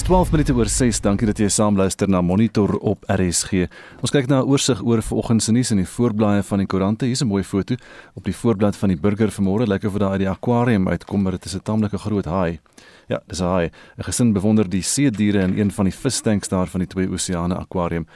Dis 0.00 0.08
12 0.08 0.30
minute 0.32 0.54
oor 0.56 0.68
6. 0.72 0.98
Dankie 1.04 1.26
dat 1.28 1.40
jy 1.42 1.50
saam 1.52 1.76
luister 1.76 2.08
na 2.08 2.22
Monitor 2.24 2.70
op 2.88 3.02
RSG. 3.12 3.66
Ons 4.00 4.14
kyk 4.14 4.30
na 4.30 4.40
'n 4.40 4.48
oorsig 4.48 4.80
oor 4.80 5.02
vanoggend 5.02 5.42
se 5.42 5.52
nuus 5.52 5.70
in 5.70 5.76
die 5.76 5.86
voorblaaie 5.86 6.42
van 6.42 6.58
die 6.58 6.66
koerante. 6.66 7.04
Hier's 7.04 7.20
'n 7.20 7.28
mooi 7.28 7.42
foto 7.44 7.74
op 8.14 8.24
die 8.24 8.32
voorblad 8.32 8.76
van 8.76 8.88
die 8.88 8.96
Burger 8.96 9.28
vanmôre. 9.28 9.68
Lyk 9.68 9.84
of 9.84 9.98
daar 9.98 10.10
uit 10.12 10.20
die 10.20 10.28
akwarium 10.28 10.88
uitkom, 10.88 11.22
maar 11.22 11.32
dit 11.32 11.44
is 11.44 11.54
'n 11.54 11.62
tamelike 11.62 11.98
groot 11.98 12.24
haai. 12.24 12.60
Ja, 13.08 13.20
dis 13.26 13.40
'n 13.40 13.44
haai. 13.44 13.70
'n 13.98 14.02
Gesin 14.02 14.32
bewonder 14.32 14.68
die 14.68 14.82
see 14.82 15.10
diere 15.10 15.42
in 15.42 15.58
een 15.58 15.70
van 15.70 15.84
die 15.84 15.94
vistanks 15.94 16.48
daar 16.48 16.66
van 16.66 16.80
die 16.80 16.88
Twee 16.88 17.10
Oseane 17.10 17.54
Akwarium. 17.58 18.06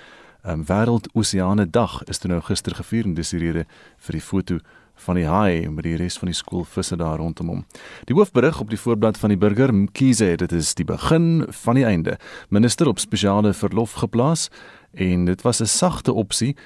'n 0.45 0.51
um, 0.51 0.65
Wêreld 0.65 1.13
Oseane 1.13 1.71
Dag 1.71 2.03
is 2.05 2.19
toe 2.19 2.31
nou 2.31 2.41
gister 2.41 2.75
gevier 2.75 3.05
en 3.05 3.15
dis 3.15 3.31
die 3.31 3.41
rede 3.41 3.67
vir 3.99 4.13
die 4.13 4.23
foto 4.23 4.59
van 4.95 5.19
die 5.19 5.27
haai 5.27 5.69
met 5.71 5.85
die 5.85 5.97
res 5.97 6.19
van 6.19 6.31
die 6.31 6.37
skoolvisse 6.37 6.97
daar 6.97 7.19
rondom 7.19 7.49
hom. 7.49 7.65
Die 8.09 8.15
hoofberig 8.17 8.61
op 8.61 8.71
die 8.71 8.79
voorblad 8.81 9.19
van 9.19 9.35
die 9.35 9.39
burger 9.39 9.75
Mkhize, 9.75 10.37
dit 10.37 10.53
is 10.53 10.75
die 10.75 10.87
begin 10.87 11.47
van 11.65 11.75
die 11.75 11.85
einde. 11.85 12.19
Minister 12.49 12.89
op 12.89 12.99
spesiale 12.99 13.53
verlof 13.53 13.93
geplaas 14.05 14.51
en 14.93 15.25
dit 15.25 15.43
was 15.43 15.61
'n 15.61 15.67
sagte 15.67 16.13
opsie 16.13 16.57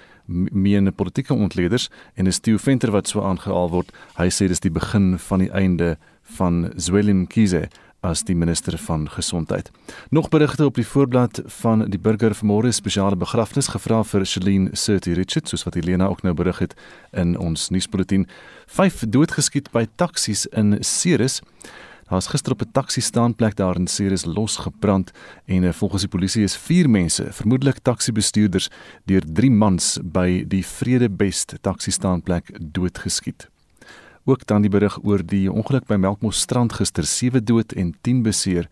meen 0.52 0.94
politieke 0.94 1.34
ontleeders 1.34 1.88
en 2.14 2.26
is 2.26 2.38
Theo 2.38 2.56
Venter 2.56 2.90
wat 2.90 3.08
so 3.08 3.22
aangehaal 3.22 3.70
word. 3.70 3.92
Hy 4.16 4.28
sê 4.28 4.48
dis 4.48 4.60
die 4.60 4.70
begin 4.70 5.18
van 5.18 5.38
die 5.38 5.50
einde 5.50 5.96
van 6.36 6.72
Zwelim 6.76 7.20
Mkhize 7.24 7.68
as 8.00 8.22
die 8.24 8.36
minister 8.36 8.78
van 8.78 9.08
gesondheid. 9.10 9.70
Nog 10.10 10.28
berigte 10.28 10.64
op 10.64 10.74
die 10.74 10.86
voorblad 10.86 11.42
van 11.60 11.84
die 11.90 11.98
burger 11.98 12.34
vanmôre 12.34 12.70
spesiale 12.72 13.16
begrafnis 13.16 13.70
gevra 13.74 14.04
vir 14.04 14.26
Celine 14.26 14.76
Surty 14.76 15.12
Richards 15.18 15.50
soos 15.50 15.66
wat 15.66 15.74
Helena 15.74 16.06
ook 16.06 16.22
nou 16.22 16.34
berig 16.34 16.58
het 16.58 16.76
in 17.12 17.36
ons 17.38 17.68
nuusbulletin. 17.74 18.28
Vyf 18.66 19.02
doodgeskiet 19.08 19.72
by 19.74 19.86
taksies 19.96 20.46
in 20.46 20.78
Ceres. 20.80 21.40
Daar 22.08 22.18
is 22.18 22.26
gister 22.26 22.52
op 22.52 22.62
'n 22.62 22.72
taxi 22.72 23.00
staanplek 23.00 23.56
daar 23.56 23.76
in 23.76 23.86
Ceres 23.86 24.24
losgebrand 24.24 25.10
en 25.44 25.64
eh, 25.64 25.72
volgens 25.72 26.00
die 26.00 26.10
polisie 26.10 26.42
is 26.42 26.56
4 26.56 26.90
mense, 26.90 27.32
vermoedelik 27.32 27.78
taxi 27.82 28.12
bestuurders, 28.12 28.70
deur 29.04 29.22
3 29.32 29.50
mans 29.50 29.98
by 30.02 30.44
die 30.46 30.66
Vredebest 30.66 31.54
taxi 31.60 31.90
staanplek 31.90 32.50
doodgeskiet. 32.60 33.48
Ook 34.28 34.46
dan 34.46 34.60
die 34.60 34.70
berig 34.70 34.98
oor 35.02 35.22
die 35.24 35.46
ongeluk 35.48 35.86
by 35.88 35.96
Melkmos 35.96 36.36
strand 36.44 36.74
gister, 36.76 37.06
7 37.08 37.40
dood 37.48 37.72
en 37.72 37.94
10 38.04 38.18
beseer. 38.26 38.66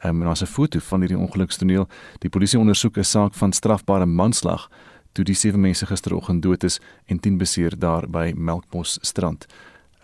Um, 0.00 0.22
en 0.22 0.26
daar's 0.26 0.40
'n 0.42 0.46
foto 0.46 0.78
van 0.78 1.00
hierdie 1.00 1.18
ongelukstoneel. 1.18 1.88
Die 2.18 2.30
polisie 2.30 2.58
ondersoek 2.58 2.96
'n 2.96 3.04
saak 3.04 3.34
van 3.34 3.52
strafbare 3.52 4.06
manslag 4.06 4.70
toe 5.12 5.24
die 5.24 5.34
7 5.34 5.60
mense 5.60 5.86
gisteroggend 5.86 6.42
dood 6.42 6.64
is 6.64 6.80
en 7.04 7.20
10 7.20 7.36
beseer 7.36 7.78
daar 7.78 8.08
by 8.08 8.32
Melkmos 8.36 8.98
strand. 9.00 9.46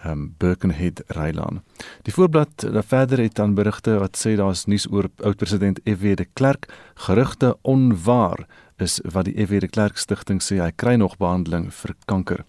Um 0.04 0.34
Birkenhead 0.38 1.02
Rylaan. 1.06 1.62
Die 2.02 2.12
voorblad 2.12 2.60
daar 2.72 2.84
verder 2.84 3.18
het 3.18 3.34
dan 3.34 3.54
berigte 3.54 3.98
wat 3.98 4.18
sê 4.26 4.36
daar's 4.36 4.64
nuus 4.64 4.90
oor 4.92 5.08
oud-president 5.16 5.80
F.W. 5.84 6.14
de 6.14 6.26
Klerk, 6.32 6.72
gerugte 6.94 7.56
onwaar 7.62 8.46
is 8.76 9.00
wat 9.04 9.24
die 9.24 9.46
F.W. 9.46 9.60
de 9.60 9.68
Klerk 9.68 9.96
stigting 9.96 10.42
sê 10.42 10.56
hy 10.56 10.72
kry 10.76 10.94
nog 10.94 11.16
behandeling 11.16 11.74
vir 11.74 11.94
kanker. 12.04 12.44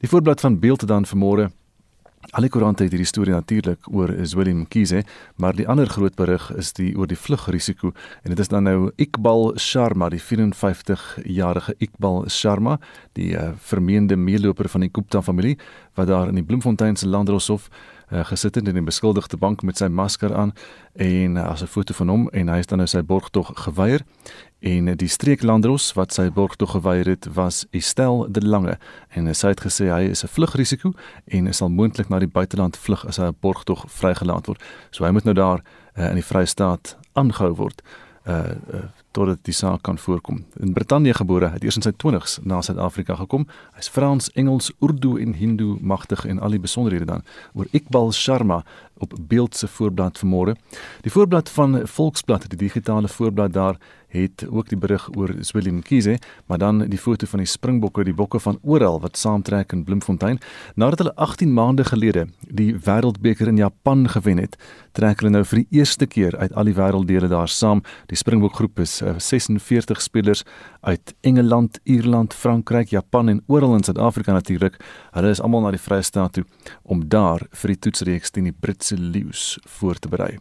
Die 0.00 0.08
voorblad 0.08 0.40
van 0.40 0.58
Beeld 0.58 0.86
dan 0.86 1.06
vanmôre 1.06 1.50
Alle 2.36 2.50
koerante 2.52 2.84
het 2.84 2.92
hierdie 2.92 3.08
storie 3.08 3.32
natuurlik 3.32 3.86
oor 3.88 4.10
Willem 4.36 4.66
Kiese, 4.68 5.00
maar 5.40 5.56
die 5.56 5.64
ander 5.68 5.88
groot 5.88 6.14
berig 6.14 6.50
is 6.60 6.74
die 6.76 6.90
oor 6.92 7.08
die 7.08 7.16
vlugrisiko. 7.16 7.94
En 8.22 8.34
dit 8.34 8.38
is 8.38 8.50
dan 8.52 8.68
nou 8.68 8.90
Iqbal 9.00 9.54
Sharma, 9.56 10.10
die 10.12 10.20
54-jarige 10.20 11.72
Iqbal 11.80 12.26
Sharma, 12.28 12.76
die 13.16 13.32
uh, 13.32 13.54
vermeende 13.56 14.16
meeloper 14.16 14.68
van 14.68 14.84
die 14.84 14.90
Gupta 14.92 15.22
familie 15.24 15.56
wat 15.96 16.12
daar 16.12 16.28
in 16.28 16.36
die 16.36 16.44
Bloemfontein 16.44 16.96
se 16.96 17.08
Landdroshof 17.08 17.70
uh, 18.12 18.24
gesit 18.24 18.54
het 18.54 18.68
in 18.68 18.76
'n 18.76 18.84
beskuldigde 18.84 19.36
bank 19.36 19.62
met 19.62 19.76
sy 19.76 19.88
masker 19.88 20.34
aan 20.34 20.52
en 20.94 21.36
uh, 21.36 21.48
as 21.48 21.62
'n 21.62 21.66
foto 21.66 21.94
van 21.94 22.08
hom 22.08 22.28
en 22.28 22.48
hy 22.48 22.58
is 22.58 22.66
dan 22.66 22.78
nou 22.78 22.88
sy 22.88 23.02
borgtog 23.02 23.50
geweier 23.54 24.04
en 24.60 24.90
die 24.98 25.08
streeklandros 25.08 25.92
wat 25.94 26.12
sy 26.16 26.28
borgtog 26.34 26.72
geweier 26.74 27.06
het 27.06 27.28
was 27.34 27.64
Estel 27.70 28.26
de 28.32 28.42
Lange 28.42 28.78
en 29.14 29.30
sy 29.34 29.52
het 29.54 29.62
gesê 29.62 29.86
hy 29.92 30.10
is 30.10 30.24
'n 30.24 30.32
vlugrisiko 30.34 30.92
en 31.26 31.52
sal 31.54 31.68
moontlik 31.68 32.08
na 32.08 32.18
die 32.18 32.28
buiteland 32.28 32.76
vlug 32.76 33.06
as 33.06 33.16
hy 33.16 33.28
'n 33.28 33.36
borgtog 33.40 33.84
vrygelaat 33.88 34.46
word. 34.46 34.62
So 34.90 35.04
hy 35.04 35.10
moet 35.10 35.24
nou 35.24 35.34
daar 35.34 35.62
uh, 35.96 36.08
in 36.08 36.14
die 36.14 36.24
Vrystaat 36.24 36.96
aangehou 37.12 37.54
word. 37.54 37.82
Uh, 38.26 38.34
uh 38.74 38.82
totdat 39.10 39.38
die 39.42 39.54
saak 39.54 39.82
kan 39.82 39.98
voorkom. 39.98 40.44
In 40.60 40.72
Brittanje 40.72 41.14
gebore, 41.14 41.48
het 41.48 41.64
eers 41.64 41.76
in 41.76 41.82
sy 41.82 41.90
20's 41.90 42.38
na 42.42 42.60
Suid-Afrika 42.62 43.16
gekom. 43.18 43.46
Hy's 43.74 43.88
Frans, 43.88 44.30
Engels, 44.38 44.70
Urdu 44.84 45.16
en 45.18 45.32
Hindu 45.34 45.76
magtig 45.80 46.26
en 46.28 46.38
al 46.38 46.54
die 46.54 46.60
besonderhede 46.60 47.04
dan 47.08 47.24
oor 47.54 47.66
Iqbal 47.72 48.12
Sharma 48.12 48.64
op 48.98 49.14
beeld 49.18 49.56
se 49.56 49.66
voorblad 49.66 50.20
vanmôre. 50.22 50.54
Die 51.02 51.10
voorblad 51.10 51.50
van 51.50 51.80
Volksblad, 51.86 52.48
die 52.50 52.58
digitale 52.58 53.08
voorblad 53.08 53.52
daar 53.52 53.80
het 54.08 54.44
ook 54.48 54.68
die 54.68 54.78
berig 54.78 55.08
oor 55.16 55.34
Willem 55.52 55.82
Kiese, 55.82 56.18
maar 56.46 56.58
dan 56.58 56.78
die 56.88 56.98
foto 56.98 57.26
van 57.26 57.42
die 57.42 57.48
Springbokke, 57.48 58.04
die 58.04 58.14
bokke 58.14 58.40
van 58.40 58.58
oral 58.62 59.00
wat 59.00 59.16
saamtrek 59.16 59.72
in 59.72 59.84
Bloemfontein 59.84 60.40
nadat 60.74 60.98
hulle 60.98 61.14
18 61.14 61.52
maande 61.52 61.84
gelede 61.84 62.26
die 62.48 62.74
Wêreldbeker 62.74 63.48
in 63.48 63.56
Japan 63.56 64.08
gewen 64.08 64.38
het. 64.38 64.56
Trek 64.92 65.20
hulle 65.20 65.30
nou 65.30 65.44
vir 65.44 65.62
die 65.62 65.78
eerste 65.78 66.06
keer 66.06 66.36
uit 66.38 66.54
al 66.58 66.70
die 66.70 66.74
wêrelddele 66.74 67.28
daar 67.30 67.48
saam. 67.48 67.82
Die 68.10 68.16
Springbokgroep 68.18 68.80
is 68.82 69.00
eh, 69.02 69.14
46 69.18 70.02
spelers 70.02 70.44
uit 70.80 71.14
Engeland, 71.20 71.80
Ierland, 71.84 72.34
Frankryk, 72.34 72.88
Japan 72.88 73.28
en 73.28 73.42
oral 73.46 73.74
in 73.74 73.84
Suid-Afrika 73.84 74.32
natuurlik. 74.32 74.76
Hulle 75.10 75.30
is 75.30 75.40
almal 75.40 75.64
na 75.64 75.72
die 75.74 75.80
Vrye 75.82 76.02
State 76.02 76.40
toe 76.40 76.44
om 76.82 77.02
daar 77.08 77.42
vir 77.60 77.72
die 77.74 77.78
toetsreeks 77.86 78.30
teen 78.30 78.46
die 78.48 78.54
Britse 78.54 78.96
leeu's 78.98 79.58
voor 79.78 79.98
te 79.98 80.08
berei. 80.08 80.36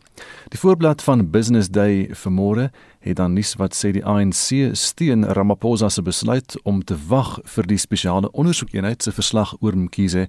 Die 0.54 0.60
voorblad 0.60 1.02
van 1.04 1.26
Business 1.32 1.70
Day 1.70 2.10
vanmôre 2.14 2.70
het 3.00 3.18
dan 3.18 3.34
nuus 3.34 3.56
wat 3.58 3.76
sê 3.78 3.94
die 3.96 4.06
ANC 4.06 4.76
steun 4.78 5.26
Ramaphosa 5.26 5.90
se 5.90 6.02
besluit 6.02 6.58
om 6.64 6.84
te 6.84 6.98
wag 7.08 7.38
vir 7.56 7.68
die 7.70 7.80
spesiale 7.82 8.32
ondersoekeenheid 8.32 9.04
se 9.04 9.16
verslag 9.16 9.56
oor 9.60 9.78
Mkhize 9.78 10.28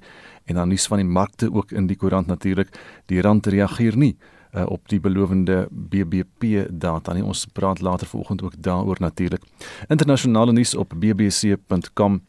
en 0.48 0.54
dan 0.54 0.72
nuus 0.72 0.88
van 0.88 1.02
die 1.02 1.08
markte 1.08 1.52
ook 1.52 1.72
in 1.72 1.86
die 1.86 1.96
koerant 1.96 2.26
natuurlik. 2.26 2.72
Die 3.06 3.20
rand 3.20 3.46
reageer 3.46 3.96
nie 3.96 4.16
uh, 4.54 4.66
op 4.66 4.88
die 4.88 5.00
belowende 5.00 5.66
BBP 5.70 6.68
data 6.70 7.12
nie. 7.12 7.24
Ons 7.24 7.46
praat 7.52 7.80
later 7.80 8.06
vanoggend 8.06 8.42
ook 8.42 8.54
daaroor 8.62 8.96
natuurlik. 9.00 9.42
Internasionale 9.88 10.52
nuus 10.52 10.74
op 10.74 10.94
bbc.com 10.96 12.20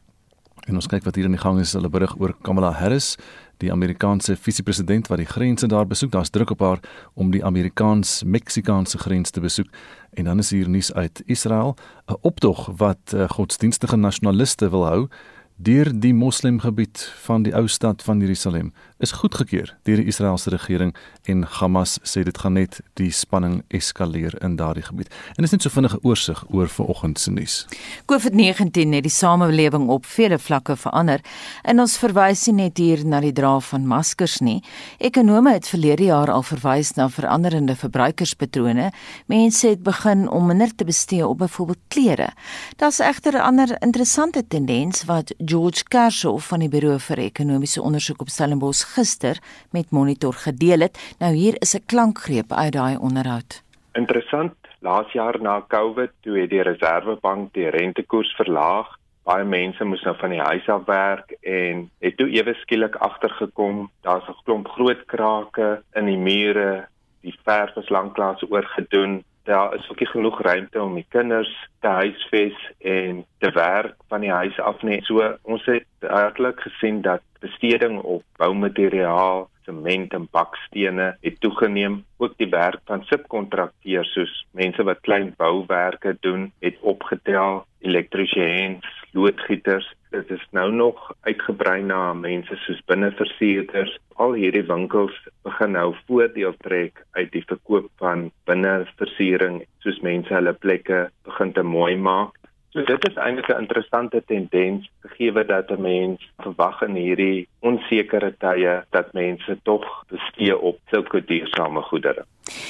en 0.67 0.75
ons 0.75 0.87
kyk 0.87 1.03
wat 1.03 1.15
hier 1.15 1.25
in 1.25 1.37
die 1.37 1.41
gang 1.41 1.59
is. 1.59 1.73
Hulle 1.73 1.89
berig 1.89 2.15
oor 2.19 2.35
Kamala 2.41 2.71
Harris 2.71 3.15
die 3.59 3.71
Amerikaanse 3.71 4.37
visiepresident 4.39 5.09
wat 5.11 5.19
die 5.19 5.27
grense 5.27 5.67
daar 5.67 5.87
besoek. 5.87 6.11
Daar's 6.11 6.31
druk 6.31 6.53
op 6.55 6.61
haar 6.63 6.79
om 7.13 7.31
die 7.31 7.43
Amerikaans-Meksikaanse 7.45 8.97
grens 8.97 9.31
te 9.35 9.43
besoek. 9.43 9.67
En 10.15 10.29
dan 10.29 10.39
is 10.39 10.51
hier 10.55 10.69
nuus 10.69 10.93
uit 10.93 11.23
Israel, 11.25 11.75
'n 12.07 12.17
optog 12.21 12.69
wat 12.77 13.13
uh, 13.15 13.29
godsdienstige 13.29 13.95
nasionaliste 13.95 14.69
wil 14.69 14.85
hou 14.85 15.07
deur 15.55 15.91
die 15.99 16.13
moslimgebied 16.13 17.01
van 17.25 17.43
die 17.43 17.51
ou 17.55 17.67
stad 17.67 18.03
van 18.03 18.19
Jerusalem 18.19 18.73
is 18.99 19.11
goedgekeur 19.15 19.71
deur 19.87 20.01
die 20.01 20.09
Israeliese 20.11 20.51
regering 20.51 20.91
en 21.31 21.45
Hamas 21.47 21.97
sê 22.03 22.23
dit 22.27 22.37
gaan 22.37 22.57
net 22.59 22.79
die 22.99 23.11
spanning 23.15 23.61
eskaleer 23.71 24.35
in 24.43 24.57
daardie 24.59 24.83
gebied. 24.83 25.11
En 25.37 25.45
dis 25.45 25.53
net 25.55 25.63
so 25.63 25.71
vinnige 25.71 25.99
oorsig 26.03 26.41
oor 26.51 26.67
vanoggend 26.67 27.19
se 27.19 27.31
nuus. 27.31 27.55
COVID-19 28.11 28.95
het 28.97 29.07
die 29.07 29.13
samelewing 29.13 29.87
op 29.89 30.05
vele 30.05 30.39
vlakke 30.39 30.75
verander 30.75 31.23
en 31.63 31.79
ons 31.79 31.95
verwys 32.01 32.45
nie 32.49 32.57
net 32.59 32.81
hier 32.81 33.05
na 33.07 33.21
die 33.23 33.33
dra 33.35 33.55
van 33.69 33.87
maskers 33.87 34.39
nie. 34.43 34.59
Ekonome 34.99 35.55
het 35.55 35.69
verlede 35.71 36.09
jaar 36.09 36.31
al 36.33 36.43
verwys 36.43 36.91
na 36.97 37.07
veranderende 37.09 37.77
verbruikerspatrone. 37.79 38.89
Mense 39.31 39.71
het 39.71 39.83
begin 39.83 40.27
om 40.27 40.51
minder 40.51 40.75
te 40.75 40.85
bestee 40.85 41.27
op 41.27 41.39
byvoorbeeld 41.45 41.83
klere. 41.87 42.29
Daar's 42.77 42.99
egter 42.99 43.33
'n 43.33 43.47
ander 43.47 43.81
interessante 43.81 44.43
tendens 44.47 45.05
wat 45.05 45.33
George 45.37 45.83
Kershoff 45.87 46.47
van 46.47 46.59
die 46.59 46.69
Buro 46.69 46.97
vir 46.97 47.17
Ekonomiese 47.17 47.81
Onderzoek 47.81 48.21
op 48.21 48.29
Stellenbosch 48.29 48.88
gister 48.95 49.37
met 49.71 49.91
Monitor 49.91 50.33
gedeel 50.33 50.79
het. 50.79 51.15
Nou 51.19 51.33
hier 51.33 51.55
is 51.59 51.75
'n 51.75 51.85
klankgreep 51.85 52.51
uit 52.51 52.73
daai 52.73 52.97
onderhoud. 52.97 53.63
Interessant, 53.93 54.55
laas 54.79 55.11
jaar 55.11 55.41
na 55.41 55.63
Covid 55.67 56.11
toe 56.21 56.39
het 56.39 56.49
die 56.49 56.61
Reserwebank 56.61 57.53
die 57.53 57.69
rentekoers 57.69 58.35
verlaag. 58.35 58.97
Baie 59.23 59.43
mense 59.43 59.83
moes 59.83 60.03
nou 60.03 60.15
van 60.17 60.29
die 60.29 60.41
huis 60.41 60.67
af 60.69 60.85
werk 60.85 61.31
en 61.41 61.89
het 61.99 62.17
toe 62.17 62.29
ewe 62.29 62.53
skielik 62.61 62.95
agtergekom, 62.95 63.89
daar's 64.01 64.27
'n 64.27 64.43
klomp 64.43 64.67
groot 64.67 65.05
krake 65.05 65.81
in 65.93 66.05
die 66.05 66.17
mure, 66.17 66.87
die 67.21 67.35
verf 67.43 67.75
is 67.75 67.89
lanklaas 67.89 68.43
oorgedoen. 68.49 69.23
Daar 69.43 69.75
is 69.75 69.89
ook 69.89 69.99
nie 69.99 70.09
genoeg 70.09 70.41
ruimte 70.41 70.81
om 70.81 70.95
die 70.95 71.05
kinders 71.09 71.69
te 71.79 71.87
huisves 71.87 72.71
en 72.79 73.25
te 73.39 73.51
werk 73.55 73.95
van 74.11 74.21
die 74.25 74.31
huis 74.31 74.59
af 74.59 74.81
nie. 74.83 74.99
So 75.07 75.23
ons 75.47 75.65
het 75.69 75.87
duidelik 76.03 76.59
gesien 76.67 77.01
dat 77.01 77.23
besteding 77.39 78.01
op 78.01 78.23
boumateriaal, 78.37 79.47
sement 79.65 80.13
en 80.13 80.27
bakstene 80.31 81.13
het 81.21 81.39
toegeneem. 81.39 82.03
Ook 82.17 82.35
die 82.37 82.49
werk 82.49 82.81
van 82.89 83.05
subkontrakteurs 83.07 84.11
soos 84.13 84.33
mense 84.51 84.83
wat 84.83 85.03
klein 85.07 85.33
bouwerke 85.37 86.17
doen, 86.19 86.51
het 86.59 86.77
opgetel. 86.81 87.65
Elektriesiëns, 87.79 88.83
loodgieters, 89.15 89.85
dit 90.11 90.31
is 90.35 90.41
nou 90.51 90.71
nog 90.73 90.97
uitgebrei 91.21 91.81
na 91.85 92.13
mense 92.13 92.57
soos 92.65 92.81
binneversierders. 92.91 93.93
Al 94.19 94.35
hierdie 94.35 94.65
winkels 94.67 95.15
begin 95.47 95.77
nou 95.77 95.93
voordeel 96.07 96.57
trek 96.65 96.99
uit 97.15 97.31
die 97.31 97.45
verkoop 97.47 97.87
van 98.01 98.27
binneversiering, 98.49 99.61
soos 99.85 100.01
mense 100.03 100.33
hulle 100.33 100.53
plekke 100.53 101.05
begin 101.29 101.53
te 101.55 101.63
mooi 101.63 101.95
maak. 101.95 102.35
So 102.69 102.83
dit 102.83 103.07
is 103.07 103.15
eintlik 103.15 103.47
'n 103.49 103.61
interessante 103.61 104.23
tendens 104.25 104.89
gegee 105.01 105.31
dat 105.45 105.69
'n 105.69 105.81
mens 105.81 106.31
verwag 106.37 106.81
in 106.81 106.95
hierdie 106.95 107.47
onsekere 107.59 108.33
tye 108.39 108.83
dat 108.95 109.13
mense 109.13 109.57
tog 109.63 109.85
bestee 110.11 110.57
op 110.57 110.79
sulke 110.91 111.23
duursame 111.25 111.81
goedere. 111.81 112.25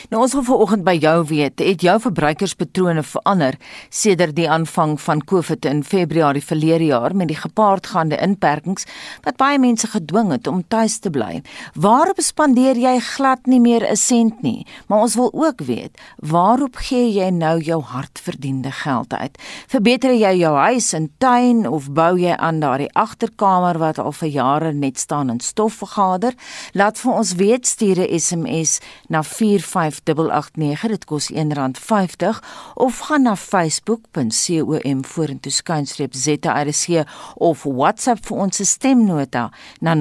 Nou 0.09 0.21
ons 0.24 0.33
wil 0.36 0.44
vanoggend 0.44 0.83
by 0.83 0.95
jou 1.00 1.15
weet, 1.30 1.62
het 1.63 1.83
jou 1.86 1.95
verbruikerspatrone 2.03 3.03
verander 3.06 3.56
sedert 3.89 4.36
die 4.36 4.47
aanvang 4.50 4.97
van 5.01 5.21
COVID 5.31 5.68
in 5.69 5.83
Februarie 5.88 6.44
verlede 6.44 6.89
jaar 6.89 7.15
met 7.15 7.30
die 7.31 7.38
gepaardgaande 7.39 8.19
inperkings 8.24 8.88
wat 9.25 9.38
baie 9.39 9.59
mense 9.62 9.88
gedwing 9.88 10.33
het 10.33 10.47
om 10.47 10.63
tuis 10.68 11.00
te 11.00 11.12
bly? 11.13 11.41
Waarop 11.80 12.19
spandeer 12.24 12.80
jy 12.80 12.97
glad 13.13 13.47
nie 13.47 13.59
meer 13.59 13.86
'n 13.88 13.95
sent 13.95 14.41
nie? 14.44 14.65
Maar 14.88 15.00
ons 15.00 15.15
wil 15.15 15.31
ook 15.33 15.62
weet, 15.62 15.97
waarop 16.18 16.75
gee 16.75 17.12
jy 17.13 17.30
nou 17.30 17.59
jou 17.59 17.81
hardverdiende 17.81 18.71
geld 18.71 19.13
uit? 19.13 19.38
Verbeter 19.68 20.13
jy 20.13 20.33
jou 20.39 20.56
huis 20.56 20.94
en 20.94 21.09
tuin 21.18 21.68
of 21.68 21.91
bou 21.91 22.18
jy 22.18 22.36
aan 22.36 22.59
daardie 22.59 22.94
agterkamer 22.94 23.77
wat 23.77 24.00
al 24.00 24.12
vir 24.12 24.30
jare 24.30 24.74
net 24.80 25.00
staan 25.00 25.30
en 25.30 25.40
stof 25.40 25.74
vergader? 25.74 26.34
Laat 26.74 27.00
vir 27.00 27.14
ons 27.14 27.34
weet, 27.36 27.68
stuur 27.68 28.00
'n 28.00 28.20
SMS 28.20 28.80
na 29.08 29.24
4 29.24 29.60
45889 29.62 30.88
dit 30.90 31.06
kos 31.06 31.31
R1.50 31.31 32.40
of 32.74 33.00
gaan 33.00 33.22
na 33.22 33.36
facebook.com 33.36 35.04
vorentoe 35.04 35.52
skynstreep 35.52 36.14
ZRC 36.14 37.04
of 37.36 37.64
WhatsApp 37.64 38.26
vir 38.26 38.38
ons 38.38 38.62
stemnota 38.70 39.50
na 39.81 39.94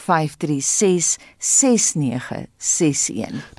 0765366961 0.00 0.02
0765366961 0.06 2.48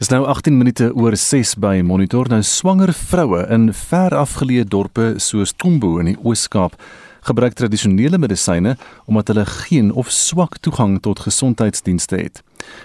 Dis 0.01 0.09
nou 0.09 0.25
18 0.25 0.57
minute 0.57 0.91
oor 0.93 1.17
6 1.17 1.55
by 1.61 1.81
Monitor 1.85 2.29
nou 2.31 2.41
swanger 2.45 2.93
vroue 2.93 3.45
in 3.53 3.69
ver 3.73 4.15
afgeleë 4.17 4.65
dorpe 4.69 5.13
soos 5.21 5.53
Tombo 5.57 5.97
in 6.01 6.11
die 6.11 6.17
Oos-Kaap 6.23 6.77
gebruik 7.29 7.53
tradisionele 7.53 8.17
medisyne 8.17 8.75
omdat 9.05 9.27
hulle 9.31 9.45
geen 9.45 9.91
of 9.93 10.11
swak 10.11 10.57
toegang 10.65 10.97
tot 11.05 11.19
gesondheidsdienste 11.27 12.17
het. 12.17 12.41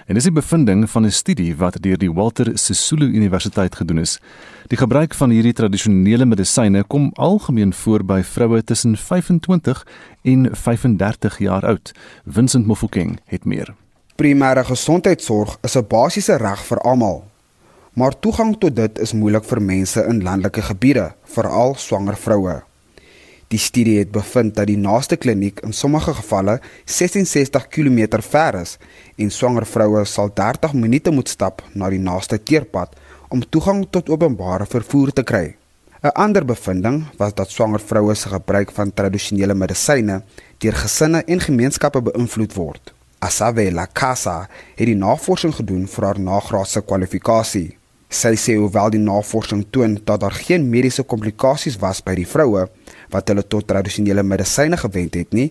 En 0.06 0.14
dis 0.14 0.24
die 0.24 0.32
bevinding 0.32 0.90
van 0.90 1.04
'n 1.06 1.10
studie 1.10 1.56
wat 1.56 1.82
deur 1.82 1.98
die 1.98 2.12
Walter 2.12 2.58
Sisulu 2.58 3.06
Universiteit 3.06 3.74
gedoen 3.74 3.98
is. 3.98 4.18
Die 4.66 4.78
gebruik 4.78 5.14
van 5.14 5.30
hierdie 5.30 5.52
tradisionele 5.52 6.24
medisyne 6.24 6.84
kom 6.84 7.10
algemeen 7.14 7.72
voor 7.72 8.04
by 8.04 8.22
vroue 8.22 8.64
tussen 8.64 8.96
25 8.96 9.86
en 10.22 10.48
35 10.52 11.38
jaar 11.38 11.66
oud. 11.66 11.92
Vincent 12.26 12.66
Mofokeng 12.66 13.18
het 13.24 13.44
meer. 13.44 13.74
Primêre 14.16 14.64
gesondheidsorg 14.64 15.58
is 15.62 15.76
'n 15.76 15.86
basiese 15.88 16.36
reg 16.36 16.64
vir 16.64 16.78
almal. 16.78 17.24
Maar 17.92 18.18
toegang 18.18 18.58
tot 18.58 18.76
dit 18.76 18.98
is 18.98 19.12
moeilik 19.12 19.44
vir 19.44 19.62
mense 19.62 20.04
in 20.04 20.22
landelike 20.22 20.62
gebiede, 20.62 21.14
veral 21.24 21.74
swanger 21.74 22.16
vroue. 22.16 22.62
Die 23.48 23.58
studie 23.58 23.98
het 23.98 24.10
bevind 24.10 24.56
dat 24.56 24.66
die 24.66 24.76
naaste 24.76 25.16
kliniek 25.16 25.60
in 25.62 25.72
sommige 25.72 26.14
gevalle 26.18 26.58
66 26.84 27.68
km 27.68 28.18
ver 28.20 28.58
is 28.60 28.76
en 29.16 29.30
swanger 29.30 29.66
vroue 29.66 30.04
sal 30.04 30.30
30 30.34 30.74
minute 30.76 31.10
moet 31.10 31.28
stap 31.28 31.62
na 31.74 31.88
die 31.90 32.00
naaste 32.00 32.38
teerpad 32.38 32.96
om 33.28 33.44
toegang 33.44 33.86
tot 33.90 34.10
openbare 34.12 34.66
vervoer 34.66 35.12
te 35.12 35.22
kry. 35.22 35.56
'n 36.02 36.12
Ander 36.14 36.44
bevinding 36.44 37.04
was 37.18 37.34
dat 37.34 37.50
swanger 37.50 37.80
vroue 37.80 38.14
se 38.14 38.28
gebruik 38.28 38.70
van 38.70 38.92
tradisionele 38.94 39.54
medisyne 39.54 40.22
deur 40.58 40.76
gesinne 40.82 41.22
en 41.26 41.40
gemeenskappe 41.40 42.00
beïnvloed 42.00 42.52
word. 42.54 42.92
Asavela 43.18 43.86
Casa 43.92 44.48
het 44.76 44.86
die 44.86 44.94
navorsing 44.94 45.54
gedoen 45.54 45.86
vir 45.88 46.04
haar 46.04 46.20
nagraadse 46.20 46.82
kwalifikasie. 46.82 47.76
Sy 48.08 48.36
sê 48.38 48.54
hoewel 48.54 48.90
die 48.94 49.02
navorsing 49.02 49.64
toon 49.70 49.96
dat 50.04 50.20
daar 50.20 50.36
geen 50.46 50.68
mediese 50.70 51.02
komplikasies 51.02 51.78
was 51.80 52.02
by 52.04 52.14
die 52.14 52.28
vroue 52.28 52.68
wat 53.10 53.28
hulle 53.28 53.42
tot 53.42 53.66
tradisionele 53.66 54.22
medisyne 54.22 54.76
gewend 54.76 55.14
het 55.14 55.32
nie, 55.32 55.50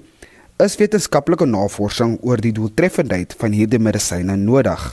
is 0.64 0.78
wetenskaplike 0.80 1.46
navorsing 1.46 2.14
oor 2.24 2.40
die 2.40 2.54
doeltreffendheid 2.56 3.34
van 3.40 3.52
hierdie 3.52 3.80
medisyne 3.80 4.38
nodig. 4.40 4.84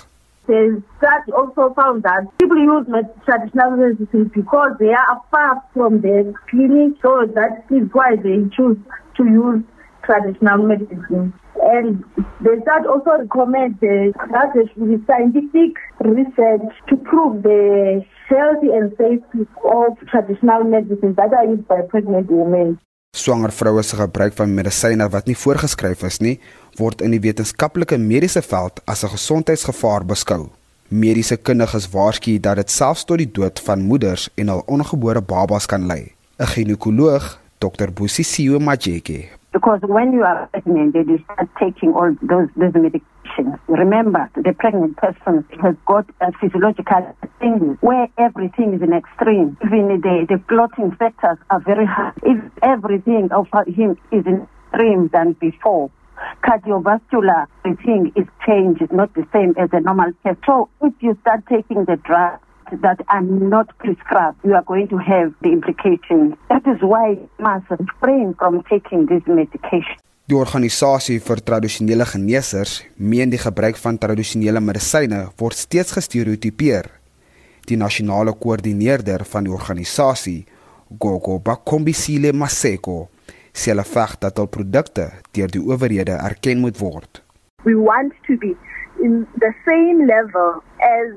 The 0.46 0.82
study 0.98 1.30
also 1.38 1.72
found 1.74 2.02
that 2.02 2.26
people 2.38 2.58
use 2.58 2.84
traditional 3.24 3.76
medicine 3.76 4.30
because 4.34 4.72
they 4.80 4.90
are 4.92 5.20
far 5.30 5.62
from 5.72 6.00
the 6.00 6.34
clinic, 6.50 6.98
so 7.00 7.26
that 7.38 7.62
is 7.70 7.86
why 7.92 8.16
they 8.16 8.42
choose 8.50 8.76
to 9.14 9.22
use 9.24 9.62
traditional 10.02 10.66
medicine. 10.66 11.32
And 11.62 12.02
the 12.42 12.58
study 12.66 12.86
also 12.88 13.22
recommend 13.22 13.78
that 13.78 14.50
there 14.54 14.66
should 14.66 14.88
be 14.90 14.98
scientific 15.06 15.78
research 16.02 16.74
to 16.88 16.96
prove 16.96 17.44
the 17.44 18.04
healthy 18.26 18.74
and 18.74 18.90
safety 18.98 19.46
of 19.62 19.94
traditional 20.10 20.64
medicines 20.64 21.14
that 21.16 21.32
are 21.32 21.46
used 21.46 21.68
by 21.68 21.82
pregnant 21.82 22.28
women. 22.28 22.80
Swanger 23.12 23.52
vroue 23.52 23.82
se 23.82 23.96
gebruik 23.96 24.32
van 24.32 24.54
medisyne 24.56 25.04
wat 25.12 25.26
nie 25.28 25.34
voorgeskryf 25.36 26.00
is 26.08 26.16
nie, 26.24 26.38
word 26.78 27.02
in 27.04 27.12
die 27.12 27.20
wetenskaplike 27.20 27.98
mediese 28.00 28.40
veld 28.46 28.80
as 28.88 29.04
'n 29.04 29.12
gesondheidsgevaar 29.12 30.06
beskou. 30.12 30.48
Mediese 30.88 31.36
kundiges 31.36 31.90
waarsku 31.92 32.38
dat 32.40 32.56
dit 32.56 32.70
selfs 32.70 33.04
tot 33.04 33.18
die 33.18 33.30
dood 33.30 33.60
van 33.60 33.84
moeders 33.90 34.30
en 34.34 34.48
hul 34.48 34.62
ongebore 34.66 35.20
babas 35.20 35.66
kan 35.66 35.86
lei. 35.86 36.14
'n 36.40 36.46
Ginekoloog, 36.46 37.38
Dr. 37.58 37.92
Busisiwe 37.92 38.58
Majeke, 38.58 39.28
Because 39.52 39.80
when 39.82 40.12
you 40.12 40.24
are 40.24 40.48
pregnant, 40.50 40.94
you 40.94 41.18
start 41.24 41.48
taking 41.60 41.92
all 41.92 42.16
those, 42.22 42.48
those 42.56 42.72
medications. 42.72 43.11
Remember, 43.68 44.30
the 44.36 44.52
pregnant 44.52 44.96
person 44.96 45.44
has 45.62 45.74
got 45.86 46.06
a 46.20 46.32
physiological 46.40 47.16
thing 47.38 47.78
where 47.80 48.08
everything 48.18 48.74
is 48.74 48.82
in 48.82 48.92
extreme. 48.92 49.56
Even 49.64 50.00
the, 50.00 50.26
the 50.28 50.42
clotting 50.48 50.94
factors 50.96 51.38
are 51.50 51.60
very 51.60 51.86
high. 51.86 52.12
If 52.22 52.38
everything 52.62 53.30
of 53.32 53.46
him 53.66 53.96
is 54.10 54.26
in 54.26 54.46
extreme 54.72 55.08
than 55.12 55.32
before, 55.34 55.90
cardiovascular 56.44 57.46
thing 57.84 58.12
is 58.16 58.26
changed, 58.46 58.92
not 58.92 59.14
the 59.14 59.26
same 59.32 59.54
as 59.58 59.70
a 59.72 59.80
normal 59.80 60.12
test. 60.22 60.38
So 60.46 60.68
if 60.82 60.92
you 61.00 61.16
start 61.22 61.44
taking 61.48 61.84
the 61.84 61.96
drug, 61.96 62.40
that 62.80 63.00
are 63.08 63.20
not 63.20 63.76
prescribed, 63.78 64.38
you 64.44 64.54
are 64.54 64.62
going 64.62 64.88
to 64.88 64.96
have 64.96 65.34
the 65.42 65.50
implications. 65.50 66.34
That 66.48 66.66
is 66.66 66.80
why 66.80 67.10
you 67.10 67.30
must 67.38 67.66
refrain 67.68 68.34
from 68.38 68.62
taking 68.62 69.06
this 69.06 69.22
medication. 69.26 69.96
Die 70.30 70.36
organisasie 70.38 71.16
vir 71.18 71.40
tradisionele 71.42 72.04
geneesers 72.06 72.76
meen 72.94 73.32
die 73.32 73.40
gebruik 73.42 73.74
van 73.82 73.96
tradisionele 73.98 74.60
medisyne 74.62 75.24
word 75.40 75.58
steeds 75.58 75.96
gestereotipeer. 75.96 76.86
Die 77.66 77.78
nasionale 77.80 78.30
koördineerder 78.38 79.24
van 79.32 79.48
die 79.48 79.52
organisasie, 79.52 80.44
Gogo 81.02 81.40
Bakombisile 81.42 82.30
Maseko, 82.38 83.08
sê 83.50 83.72
hulle 83.74 83.82
veg 83.82 84.14
dat 84.22 84.38
hul 84.38 84.46
produkte 84.46 85.08
deur 85.34 85.50
die 85.50 85.64
owerhede 85.64 86.14
erken 86.14 86.62
moet 86.62 86.78
word. 86.78 87.18
We 87.66 87.74
want 87.74 88.14
to 88.28 88.38
be 88.38 88.54
in 89.02 89.26
the 89.42 89.50
same 89.66 90.06
level 90.06 90.62
as 90.86 91.10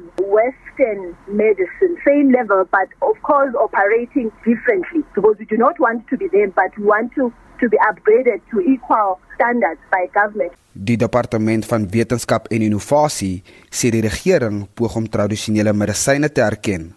Western 0.75 1.15
medicine, 1.27 1.95
same 2.05 2.31
level, 2.31 2.65
but 2.71 2.89
of 3.01 3.21
course 3.21 3.53
operating 3.55 4.31
differently 4.43 5.03
because 5.13 5.35
we 5.39 5.45
do 5.45 5.57
not 5.57 5.79
want 5.79 6.07
to 6.09 6.17
be 6.17 6.27
there, 6.27 6.47
but 6.47 6.71
we 6.77 6.83
want 6.83 7.13
to, 7.15 7.31
to 7.59 7.69
be 7.69 7.77
upgraded 7.77 8.41
to 8.51 8.59
equal 8.61 9.19
standards 9.35 9.79
by 9.91 10.07
government. 10.13 10.51
Die 10.73 10.97
departement 10.97 11.65
van 11.65 11.87
wetenskap 11.87 12.49
en 12.51 12.65
innovasie 12.65 13.43
sê 13.71 13.91
die 13.95 14.03
regering 14.03 14.65
poog 14.75 14.97
om 14.99 15.07
tradisionele 15.07 15.71
medisyne 15.73 16.27
te 16.29 16.43
erken. 16.43 16.91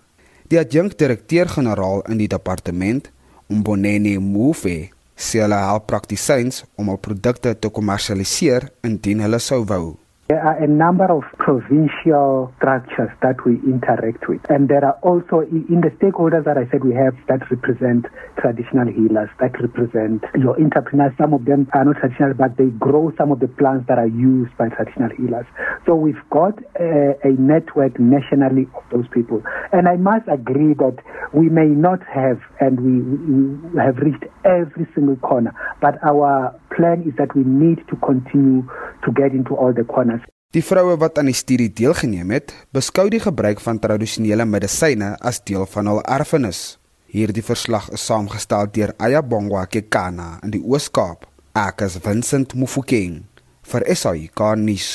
Die 0.50 0.58
adjunkt-direkteur-generaal 0.58 2.02
in 2.10 2.18
die 2.18 2.30
departement, 2.30 3.12
Mboneni 3.46 4.16
Mufe, 4.18 4.90
sê 5.14 5.44
hulle 5.44 5.60
help 5.62 5.86
praktisyns 5.92 6.64
om 6.74 6.90
hul 6.90 6.98
produkte 6.98 7.54
te 7.54 7.70
kommersialiseer 7.70 8.72
indien 8.86 9.22
hulle 9.22 9.38
sou 9.42 9.62
wou. 9.68 9.94
There 10.28 10.44
are 10.44 10.62
a 10.62 10.66
number 10.66 11.06
of 11.06 11.22
provincial 11.38 12.52
structures 12.58 13.08
that 13.22 13.46
we 13.46 13.54
interact 13.64 14.28
with. 14.28 14.42
And 14.50 14.68
there 14.68 14.84
are 14.84 14.98
also 15.00 15.40
in 15.40 15.80
the 15.80 15.88
stakeholders 15.96 16.44
that 16.44 16.58
I 16.58 16.68
said 16.70 16.84
we 16.84 16.92
have 16.92 17.16
that 17.28 17.50
represent 17.50 18.04
traditional 18.36 18.92
healers, 18.92 19.30
that 19.40 19.58
represent 19.58 20.24
your 20.36 20.60
entrepreneurs. 20.60 21.14
Some 21.16 21.32
of 21.32 21.46
them 21.46 21.66
are 21.72 21.82
not 21.82 21.96
traditional, 21.96 22.34
but 22.34 22.58
they 22.58 22.68
grow 22.76 23.10
some 23.16 23.32
of 23.32 23.40
the 23.40 23.48
plants 23.48 23.86
that 23.88 23.96
are 23.96 24.06
used 24.06 24.54
by 24.58 24.68
traditional 24.68 25.08
healers. 25.16 25.46
So 25.86 25.94
we've 25.94 26.20
got 26.28 26.58
a, 26.78 27.16
a 27.24 27.32
network 27.40 27.98
nationally 27.98 28.68
of 28.76 28.84
those 28.92 29.08
people. 29.08 29.42
And 29.72 29.88
I 29.88 29.96
must 29.96 30.28
agree 30.28 30.74
that 30.74 30.98
we 31.32 31.48
may 31.48 31.72
not 31.72 32.04
have, 32.04 32.42
and 32.60 32.76
we, 32.84 33.00
we 33.00 33.80
have 33.80 33.96
reached 33.96 34.24
every 34.44 34.86
single 34.94 35.16
corner, 35.16 35.56
but 35.80 35.96
our 36.04 36.54
plan 36.76 37.02
is 37.08 37.14
that 37.16 37.34
we 37.34 37.44
need 37.44 37.80
to 37.88 37.96
continue 37.96 38.68
to 39.04 39.12
get 39.14 39.32
into 39.32 39.54
all 39.54 39.74
the 39.74 39.84
corners. 39.84 40.24
Die 40.56 40.64
vroue 40.64 40.96
wat 40.96 41.18
aan 41.20 41.28
die 41.28 41.36
studie 41.36 41.68
deelgeneem 41.68 42.30
het, 42.32 42.54
beskou 42.72 43.08
die 43.12 43.20
gebruik 43.20 43.60
van 43.60 43.78
tradisionele 43.78 44.46
medisyne 44.48 45.12
as 45.20 45.42
deel 45.44 45.68
van 45.68 45.90
hul 45.92 46.00
erfenis. 46.08 46.78
Hierdie 47.12 47.44
verslag 47.44 47.90
is 47.92 48.04
saamgestel 48.08 48.70
deur 48.72 48.94
Aya 48.96 49.20
Bongwa 49.22 49.66
Kekana 49.68 50.38
in 50.44 50.56
die 50.56 50.64
Oos-Kaap. 50.64 51.28
Ek 51.56 51.84
is 51.84 52.00
Vincent 52.00 52.56
Mufokeng 52.56 53.27
vir 53.68 53.84
SAIK 53.94 54.42
nuus. 54.56 54.88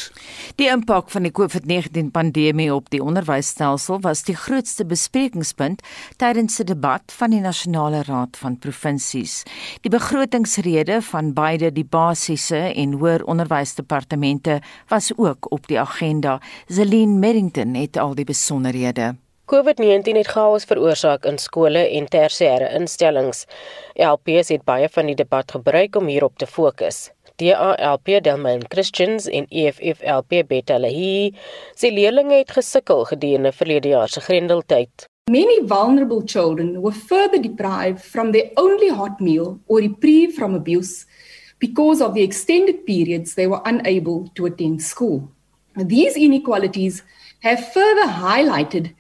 Die 0.60 0.68
impak 0.72 1.10
van 1.14 1.28
die 1.28 1.32
COVID-19 1.34 2.12
pandemie 2.14 2.70
op 2.74 2.90
die 2.94 3.02
onderwysstelsel 3.04 4.02
was 4.06 4.24
die 4.28 4.36
grootste 4.38 4.86
besprekingspunt 4.90 5.84
tydens 6.22 6.60
die 6.60 6.68
debat 6.74 7.14
van 7.18 7.34
die 7.36 7.42
Nasionale 7.44 8.04
Raad 8.08 8.38
van 8.42 8.58
Provinsies. 8.60 9.42
Die 9.86 9.94
begrotingsrede 9.94 11.02
van 11.10 11.34
beide 11.38 11.72
die 11.74 11.86
basiese 11.86 12.70
en 12.74 12.98
hoër 13.02 13.26
onderwysdepartemente 13.30 14.60
was 14.90 15.12
ook 15.18 15.52
op 15.52 15.68
die 15.68 15.80
agenda. 15.80 16.40
Zelin 16.68 17.20
Merrington 17.20 17.76
het 17.76 17.98
al 17.98 18.16
die 18.16 18.26
besonderhede. 18.26 19.14
COVID-19 19.52 20.16
het 20.18 20.28
chaos 20.32 20.64
veroorsaak 20.64 21.26
in 21.28 21.38
skole 21.38 21.82
en 21.98 22.06
tersiêre 22.08 22.70
instellings. 22.78 23.44
LPS 24.00 24.54
het 24.56 24.64
baie 24.64 24.88
van 24.90 25.12
die 25.12 25.18
debat 25.20 25.52
gebruik 25.52 26.00
om 26.00 26.08
hierop 26.08 26.38
te 26.40 26.48
fokus. 26.48 27.10
DALP 27.42 28.20
Delman 28.22 28.62
Christians 28.68 29.26
en 29.26 29.46
EFFLP 29.50 30.44
Beta 30.48 30.78
Lahi 30.78 31.34
sê 31.74 31.90
leerlinge 31.90 32.38
het 32.44 32.52
gesukkel 32.54 33.06
gedurende 33.10 33.52
verlede 33.52 33.90
jaar 33.90 34.10
se 34.10 34.22
grendeltyd. 34.22 35.08
Many 35.32 35.66
vulnerable 35.68 36.22
children 36.22 36.82
were 36.82 36.94
further 36.94 37.42
deprived 37.42 38.04
from 38.04 38.32
their 38.32 38.52
only 38.56 38.90
hot 38.90 39.20
meal 39.20 39.60
or 39.68 39.80
reprieve 39.80 40.36
from 40.36 40.54
abuse 40.54 41.06
because 41.60 42.02
of 42.02 42.14
the 42.14 42.22
extended 42.22 42.86
periods 42.86 43.34
they 43.34 43.48
were 43.48 43.62
unable 43.66 44.30
to 44.36 44.46
attend 44.46 44.82
school. 44.82 45.28
These 45.76 46.16
inequalities 46.16 47.02
have 47.40 47.74
further 47.74 48.08
highlighted 48.08 48.94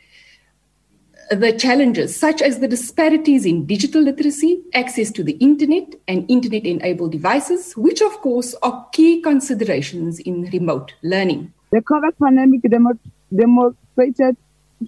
the 1.32 1.54
challenges, 1.54 2.16
such 2.16 2.42
as 2.42 2.60
the 2.60 2.68
disparities 2.68 3.46
in 3.46 3.66
digital 3.66 4.02
literacy, 4.02 4.62
access 4.74 5.12
to 5.12 5.24
the 5.24 5.34
internet, 5.34 5.96
and 6.08 6.30
internet 6.30 6.66
enabled 6.66 7.12
devices, 7.12 7.74
which, 7.78 8.02
of 8.02 8.12
course, 8.22 8.56
are 8.62 8.88
key 8.92 9.22
considerations 9.22 10.20
in 10.20 10.50
remote 10.52 10.94
learning. 11.02 11.54
The 11.72 11.82
COVID 11.82 12.18
pandemic 12.22 12.62
demo- 12.62 13.00
demonstrated 13.36 14.38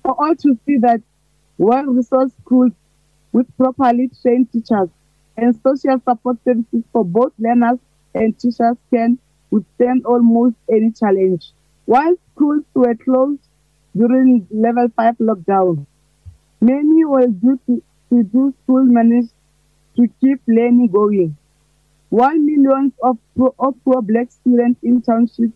for 0.03 0.15
all 0.19 0.35
to 0.35 0.57
see 0.65 0.77
that 0.79 1.01
well 1.57 1.85
resourced 1.85 2.33
schools 2.41 2.71
with 3.31 3.47
properly 3.57 4.09
trained 4.21 4.51
teachers 4.51 4.89
and 5.37 5.59
social 5.63 5.99
support 6.07 6.37
services 6.45 6.83
for 6.91 7.03
both 7.03 7.33
learners 7.39 7.79
and 8.13 8.37
teachers 8.39 8.77
can 8.93 9.17
withstand 9.51 10.05
almost 10.05 10.55
any 10.71 10.91
challenge. 10.91 11.51
While 11.85 12.15
schools 12.33 12.63
were 12.73 12.95
closed 12.95 13.41
during 13.95 14.47
level 14.51 14.89
5 14.95 15.17
lockdown, 15.17 15.85
Many 16.65 17.05
were 17.05 17.27
due 17.27 17.59
to, 17.67 17.83
to 18.09 18.23
do 18.23 18.51
school 18.63 18.85
managed 18.85 19.33
to 19.97 20.07
keep 20.19 20.39
learning 20.47 20.87
going. 20.87 21.37
While 22.09 22.39
millions 22.39 22.93
of, 23.03 23.17
pro, 23.35 23.53
of 23.59 23.75
poor 23.85 24.01
black 24.01 24.31
students 24.31 24.79
in 24.81 25.03
townships 25.03 25.53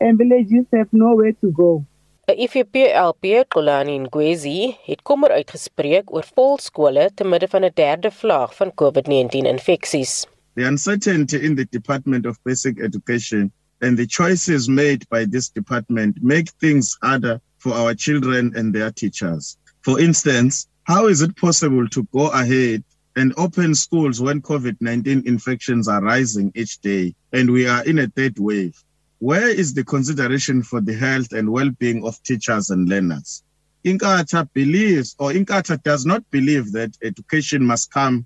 and 0.00 0.16
villages 0.16 0.64
have 0.72 0.88
nowhere 0.92 1.32
to 1.42 1.50
go. 1.52 1.84
IFPLP 2.28 3.44
Kolani 3.48 3.98
Ngwezi 3.98 4.76
het 4.86 5.02
kommer 5.02 5.30
uitgespreek 5.36 6.12
oor 6.14 6.24
volskole 6.34 7.10
te 7.14 7.24
midde 7.24 7.48
van 7.48 7.64
'n 7.64 7.74
derde 7.74 8.10
vlaag 8.10 8.56
van 8.56 8.72
COVID-19 8.82 9.44
infeksies. 9.54 10.26
The 10.54 10.64
uncertainty 10.64 11.36
in 11.36 11.54
the 11.56 11.66
Department 11.70 12.26
of 12.26 12.38
Basic 12.42 12.78
Education 12.78 13.52
and 13.80 13.96
the 13.96 14.06
choices 14.06 14.68
made 14.68 15.04
by 15.08 15.26
this 15.26 15.50
department 15.50 16.22
make 16.22 16.48
things 16.58 16.96
harder 17.00 17.40
for 17.58 17.72
our 17.72 17.94
children 17.94 18.52
and 18.56 18.72
their 18.72 18.92
teachers. 18.92 19.56
For 19.82 19.98
instance, 19.98 20.68
how 20.84 21.08
is 21.08 21.22
it 21.22 21.36
possible 21.36 21.88
to 21.88 22.06
go 22.12 22.30
ahead 22.30 22.84
and 23.16 23.34
open 23.36 23.74
schools 23.74 24.20
when 24.20 24.40
COVID 24.40 24.76
19 24.80 25.24
infections 25.26 25.88
are 25.88 26.00
rising 26.00 26.52
each 26.54 26.80
day 26.80 27.14
and 27.32 27.50
we 27.50 27.66
are 27.66 27.84
in 27.84 27.98
a 27.98 28.06
third 28.06 28.38
wave? 28.38 28.80
Where 29.18 29.48
is 29.48 29.74
the 29.74 29.84
consideration 29.84 30.62
for 30.62 30.80
the 30.80 30.94
health 30.94 31.32
and 31.32 31.50
well 31.50 31.70
being 31.70 32.04
of 32.06 32.22
teachers 32.22 32.70
and 32.70 32.88
learners? 32.88 33.42
Inkatha 33.84 34.48
believes, 34.52 35.16
or 35.18 35.32
Inkatha 35.32 35.82
does 35.82 36.06
not 36.06 36.30
believe 36.30 36.70
that 36.72 36.96
education 37.02 37.64
must 37.64 37.90
come 37.90 38.24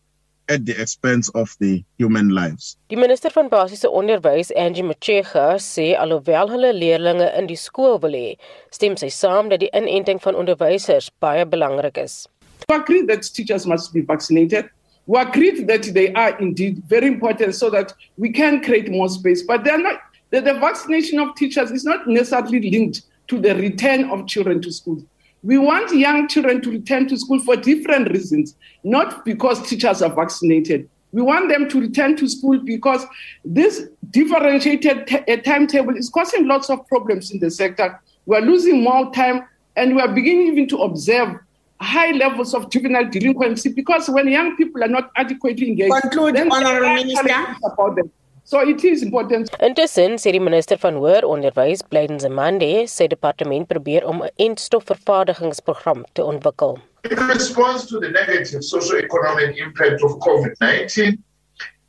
at 0.49 0.65
the 0.67 0.81
expense 0.81 1.29
of 1.31 1.57
the 1.61 1.85
human 1.99 2.29
lives. 2.29 2.77
Die 2.89 2.97
minister 2.97 3.31
van 3.31 3.49
basiese 3.49 3.91
onderwys, 3.91 4.51
Angie 4.57 4.83
Motshega, 4.83 5.57
sê 5.59 5.95
alhoewel 5.99 6.51
hulle 6.51 6.73
leerders 6.73 7.23
in 7.39 7.51
die 7.51 7.59
skool 7.59 7.99
wil 8.03 8.15
hê, 8.15 8.37
stem 8.71 8.97
sy 8.97 9.11
saam 9.11 9.51
dat 9.51 9.61
die 9.65 9.71
inenting 9.75 10.23
van 10.23 10.39
onderwysers 10.39 11.11
baie 11.21 11.45
belangrik 11.47 11.99
is. 11.99 12.27
We 12.69 12.75
agree 12.75 13.07
that 13.07 13.23
teachers 13.23 13.67
must 13.67 13.93
be 13.93 14.01
vaccinated. 14.01 14.71
We 15.07 15.21
agree 15.21 15.65
that 15.65 15.83
they 15.95 16.13
are 16.15 16.37
indeed 16.41 16.83
very 16.89 17.07
important 17.07 17.55
so 17.55 17.71
that 17.71 17.95
we 18.17 18.31
can 18.31 18.61
create 18.61 18.91
more 18.91 19.09
space, 19.09 19.43
but 19.43 19.65
they're 19.65 19.83
not 19.83 20.01
the, 20.31 20.41
the 20.41 20.55
vaccination 20.55 21.21
of 21.21 21.35
teachers 21.37 21.71
is 21.71 21.85
not 21.85 22.07
necessarily 22.07 22.71
linked 22.71 23.03
to 23.29 23.39
the 23.39 23.55
return 23.55 24.11
of 24.11 24.27
children 24.27 24.61
to 24.63 24.73
school. 24.73 25.03
We 25.47 25.59
want 25.59 25.95
young 25.95 26.27
children 26.27 26.61
to 26.63 26.73
return 26.73 27.07
to 27.07 27.17
school 27.17 27.39
for 27.39 27.55
different 27.55 28.11
reasons, 28.11 28.57
not 28.83 29.25
because 29.25 29.63
teachers 29.69 30.03
are 30.03 30.13
vaccinated. 30.13 30.91
We 31.13 31.23
want 31.23 31.51
them 31.51 31.69
to 31.69 31.81
return 31.81 32.17
to 32.17 32.29
school 32.29 32.59
because 32.59 33.07
this 33.45 33.85
differentiated 34.11 35.07
t- 35.07 35.19
uh, 35.19 35.37
timetable 35.37 35.97
is 35.97 36.09
causing 36.11 36.49
lots 36.49 36.69
of 36.69 36.85
problems 36.89 37.31
in 37.31 37.39
the 37.39 37.49
sector. 37.49 38.03
We're 38.27 38.41
losing 38.41 38.83
more 38.83 39.13
time 39.13 39.45
and 39.77 39.95
we're 39.95 40.13
beginning 40.13 40.49
even 40.49 40.67
to 40.67 40.79
observe 40.79 41.39
high 41.81 42.11
levels 42.11 42.53
of 42.53 42.69
juvenile 42.69 43.09
delinquency 43.09 43.69
because 43.69 44.11
when 44.11 44.27
young 44.27 44.57
people 44.57 44.83
are 44.83 44.89
not 44.89 45.13
adequately 45.15 45.69
engaged, 45.69 45.95
Conclude, 46.03 46.35
then 46.35 46.51
Honorable 46.51 46.93
Minister. 46.93 47.57
About 47.65 47.95
them. 47.95 48.11
So 48.47 48.61
it 48.61 48.85
is 48.85 49.03
important. 49.03 49.51
Intussen 49.59 50.21
sê 50.23 50.31
die 50.31 50.41
minister 50.41 50.79
van 50.79 51.01
hoër 51.03 51.25
onderwys, 51.27 51.81
Blyden 51.91 52.21
Zamande, 52.23 52.69
sy 52.87 53.09
departement 53.11 53.67
probeer 53.67 54.07
om 54.07 54.23
'n 54.23 54.31
entstofvervaardigingsprogram 54.47 56.05
te 56.15 56.23
ontwikkel. 56.23 56.79
In 57.11 57.19
response 57.27 57.89
to 57.91 57.99
the 57.99 58.11
negative 58.11 58.63
socio-economic 58.63 59.59
impact 59.59 60.03
of 60.03 60.15
COVID-19, 60.27 61.19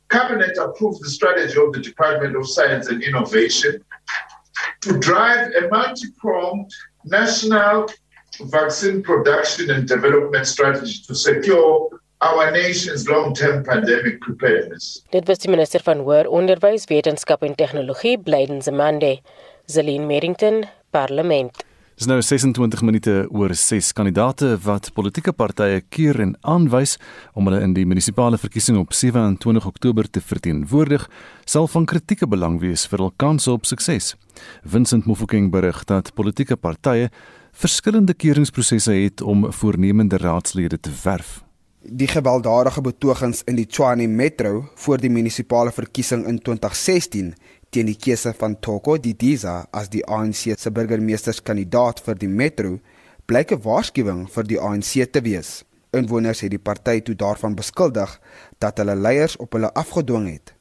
Cabinet 0.08 0.58
approved 0.58 1.00
the 1.04 1.10
strategy 1.10 1.56
of 1.60 1.72
the 1.72 1.80
Department 1.80 2.34
of 2.34 2.48
Science 2.48 2.88
and 2.90 3.02
Innovation 3.02 3.78
to 4.80 4.98
drive 4.98 5.54
a 5.54 5.68
multi-pronged 5.70 6.74
national 7.04 7.86
vaccine 8.50 9.00
production 9.02 9.70
and 9.70 9.86
development 9.86 10.46
strategy 10.46 10.98
to 11.06 11.14
secure 11.14 11.88
our 12.20 12.50
nation's 12.50 13.06
long-term 13.06 13.62
pandemic 13.62 14.18
preparedness. 14.20 15.04
Dit 15.10 15.26
was 15.26 15.38
die 15.38 15.50
minister 15.50 15.82
van 15.86 16.02
hoër 16.02 16.26
onderwys, 16.26 16.88
wetenskap 16.90 17.44
en 17.46 17.54
tegnologie, 17.54 18.18
Blyden 18.18 18.62
Zamande, 18.62 19.20
Zelin 19.66 20.06
Merrington, 20.06 20.64
Parlement. 20.90 21.62
Dis 21.98 22.06
nou 22.06 22.20
26 22.22 22.82
minute 22.86 23.12
oor 23.34 23.54
6 23.54 23.92
kandidate 23.92 24.52
wat 24.62 24.92
politieke 24.94 25.32
partye 25.34 25.80
keer 25.90 26.20
en 26.22 26.36
aanwys 26.46 26.94
om 27.34 27.50
hulle 27.50 27.62
in 27.62 27.74
die 27.74 27.86
munisipale 27.86 28.38
verkiesing 28.38 28.78
op 28.78 28.94
27 28.94 29.66
Oktober 29.66 30.06
te 30.10 30.22
verteenwoordig, 30.22 31.08
sal 31.46 31.66
van 31.70 31.86
kritieke 31.90 32.30
belang 32.30 32.60
wees 32.62 32.86
vir 32.86 33.02
hul 33.02 33.10
kanse 33.18 33.50
op 33.50 33.66
sukses. 33.66 34.14
Vincent 34.62 35.10
Mofokeng 35.10 35.50
berig 35.54 35.82
dat 35.90 36.14
politieke 36.14 36.58
partye 36.58 37.10
verskillende 37.58 38.14
keuringsprosesse 38.14 38.94
het 38.94 39.22
om 39.22 39.50
voornemende 39.50 40.22
raadslede 40.22 40.78
te 40.78 40.94
werf. 41.02 41.42
Die 41.80 42.08
gewelddadige 42.10 42.80
betogings 42.82 43.44
in 43.46 43.54
die 43.54 43.66
Tshwane 43.66 44.08
Metro 44.08 44.64
voor 44.74 44.98
die 44.98 45.10
munisipale 45.10 45.70
verkiesing 45.70 46.24
in 46.26 46.40
2016 46.42 47.28
teen 47.70 47.86
die 47.86 47.94
keuse 47.94 48.32
van 48.34 48.56
Toko 48.58 48.96
Didiza 48.98 49.68
as 49.70 49.86
die 49.92 50.02
ANC 50.02 50.56
se 50.58 50.72
burgemeesterskandidaat 50.74 52.02
vir 52.02 52.18
die 52.18 52.28
metro 52.28 52.80
blyk 53.30 53.52
'n 53.52 53.62
waarskuwing 53.62 54.26
vir 54.26 54.44
die 54.44 54.58
ANC 54.58 55.06
te 55.12 55.22
wees. 55.22 55.62
Inwoners 55.92 56.40
het 56.40 56.50
die 56.50 56.58
party 56.58 57.00
toe 57.00 57.14
daarvan 57.14 57.54
beskuldig 57.54 58.18
dat 58.58 58.78
hulle 58.78 58.96
leiers 58.96 59.36
op 59.36 59.52
hulle 59.52 59.72
afgedwing 59.74 60.26
het. 60.32 60.54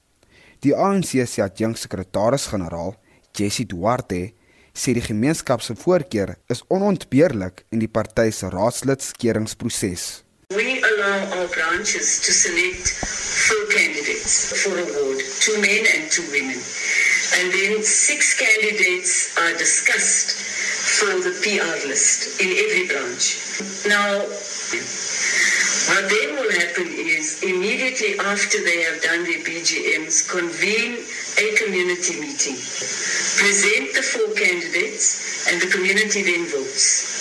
Die 0.60 0.76
ANC 0.76 1.26
se 1.26 1.42
adjunksekretaris-generaal, 1.42 2.94
Jessie 3.34 3.66
Duarte, 3.66 4.34
sê 4.74 4.94
die 4.94 5.02
gemeenskap 5.02 5.62
se 5.62 5.76
voorkeur 5.76 6.38
is 6.48 6.64
onontbeerlik 6.68 7.66
in 7.72 7.80
die 7.80 7.90
party 7.90 8.30
se 8.30 8.50
raadslidskeringsproses. 8.50 10.27
We 10.56 10.82
allow 10.82 11.44
our 11.44 11.48
branches 11.50 12.24
to 12.24 12.32
select 12.32 12.88
four 12.88 13.68
candidates 13.68 14.56
for 14.64 14.80
award, 14.80 15.20
two 15.44 15.60
men 15.60 15.84
and 15.92 16.10
two 16.10 16.24
women. 16.32 16.56
And 17.36 17.52
then 17.52 17.84
six 17.84 18.32
candidates 18.40 19.38
are 19.38 19.52
discussed 19.60 20.40
for 21.04 21.20
the 21.20 21.36
PR 21.44 21.86
list 21.86 22.40
in 22.40 22.48
every 22.48 22.88
branch. 22.88 23.44
Now, 23.92 24.24
what 25.92 26.08
then 26.08 26.40
will 26.40 26.52
happen 26.56 26.96
is 26.96 27.44
immediately 27.44 28.18
after 28.18 28.64
they 28.64 28.84
have 28.88 29.04
done 29.04 29.26
their 29.28 29.44
BGMs, 29.44 30.32
convene 30.32 31.04
a 31.44 31.48
community 31.60 32.22
meeting, 32.24 32.56
present 32.56 33.92
the 34.00 34.02
four 34.02 34.34
candidates, 34.34 35.52
and 35.52 35.62
the 35.62 35.68
community 35.68 36.24
then 36.24 36.48
votes. 36.48 37.17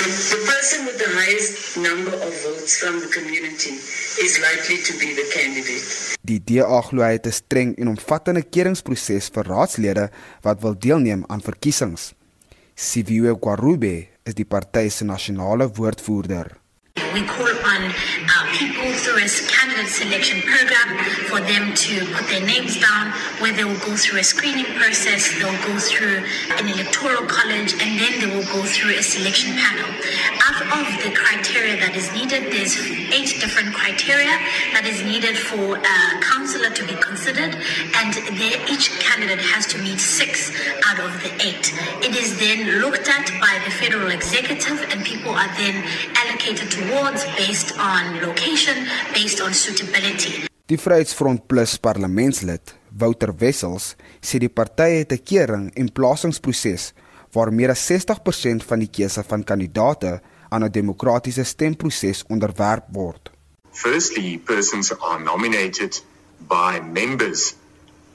The, 0.00 0.06
the 0.06 0.40
person 0.48 0.86
with 0.86 0.96
the 0.96 1.12
highest 1.12 1.76
number 1.76 2.14
of 2.16 2.32
votes 2.40 2.78
from 2.80 3.00
the 3.04 3.10
community 3.12 3.76
is 4.24 4.40
likely 4.40 4.78
to 4.88 4.92
be 4.96 5.12
the 5.12 5.26
candidate. 5.28 6.16
Die 6.24 6.40
DA 6.40 6.80
glo 6.88 7.04
hy 7.04 7.18
het 7.18 7.28
'n 7.28 7.36
streng 7.36 7.76
en 7.76 7.92
omvattende 7.92 8.40
keringproses 8.40 9.28
vir 9.34 9.44
raadslede 9.52 10.08
wat 10.40 10.62
wil 10.64 10.78
deelneem 10.86 11.24
aan 11.28 11.44
verkiesings. 11.44 12.14
Siviwe 12.74 13.36
Kwarube 13.36 14.08
is 14.24 14.34
die 14.40 14.48
party 14.48 14.88
se 14.88 15.04
nasionale 15.04 15.68
woordvoerder. 15.68 16.56
We 17.12 17.24
call 17.24 17.59
on 17.70 17.80
uh, 17.86 18.44
people 18.58 18.90
through 18.98 19.22
a 19.22 19.28
candidate 19.46 19.86
selection 19.86 20.42
program 20.42 20.88
for 21.30 21.40
them 21.40 21.70
to 21.74 22.02
put 22.14 22.26
their 22.26 22.42
names 22.42 22.74
down, 22.80 23.14
where 23.38 23.52
they 23.54 23.64
will 23.64 23.78
go 23.86 23.94
through 23.94 24.18
a 24.18 24.26
screening 24.26 24.66
process, 24.74 25.30
they'll 25.38 25.62
go 25.62 25.78
through 25.78 26.18
an 26.58 26.66
electoral 26.66 27.24
college, 27.30 27.72
and 27.78 27.90
then 28.00 28.12
they 28.18 28.26
will 28.26 28.46
go 28.50 28.62
through 28.66 28.98
a 28.98 29.02
selection 29.02 29.54
panel. 29.54 29.86
Out 30.42 30.60
of 30.82 30.86
the 31.04 31.14
criteria 31.14 31.78
that 31.78 31.94
is 31.94 32.10
needed, 32.12 32.50
there's 32.50 32.74
eight 33.14 33.38
different 33.38 33.74
criteria 33.74 34.34
that 34.74 34.84
is 34.84 35.02
needed 35.06 35.38
for 35.38 35.78
a 35.78 35.96
councillor 36.20 36.70
to 36.70 36.82
be 36.86 36.96
considered, 36.98 37.54
and 38.02 38.10
each 38.66 38.90
candidate 38.98 39.40
has 39.40 39.66
to 39.70 39.78
meet 39.78 40.00
six 40.00 40.50
out 40.90 40.98
of 40.98 41.10
the 41.22 41.30
eight. 41.38 41.70
It 42.02 42.16
is 42.16 42.38
then 42.38 42.80
looked 42.82 43.06
at 43.08 43.30
by 43.38 43.54
the 43.64 43.70
federal 43.70 44.10
executive, 44.10 44.82
and 44.90 45.04
people 45.04 45.30
are 45.30 45.50
then 45.56 45.84
allocated 46.16 46.70
towards 46.70 47.24
based 47.36 47.59
on 47.76 48.20
location, 48.26 48.86
based 49.12 49.40
on 49.40 49.52
suitability. 49.54 50.46
Die 50.66 50.78
Vryheidsfront 50.78 51.46
Plus 51.46 51.78
parlementslid, 51.78 52.74
Wouter 52.98 53.32
Wessels, 53.40 53.96
sê 54.22 54.38
die 54.38 54.48
party 54.48 55.02
het 55.02 55.12
'n 55.12 55.22
kering 55.30 55.66
en 55.74 55.92
plasingsproses 55.92 56.92
waar 57.34 57.52
meer 57.52 57.70
as 57.70 57.86
60% 57.86 58.64
van 58.70 58.78
die 58.78 58.90
keuse 58.96 59.22
van 59.22 59.44
kandidaate 59.44 60.20
aan 60.48 60.64
'n 60.64 60.70
demokratiese 60.70 61.44
stemproses 61.44 62.24
onderwerp 62.28 62.86
word. 62.92 63.30
Firstly, 63.72 64.38
persons 64.38 64.92
are 64.98 65.22
nominated 65.22 66.02
by 66.48 66.80
members 66.92 67.54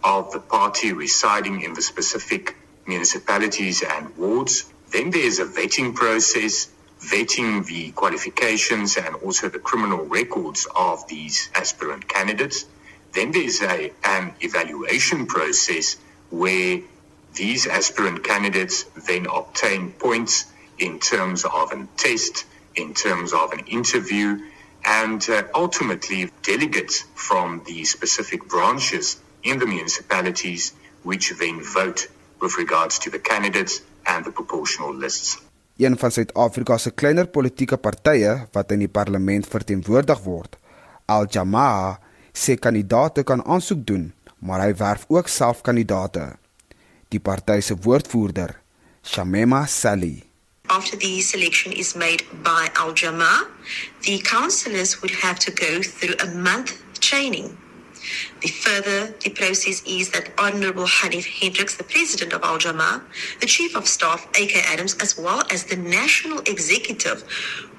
of 0.01 0.31
the 0.31 0.39
party 0.39 0.93
residing 0.93 1.63
in 1.63 1.73
the 1.73 1.81
specific 1.81 2.55
municipalities 2.85 3.83
and 3.83 4.07
wards. 4.15 4.65
Then 4.89 5.09
there 5.09 5.25
is 5.25 5.39
a 5.39 5.45
vetting 5.45 5.93
process 5.93 6.69
vetting 7.11 7.65
the 7.65 7.91
qualifications 7.91 8.97
and 8.97 9.15
also 9.15 9.49
the 9.49 9.59
criminal 9.59 10.05
records 10.05 10.67
of 10.75 11.07
these 11.07 11.49
aspirant 11.55 12.07
candidates. 12.07 12.65
Then 13.13 13.31
there's 13.31 13.61
a, 13.61 13.91
an 14.03 14.33
evaluation 14.41 15.25
process 15.25 15.97
where 16.29 16.81
these 17.35 17.67
aspirant 17.67 18.23
candidates 18.23 18.83
then 19.07 19.27
obtain 19.27 19.91
points 19.91 20.45
in 20.79 20.99
terms 20.99 21.45
of 21.45 21.71
a 21.71 21.87
test, 21.97 22.45
in 22.75 22.93
terms 22.93 23.33
of 23.33 23.51
an 23.51 23.59
interview, 23.67 24.39
and 24.85 25.27
uh, 25.29 25.43
ultimately 25.53 26.31
delegates 26.43 27.05
from 27.15 27.61
the 27.65 27.83
specific 27.85 28.47
branches 28.47 29.19
in 29.43 29.59
the 29.59 29.65
municipalities 29.65 30.73
which 31.03 31.31
then 31.39 31.61
vote 31.61 32.07
with 32.41 32.57
regards 32.57 32.99
to 32.99 33.09
the 33.09 33.19
candidates 33.19 33.81
and 34.05 34.25
the 34.25 34.31
proportional 34.31 34.93
lists. 34.93 35.44
Een 35.77 35.97
van 35.99 36.11
Suid-Afrika 36.11 36.77
se 36.77 36.91
kleiner 36.91 37.27
politieke 37.27 37.77
partye 37.77 38.47
wat 38.55 38.71
in 38.71 38.85
die 38.85 38.91
parlement 38.91 39.47
verteenwoordig 39.47 40.21
word. 40.23 40.55
Al 41.05 41.27
Jamaa 41.29 41.97
sê 42.33 42.55
kandidaate 42.59 43.23
kan 43.23 43.43
aansoek 43.43 43.83
doen, 43.87 44.13
maar 44.39 44.63
hy 44.63 44.71
werf 44.79 45.05
ook 45.07 45.27
self 45.27 45.61
kandidaate. 45.61 46.35
Die 47.11 47.19
party 47.19 47.59
se 47.61 47.75
woordvoerder, 47.75 48.55
Shamema 49.03 49.65
Sally 49.65 50.23
After 50.67 50.97
the 50.97 51.21
selection 51.21 51.71
is 51.71 51.93
made 51.93 52.23
by 52.41 52.69
Al 52.73 52.93
Jamaa, 52.93 53.45
the 54.01 54.17
councillors 54.23 54.99
would 55.01 55.13
have 55.21 55.37
to 55.39 55.51
go 55.51 55.81
through 55.81 56.15
a 56.23 56.33
month 56.33 56.73
training 56.99 57.57
The 58.41 58.47
further 58.47 59.13
the 59.23 59.29
process 59.29 59.81
is 59.85 60.09
that 60.11 60.31
Honorable 60.37 60.85
Hanif 60.85 61.25
Hendricks, 61.25 61.75
the 61.75 61.83
President 61.83 62.33
of 62.33 62.43
Al 62.43 62.57
Jamaa, 62.57 63.01
the 63.39 63.45
Chief 63.45 63.75
of 63.75 63.87
Staff, 63.87 64.27
A.K. 64.39 64.61
Adams, 64.65 64.95
as 65.01 65.17
well 65.17 65.43
as 65.51 65.65
the 65.65 65.75
National 65.75 66.39
Executive, 66.39 67.23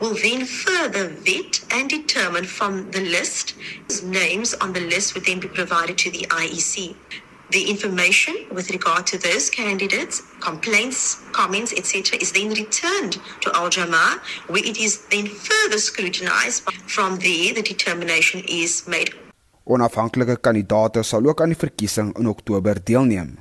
will 0.00 0.14
then 0.14 0.44
further 0.44 1.08
vet 1.08 1.64
and 1.70 1.88
determine 1.88 2.44
from 2.44 2.90
the 2.90 3.00
list, 3.00 3.54
names 4.02 4.54
on 4.54 4.72
the 4.72 4.80
list 4.80 5.14
would 5.14 5.24
then 5.24 5.40
be 5.40 5.48
provided 5.48 5.98
to 5.98 6.10
the 6.10 6.26
IEC. 6.30 6.96
The 7.50 7.70
information 7.70 8.34
with 8.50 8.70
regard 8.70 9.06
to 9.08 9.18
those 9.18 9.48
candidates, 9.50 10.20
complaints, 10.40 11.22
comments, 11.30 11.72
etc., 11.72 12.18
is 12.20 12.32
then 12.32 12.50
returned 12.50 13.18
to 13.42 13.54
Al 13.54 13.70
Jamaa, 13.70 14.18
where 14.48 14.64
it 14.64 14.78
is 14.78 15.06
then 15.06 15.26
further 15.26 15.78
scrutinized. 15.78 16.64
From 16.88 17.16
there, 17.16 17.54
the 17.54 17.62
determination 17.62 18.42
is 18.48 18.88
made 18.88 19.14
Onafhanklike 19.66 20.36
kandidaate 20.38 21.02
sal 21.02 21.26
ook 21.26 21.40
aan 21.42 21.50
die 21.50 21.58
verkiesing 21.58 22.12
in 22.20 22.28
Oktober 22.30 22.78
deelneem. 22.78 23.32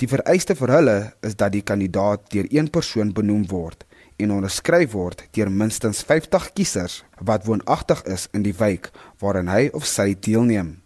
Die 0.00 0.08
vereiste 0.08 0.54
vir 0.56 0.70
hulle 0.72 0.94
is 1.20 1.36
dat 1.36 1.52
die 1.52 1.60
kandidaat 1.60 2.30
deur 2.32 2.46
een 2.48 2.70
persoon 2.72 3.10
benoem 3.12 3.42
word 3.50 3.84
en 4.16 4.32
onderskryf 4.32 4.94
word 4.94 5.26
deur 5.36 5.50
minstens 5.52 6.00
50 6.08 6.48
kiesers 6.56 6.94
wat 7.20 7.44
woonagtig 7.44 8.00
is 8.14 8.24
in 8.32 8.46
die 8.46 8.54
wijk 8.56 8.88
waarin 9.20 9.52
hy 9.52 9.68
of 9.76 9.84
sy 9.84 10.14
deelneem. 10.26 10.78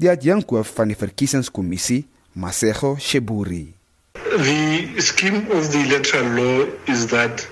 Die 0.00 0.08
adjunkhoof 0.08 0.72
van 0.78 0.88
die 0.88 0.96
verkiesingskommissie, 0.96 2.06
Masego 2.32 2.96
Sheburi. 2.96 3.74
The 4.14 5.02
scheme 5.02 5.44
of 5.52 5.68
the 5.74 5.84
electoral 5.84 6.32
law 6.40 6.66
is 6.86 7.06
that 7.12 7.44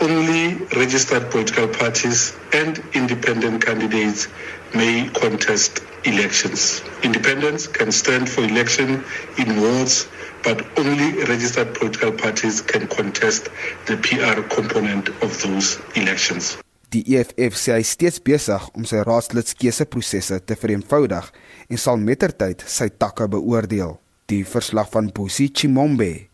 only 0.00 0.56
registered 0.78 1.28
political 1.30 1.66
parties 1.66 2.34
and 2.52 2.80
independent 2.94 3.64
candidates 3.64 4.28
may 4.74 5.08
contest 5.14 5.82
elections. 6.04 6.82
Independents 7.02 7.66
can 7.66 7.92
stand 7.92 8.28
for 8.28 8.44
election 8.44 9.04
in 9.38 9.60
wards, 9.60 10.08
but 10.42 10.64
only 10.78 11.12
registered 11.24 11.74
political 11.74 12.12
parties 12.12 12.60
can 12.60 12.86
contest 12.86 13.48
the 13.86 13.96
PR 13.96 14.40
component 14.48 15.08
of 15.22 15.30
those 15.42 15.78
elections. 15.94 16.56
Die 16.90 17.04
EFF 17.14 17.54
sê 17.54 17.76
hy 17.76 17.84
steeds 17.86 18.18
besig 18.18 18.64
om 18.74 18.82
sy 18.88 19.04
raadslidskeuseprosesse 19.06 20.40
te 20.42 20.56
vereenvoudig 20.58 21.28
en 21.70 21.78
sal 21.78 22.00
mettertyd 22.02 22.64
sy 22.66 22.88
takke 22.90 23.28
beoordeel. 23.30 23.94
Die 24.26 24.42
verslag 24.46 24.90
van 24.90 25.12
Bosi 25.14 25.52
Chimombe, 25.54 26.26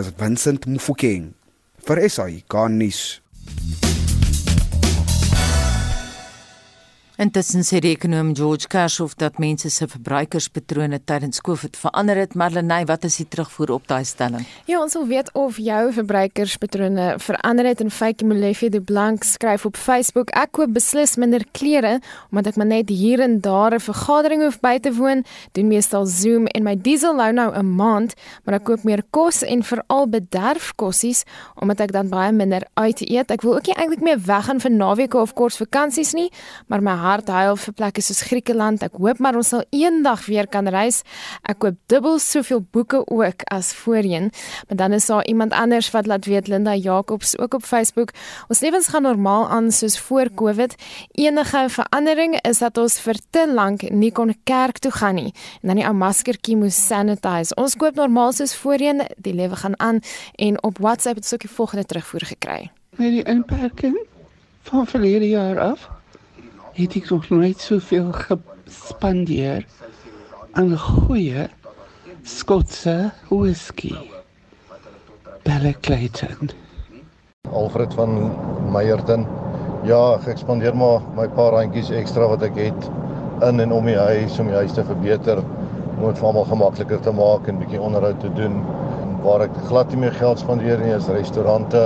is 0.00 0.10
Vincent 0.18 0.66
Mufokeng 0.66 1.30
vir 1.86 1.98
kan 2.48 2.78
nuus. 2.78 3.22
Intussen 7.22 7.62
sê 7.62 7.78
die 7.78 7.92
ekonom 7.94 8.32
George 8.34 8.66
Kershoff 8.66 9.12
dat 9.14 9.36
mense 9.38 9.68
se 9.70 9.86
verbruikerspatrone 9.86 10.98
tydens 11.06 11.38
Covid 11.44 11.76
verander 11.78 12.18
het. 12.18 12.32
Marlenae, 12.34 12.82
wat 12.88 13.04
is 13.06 13.20
die 13.20 13.26
terugvoer 13.30 13.70
op 13.76 13.84
daai 13.86 14.02
stelling? 14.08 14.42
Ja, 14.66 14.80
ons 14.82 14.96
wil 14.98 15.04
weet 15.06 15.28
of 15.38 15.60
jou 15.62 15.92
verbruikerspatrone 15.94 17.04
verander 17.22 17.68
het 17.70 17.84
en 17.84 17.92
Fakie 17.94 18.26
Molefe 18.26 18.72
de 18.74 18.80
Blank 18.82 19.22
skryf 19.28 19.68
op 19.68 19.78
Facebook: 19.78 20.32
Ek 20.34 20.50
koop 20.58 20.72
beslis 20.74 21.14
minder 21.14 21.44
klere 21.54 22.00
omdat 22.32 22.54
ek 22.54 22.58
maar 22.58 22.70
net 22.72 22.90
hier 22.90 23.22
en 23.22 23.38
daar 23.44 23.76
'n 23.76 23.84
vergadering 23.86 24.42
hoef 24.42 24.58
by 24.58 24.78
te 24.82 24.90
woon, 24.90 25.22
doen 25.52 25.68
meestal 25.68 26.06
Zoom 26.06 26.46
en 26.46 26.64
my 26.64 26.74
diesel 26.74 27.22
hou 27.22 27.32
nou 27.32 27.54
'n 27.54 27.74
maand, 27.76 28.14
maar 28.44 28.54
ek 28.54 28.64
koop 28.64 28.82
meer 28.82 29.02
kos 29.10 29.42
en 29.42 29.62
veral 29.62 30.08
bederfkossies 30.08 31.22
omdat 31.54 31.80
ek 31.80 31.92
dan 31.92 32.08
baie 32.08 32.32
minder 32.32 32.66
uit 32.74 33.00
eet. 33.00 33.30
Ek 33.30 33.42
wil 33.42 33.54
ook 33.54 33.66
nie 33.66 33.76
eintlik 33.76 34.00
meer 34.00 34.18
weggaan 34.18 34.60
vir 34.60 34.70
naweke 34.70 35.18
of 35.18 35.34
kort 35.34 35.56
vakansies 35.56 36.12
nie, 36.12 36.30
maar 36.66 36.82
my 36.82 37.11
hart 37.12 37.28
huil 37.28 37.58
vir 37.60 37.74
plekke 37.76 38.02
soos 38.04 38.22
Griekeland. 38.24 38.82
Ek 38.84 38.96
hoop 38.96 39.20
maar 39.20 39.36
ons 39.36 39.50
sal 39.52 39.64
eendag 39.74 40.24
weer 40.30 40.48
kan 40.48 40.68
reis. 40.72 41.02
Ek 41.48 41.60
koop 41.60 41.76
dubbel 41.92 42.18
soveel 42.22 42.62
boeke 42.72 43.02
ook 43.04 43.44
as 43.52 43.72
voorheen. 43.76 44.30
Maar 44.68 44.78
dan 44.80 44.96
is 44.96 45.06
daar 45.10 45.26
iemand 45.28 45.52
anders 45.52 45.90
wat 45.92 46.08
laat 46.08 46.28
weet 46.30 46.48
Linda 46.48 46.74
Jacobs 46.74 47.36
ook 47.38 47.54
op 47.54 47.64
Facebook. 47.68 48.14
Ons 48.48 48.62
lewens 48.64 48.88
gaan 48.88 49.04
normaal 49.04 49.48
aan 49.48 49.70
soos 49.72 49.98
voor 49.98 50.32
Covid. 50.34 50.74
Enige 51.12 51.66
verandering 51.68 52.38
is 52.48 52.62
dat 52.64 52.78
ons 52.78 52.98
vir 53.04 53.20
te 53.30 53.46
lank 53.52 53.84
nie 53.90 54.12
kon 54.12 54.34
kerk 54.48 54.78
toe 54.78 54.92
gaan 54.92 55.20
nie 55.20 55.32
en 55.60 55.72
dan 55.72 55.80
die 55.80 55.86
ou 55.86 55.94
maskertjie 55.96 56.56
moes 56.56 56.78
sanitize. 56.86 57.54
Ons 57.60 57.76
koop 57.76 57.98
normaal 58.00 58.32
soos 58.32 58.54
voorheen. 58.56 59.04
Die 59.16 59.34
lewe 59.36 59.56
gaan 59.56 59.76
aan 59.80 60.00
en 60.36 60.62
op 60.62 60.80
WhatsApp 60.80 61.20
het 61.20 61.26
ons 61.28 61.34
ook 61.34 61.48
die 61.48 61.56
volgende 61.56 61.84
terugvoer 61.84 62.26
gekry. 62.34 62.70
Met 62.96 63.18
die 63.18 63.24
inperking 63.24 63.98
van 64.62 64.86
verlede 64.86 65.28
jaar 65.28 65.60
af 65.60 65.90
het 66.72 66.94
ek 66.96 67.10
nog 67.10 67.28
nooit 67.28 67.60
soveel 67.60 68.12
gespandeer 68.12 69.66
aan 70.52 70.76
goeie 70.78 71.48
Skotse 72.22 73.10
whisky. 73.28 73.92
Belle 75.42 75.72
Clayton. 75.80 76.50
Alfred 77.50 77.94
van 77.94 78.30
Meyerton. 78.70 79.26
Ja, 79.84 80.20
ek 80.30 80.38
spandeer 80.38 80.76
maar 80.78 81.02
my 81.16 81.26
paar 81.34 81.50
randjies 81.56 81.90
ekstra 81.90 82.28
wat 82.30 82.44
ek 82.46 82.60
het 82.60 82.86
in 83.42 83.58
en 83.64 83.74
om 83.74 83.90
die 83.90 83.98
huis 83.98 84.38
om 84.38 84.52
die 84.52 84.60
huis 84.60 84.76
te 84.76 84.86
verbeter 84.86 85.42
om 85.42 86.04
dit 86.06 86.20
vir 86.20 86.28
almal 86.30 86.46
gemakliker 86.52 87.02
te 87.02 87.16
maak 87.18 87.50
en 87.50 87.58
bietjie 87.58 87.82
onderhoud 87.82 88.22
te 88.22 88.30
doen. 88.38 88.62
En 89.02 89.18
waar 89.26 89.48
ek 89.48 89.58
glad 89.66 89.90
nie 89.90 90.04
meer 90.04 90.16
geld 90.22 90.38
spandeer 90.40 90.78
nie 90.78 90.94
is 90.94 91.10
restaurante, 91.10 91.82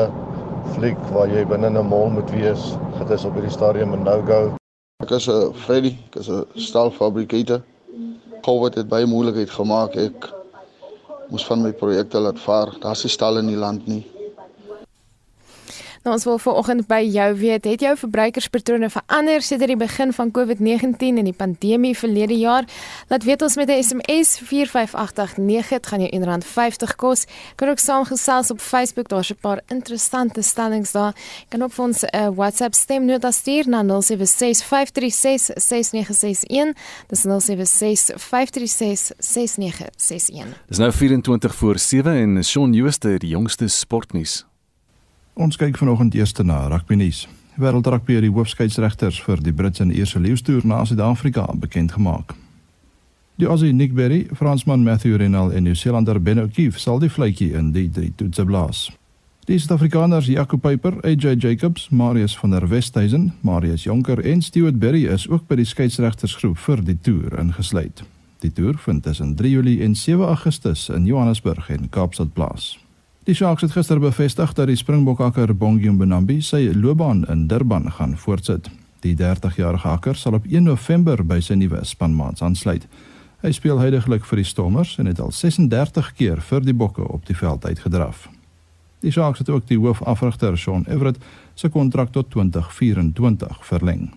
fliek 0.77 1.01
waar 1.17 1.33
jy 1.33 1.49
binne 1.49 1.73
'n 1.73 1.89
mall 1.89 2.13
moet 2.13 2.31
wees. 2.37 2.77
Dit 3.01 3.11
is 3.11 3.25
op 3.25 3.35
hierdie 3.41 3.57
stadium 3.57 3.97
'n 3.97 4.05
no-go. 4.05 4.57
Ek 5.05 5.11
is 5.11 5.27
'n 5.29 5.53
Freddy, 5.53 5.91
ek 6.09 6.15
is 6.21 6.29
'n 6.33 6.47
staalfabrikator. 6.67 7.61
COVID 8.47 8.75
het 8.81 8.89
baie 8.89 9.07
moeilikheid 9.07 9.51
gemaak. 9.51 9.93
Ek 9.95 10.33
moes 11.29 11.45
van 11.45 11.61
my 11.63 11.73
projekte 11.73 12.19
laat 12.19 12.39
vaar. 12.41 12.73
Daar's 12.81 13.03
nie 13.05 13.13
stal 13.13 13.37
in 13.37 13.47
die 13.47 13.61
land 13.65 13.87
nie. 13.87 14.07
Nou 16.07 16.15
ons 16.15 16.25
wil 16.25 16.37
vanoggend 16.39 16.85
by 16.87 17.01
jou 17.11 17.35
weet, 17.35 17.65
het 17.67 17.81
jou 17.83 17.91
verbruikerspatrone 17.99 18.87
verander 18.95 19.43
sedert 19.43 19.73
die 19.73 19.79
begin 19.81 20.13
van 20.15 20.31
COVID-19 20.31 21.19
en 21.19 21.27
die 21.27 21.35
pandemie 21.35 21.99
verlede 21.99 22.37
jaar? 22.39 22.63
Laat 23.11 23.27
weet 23.27 23.43
ons 23.43 23.57
met 23.59 23.69
'n 23.69 23.83
SMS 23.83 24.39
45889, 24.39 25.69
dit 25.69 25.87
gaan 25.87 26.01
jou 26.01 26.11
R1.50 26.15 26.95
kos. 26.97 27.27
Kan 27.57 27.69
ook 27.69 27.79
saamgesels 27.79 28.51
op 28.51 28.61
Facebook, 28.61 29.09
daar's 29.09 29.31
'n 29.31 29.37
paar 29.41 29.61
interessante 29.67 30.43
stellings 30.43 30.93
daar. 30.93 31.15
Kan 31.49 31.63
ook 31.63 31.73
vir 31.73 31.85
ons 31.85 32.03
'n 32.03 32.17
uh, 32.17 32.29
WhatsApp 32.35 32.75
stemnota 32.75 33.31
stuur 33.31 33.69
na 33.69 33.83
0765366961. 33.83 33.89
Dis 37.07 37.25
0765366961. 37.27 37.29
Dis 40.69 40.79
nou 40.79 40.93
24 40.93 41.55
voor 41.55 41.79
7 41.79 42.13
en 42.13 42.45
Shaun 42.45 42.73
Jooste 42.73 43.19
die 43.19 43.29
jongste 43.31 43.69
sportnuus. 43.69 44.47
Ons 45.37 45.59
kyk 45.61 45.77
vanoggend 45.77 46.15
eers 46.17 46.33
na 46.49 46.63
rugby 46.73 46.97
nuus. 46.97 47.27
Wêreldrugby 47.61 48.15
het 48.17 48.25
die 48.25 48.33
hoofskeidsregters 48.33 49.19
vir 49.21 49.43
die 49.45 49.53
Britse 49.53 49.83
en 49.85 49.91
Ierse 49.93 50.21
leeustoer 50.21 50.65
na 50.65 50.79
Suid-Afrika 50.85 51.45
bekend 51.61 51.93
gemaak. 51.93 52.33
Die 53.37 53.45
Aussie 53.47 53.73
Nick 53.73 53.93
Berry, 53.93 54.27
Fransman 54.33 54.83
Matthew 54.83 55.19
Renal 55.21 55.53
en 55.53 55.67
Nieu-Seelander 55.69 56.23
Ben 56.23 56.41
O'Keefe 56.41 56.81
sal 56.81 57.03
die 57.05 57.11
vletjie 57.13 57.51
in 57.53 57.75
die 57.75 57.91
drie 57.93 58.15
toetse 58.17 58.47
blaas. 58.49 58.87
Die 59.45 59.59
Suid-Afrikaners 59.61 60.31
Jaco 60.33 60.57
Peyper, 60.57 60.97
AJ 61.05 61.37
Jacobs, 61.45 61.91
Marius 61.91 62.39
van 62.39 62.57
der 62.57 62.71
Westhuizen, 62.71 63.35
Marius 63.43 63.85
Jonker 63.85 64.25
en 64.25 64.41
Stuart 64.43 64.81
Berry 64.81 65.05
is 65.05 65.29
ook 65.29 65.45
by 65.49 65.61
die 65.61 65.69
skeieregtersgroep 65.69 66.57
vir 66.65 66.81
die 66.81 66.97
toer 66.97 67.37
ingesluit. 67.45 68.07
Die 68.41 68.55
toer 68.57 68.81
vind 68.89 69.05
tussen 69.05 69.37
3 69.37 69.53
Julie 69.53 69.83
en 69.85 70.01
7 70.01 70.25
Augustus 70.25 70.89
in 70.89 71.05
Johannesburg 71.05 71.69
en 71.69 71.91
Kaapstad 71.93 72.33
plaas. 72.33 72.79
Die 73.27 73.35
Sharks 73.35 73.63
het 73.63 73.73
gister 73.75 73.99
bevestig 73.99 74.53
dat 74.55 74.69
die 74.71 74.77
Springbokakker 74.79 75.51
Bongi 75.59 75.91
Mbonambi 75.91 76.37
sy 76.47 76.69
loopbaan 76.71 77.25
in 77.27 77.49
Durban 77.51 77.89
gaan 77.97 78.13
voortsit. 78.15 78.69
Die 79.03 79.17
30-jarige 79.19 79.89
hakker 79.89 80.15
sal 80.15 80.37
op 80.39 80.47
1 80.47 80.63
November 80.63 81.25
by 81.27 81.41
sy 81.43 81.57
nuwe 81.59 81.81
spanmaats 81.83 82.45
aansluit. 82.47 82.87
Hy 83.43 83.51
speel 83.51 83.83
heidaglik 83.83 84.23
vir 84.31 84.45
die 84.45 84.47
Stormers 84.47 84.95
en 85.03 85.11
het 85.11 85.19
al 85.19 85.35
36 85.35 86.13
keer 86.15 86.39
vir 86.39 86.63
die 86.63 86.77
Bokke 86.85 87.03
op 87.03 87.27
die 87.27 87.35
veld 87.35 87.67
uitgedraf. 87.67 88.29
Die 89.03 89.11
Sharks 89.11 89.43
het 89.43 89.51
ook 89.51 89.67
die 89.67 89.81
hoofafrigter 89.83 90.55
Sean 90.55 90.87
Everett 90.87 91.19
se 91.59 91.69
kontrak 91.69 92.15
tot 92.15 92.31
2024 92.31 93.59
verleng. 93.67 94.13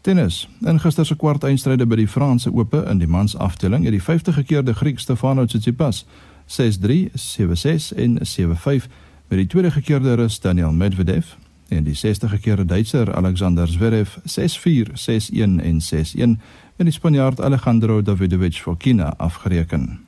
Tennis. 0.00 0.46
In 0.64 0.80
gister 0.80 1.04
se 1.04 1.20
kwart 1.20 1.44
eindstryde 1.44 1.84
by 1.84 2.00
die 2.00 2.08
Franse 2.08 2.48
Ope 2.52 2.80
in 2.88 3.04
die 3.04 3.08
mans 3.08 3.36
afdeling 3.36 3.84
het 3.84 3.92
die 3.92 4.06
50-gekeerde 4.08 4.72
Griek 4.80 5.04
Stefanos 5.04 5.52
Tsitsipas 5.52 6.06
6-3, 6.46 7.10
7-6 7.14 7.96
en 7.96 8.18
7-5 8.18 8.88
met 9.28 9.38
die 9.38 9.46
tweede 9.46 9.70
gekeerde 9.70 10.14
Rus 10.14 10.40
Daniel 10.40 10.72
Medvedev 10.72 11.26
en 11.68 11.84
die 11.84 11.94
60 11.94 12.30
gekeerde 12.30 12.64
Duitser 12.64 13.14
Alexander 13.14 13.68
Zverev 13.68 14.16
6-4, 14.26 14.92
6-1 14.94 15.60
en 15.62 15.80
6-1 15.80 16.16
met 16.76 16.86
die 16.86 16.90
Spanjaard 16.90 17.40
Alejandro 17.40 18.02
Davidovich 18.02 18.62
Fokina 18.62 19.14
afgereken. 19.16 20.00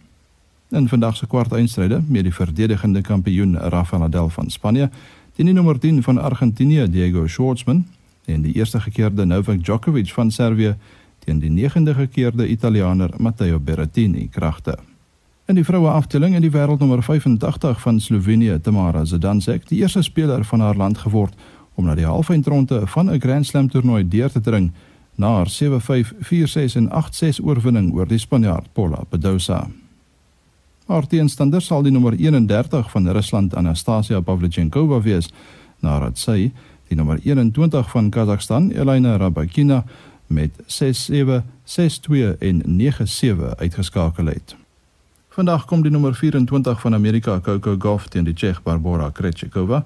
In 0.71 0.89
vandag 0.89 1.17
se 1.17 1.27
kwart 1.27 1.53
eindstryde 1.53 2.03
met 2.09 2.23
die 2.23 2.35
verdedigende 2.35 3.01
kampioen 3.01 3.57
Rafael 3.57 4.03
Nadal 4.03 4.29
van 4.29 4.51
Spanje 4.51 4.91
teen 5.37 5.47
die 5.47 5.55
nommer 5.55 5.79
10 5.79 6.03
van 6.03 6.19
Argentinië 6.19 6.89
Diego 6.91 7.27
Schwartzman 7.27 7.87
en 8.25 8.43
die 8.43 8.55
eerste 8.55 8.81
gekeerde 8.81 9.25
Novak 9.25 9.65
Djokovic 9.65 10.11
van 10.13 10.31
Servië 10.31 10.75
teen 11.19 11.39
die 11.39 11.51
negende 11.51 11.95
gekeerde 11.95 12.49
Italianer 12.49 13.15
Matteo 13.19 13.61
Berrettini 13.61 14.29
kragte. 14.29 14.79
In 15.47 15.55
die 15.55 15.65
vroue 15.65 15.93
afdeling 15.95 16.35
in 16.35 16.43
die 16.43 16.51
wêreldnommer 16.51 17.05
85 17.07 17.79
van 17.81 18.01
Slovenië, 18.01 18.57
Tamara 18.61 19.05
Zidansek, 19.07 19.69
die 19.69 19.79
eerste 19.79 20.03
speler 20.03 20.43
van 20.45 20.61
haar 20.61 20.75
land 20.75 20.99
geword 20.99 21.35
om 21.79 21.87
na 21.87 21.95
die 21.95 22.07
halfeindronde 22.07 22.81
van 22.87 23.11
'n 23.11 23.21
Grand 23.21 23.47
Slam 23.47 23.69
toernooi 23.71 24.09
deur 24.09 24.31
te 24.31 24.41
dring 24.41 24.73
na 25.15 25.29
haar 25.29 25.49
7-5, 25.49 26.13
4-6 26.21 26.75
en 26.77 26.91
8-6 26.91 27.41
oorwinning 27.43 27.95
oor 27.95 28.09
die 28.09 28.19
Spanjaard 28.19 28.73
Paula 28.73 29.05
Badosa. 29.09 29.69
Haar 30.87 31.07
teenstander 31.07 31.63
sal 31.63 31.83
die 31.83 31.93
nommer 31.93 32.13
31 32.13 32.91
van 32.91 33.09
Rusland 33.09 33.55
Anastasia 33.55 34.21
Pavlyuchenkova 34.21 35.01
wees, 35.01 35.33
nadat 35.81 36.19
sy 36.19 36.53
die 36.89 36.97
nommer 36.97 37.19
21 37.23 37.91
van 37.91 38.11
Kazakhstan 38.11 38.71
Elena 38.71 39.17
Rybakina 39.17 39.85
met 40.27 40.51
6-7, 40.67 41.43
6-2 41.65 42.39
en 42.39 42.63
9-7 42.67 43.57
uitgeskakel 43.57 44.27
het. 44.27 44.66
Vandag 45.37 45.67
kom 45.69 45.83
die 45.85 45.91
nommer 45.93 46.15
24 46.15 46.81
van 46.81 46.95
Amerika, 46.95 47.41
Coco 47.41 47.75
Gauff 47.79 48.07
teen 48.09 48.25
die 48.25 48.33
Tsjeeg 48.33 48.63
Barbora 48.65 49.11
Krejcikova 49.13 49.83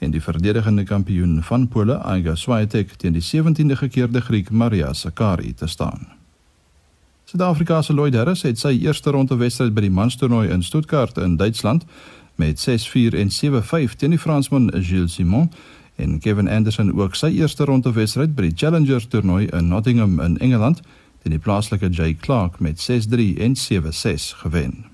en 0.00 0.14
die 0.14 0.20
verdedigende 0.24 0.86
kampioen 0.88 1.42
van 1.44 1.66
Pole, 1.68 1.98
Iga 2.08 2.32
Swiatek 2.40 2.94
teen 2.96 3.12
die 3.12 3.20
17de 3.20 3.76
gekeerde 3.76 4.22
Griek 4.24 4.48
Maria 4.50 4.94
Sakkari 4.96 5.52
te 5.54 5.68
staan. 5.68 6.06
Suid-Afrika 7.28 7.82
se 7.82 7.92
Lloyd 7.92 8.16
Harris 8.16 8.46
het 8.48 8.58
sy 8.58 8.72
eerste 8.78 9.12
ronde 9.12 9.36
wedstryd 9.36 9.74
by 9.76 9.84
die 9.84 9.92
manstoernooi 9.92 10.48
in 10.48 10.64
Stuttgart 10.64 11.20
in 11.20 11.36
Duitsland 11.36 11.84
met 12.40 12.64
6-4 12.64 13.20
en 13.20 13.28
7-5 13.28 13.98
teen 14.00 14.16
die 14.16 14.22
Fransman 14.24 14.72
Gilles 14.72 15.18
Simon 15.20 15.50
en 16.00 16.16
Kevin 16.18 16.48
Anderson 16.48 16.94
ook 16.96 17.20
sy 17.20 17.34
eerste 17.42 17.68
ronde 17.68 17.92
wedstryd 17.92 18.32
by 18.32 18.48
die 18.48 18.56
Challenger 18.56 19.04
toernooi 19.04 19.50
in 19.52 19.68
Nottingham 19.68 20.16
in 20.24 20.40
Engeland 20.40 20.80
teen 21.20 21.36
die 21.36 21.44
plaaslike 21.44 21.92
Jay 21.92 22.16
Clark 22.16 22.56
met 22.64 22.80
6-3 22.80 23.36
en 23.36 23.60
7-6 23.68 24.32
gewen. 24.40 24.93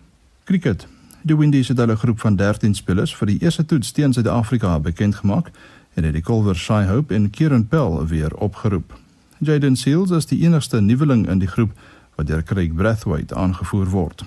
Cricket. 0.51 0.87
Die 1.23 1.37
Windies 1.37 1.69
het 1.69 1.79
hulle 1.79 1.97
groep 1.97 2.21
van 2.21 2.37
13 2.37 2.73
spelers 2.75 3.13
vir 3.15 3.29
die 3.31 3.37
eerste 3.39 3.63
toets 3.65 3.93
teen 3.95 4.11
Suid-Afrika 4.13 4.81
bekend 4.83 5.15
gemaak 5.21 5.53
en 5.95 6.03
het 6.05 6.17
die 6.17 6.23
Culver 6.27 6.57
Shy 6.59 6.81
Hope 6.89 7.15
en 7.15 7.29
Kieran 7.31 7.69
Pell 7.71 8.01
weer 8.11 8.35
opgeroep. 8.35 8.97
Jaden 9.39 9.77
Seals 9.77 10.11
is 10.11 10.27
die 10.27 10.41
enigste 10.43 10.81
nuweling 10.81 11.29
in 11.31 11.39
die 11.39 11.49
groep 11.49 11.71
wat 12.17 12.27
deur 12.27 12.43
Craig 12.43 12.75
Brathwaite 12.75 13.35
aangevoer 13.35 13.87
word. 13.95 14.25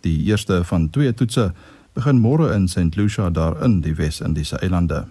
Die 0.00 0.16
eerste 0.30 0.62
van 0.64 0.88
twee 0.90 1.12
toetse 1.14 1.50
begin 1.92 2.24
môre 2.24 2.54
in 2.54 2.68
St 2.72 2.96
Lucia 2.96 3.28
daar 3.30 3.60
in 3.64 3.82
die 3.84 3.94
Wes-Indiese 4.00 4.56
eilande. 4.64 5.04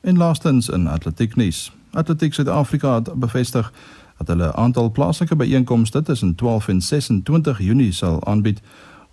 En 0.00 0.18
laastens 0.18 0.68
in 0.68 0.90
atletiek 0.90 1.38
nuus. 1.38 1.68
Atletiek 1.94 2.34
Suid-Afrika 2.34 2.94
het 2.94 3.14
bevestig 3.14 3.70
dat 4.18 4.34
hulle 4.34 4.50
'n 4.50 4.58
aantal 4.66 4.90
plaaslike 4.90 5.36
byeenkomste 5.36 6.02
tussen 6.02 6.34
12 6.34 6.68
en 6.68 6.82
26 6.82 7.58
Junie 7.58 7.92
sal 7.92 8.24
aanbied 8.26 8.60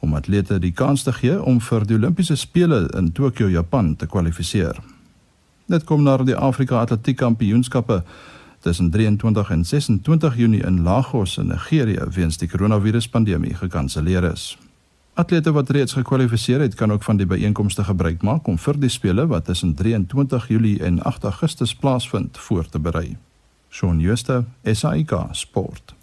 om 0.06 0.14
atlete 0.14 0.60
die 0.62 0.72
kans 0.72 1.04
te 1.04 1.14
gee 1.18 1.36
om 1.42 1.58
vir 1.62 1.86
die 1.90 1.98
Olimpiese 1.98 2.38
spele 2.38 2.86
in 2.98 3.10
Tokio, 3.18 3.50
Japan 3.50 3.96
te 3.98 4.06
kwalifiseer. 4.06 4.78
Dit 5.66 5.88
kom 5.90 6.04
na 6.06 6.18
die 6.22 6.38
Afrika 6.38 6.84
Atletiek 6.84 7.18
Kampioenskappe 7.18 8.04
tussen 8.62 8.92
23 8.94 9.50
en 9.50 9.66
26 9.66 10.38
Junie 10.38 10.62
in 10.66 10.84
Lagos 10.86 11.38
in 11.42 11.50
Nigerië 11.50 12.06
weens 12.14 12.38
die 12.38 12.50
koronaviruspandemie 12.50 13.56
gekanselleer 13.58 14.30
is. 14.32 14.56
Atlete 15.16 15.54
wat 15.56 15.70
reeds 15.70 15.96
gekwalifiseer 15.96 16.60
het, 16.60 16.76
kan 16.76 16.92
ook 16.92 17.04
van 17.04 17.18
die 17.18 17.26
byeenkomste 17.26 17.84
gebruik 17.88 18.22
maak 18.22 18.48
om 18.52 18.58
vir 18.60 18.80
die 18.80 18.90
spele 18.92 19.28
wat 19.32 19.46
tussen 19.46 19.74
23 19.74 20.50
Julie 20.52 20.80
en 20.84 21.02
8 21.04 21.24
Augustus 21.24 21.76
plaasvind 21.76 22.38
voor 22.38 22.70
te 22.70 22.80
berei. 22.80 23.16
Shaun 23.70 24.02
Schuster, 24.02 24.44
SAK 24.64 25.14
Sport. 25.32 25.96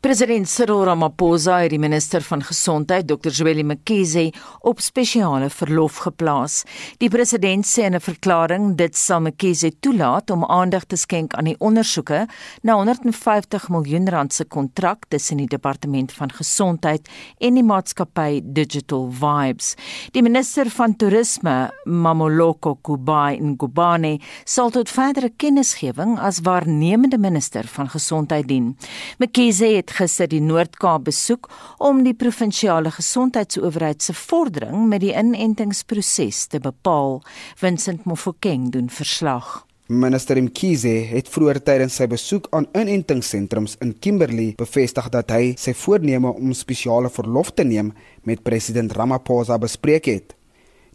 President 0.00 0.44
Cyril 0.48 0.82
Ramaphosa 0.84 1.62
het 1.62 1.70
die 1.72 1.80
minister 1.80 2.20
van 2.20 2.42
gesondheid, 2.44 3.06
Dr. 3.08 3.32
Zweli 3.32 3.62
Mkhize, 3.64 4.26
op 4.60 4.80
spesiale 4.84 5.48
verlof 5.50 6.02
geplaas. 6.04 6.64
Die 7.00 7.08
president 7.08 7.64
sê 7.64 7.86
in 7.88 7.94
'n 7.94 8.00
verklaring 8.00 8.76
dit 8.76 8.96
sal 8.96 9.20
Mkhize 9.20 9.70
toelaat 9.80 10.30
om 10.30 10.44
aandag 10.44 10.84
te 10.84 10.96
skenk 10.96 11.34
aan 11.34 11.44
die 11.44 11.56
ondersoeke 11.58 12.28
na 12.62 12.74
150 12.74 13.68
miljoen 13.68 14.08
rand 14.08 14.32
se 14.32 14.44
kontrak 14.44 15.04
tussen 15.08 15.36
die 15.36 15.46
departement 15.46 16.12
van 16.12 16.30
gesondheid 16.30 17.08
en 17.38 17.54
die 17.54 17.64
maatskappy 17.64 18.40
Digital 18.44 19.10
Vibes. 19.10 19.74
Die 20.12 20.22
minister 20.22 20.70
van 20.70 20.96
toerisme, 20.96 21.70
Mamoloko 21.84 22.74
Kubai 22.74 23.38
Ngubane, 23.40 24.20
sal 24.44 24.70
tot 24.70 24.90
verdere 24.90 25.30
kennisgewing 25.36 26.18
as 26.18 26.40
waarnemende 26.40 27.18
minister 27.18 27.64
van 27.66 27.88
gesondheid 27.88 28.48
dien. 28.48 28.76
Mkhize 29.18 29.85
het 29.86 29.94
gister 30.00 30.26
die 30.26 30.42
Noord-Kaap 30.42 31.04
besoek 31.06 31.46
om 31.78 32.02
die 32.02 32.14
provinsiale 32.18 32.90
gesondheidsowerheid 32.90 34.02
se 34.02 34.14
vordering 34.18 34.88
met 34.90 35.04
die 35.04 35.14
inentingsproses 35.14 36.46
te 36.50 36.58
bepaal. 36.60 37.20
Vincent 37.60 38.04
Mofokeng 38.04 38.72
doen 38.74 38.90
verslag. 38.90 39.62
Minister 39.86 40.40
Mkhize 40.42 40.90
het 41.12 41.28
vroeër 41.30 41.60
tydens 41.62 42.00
sy 42.00 42.08
besoek 42.10 42.48
aan 42.50 42.66
inentingssentrums 42.74 43.76
in 43.84 43.94
Kimberley 44.02 44.56
bevestig 44.58 45.06
dat 45.14 45.30
hy 45.30 45.54
sy 45.54 45.76
voorneme 45.78 46.34
om 46.34 46.50
spesiale 46.58 47.12
verlof 47.12 47.54
te 47.54 47.62
neem 47.62 47.92
met 48.26 48.42
president 48.42 48.96
Ramaphosa 48.98 49.60
bespreek 49.62 50.10
het. 50.10 50.35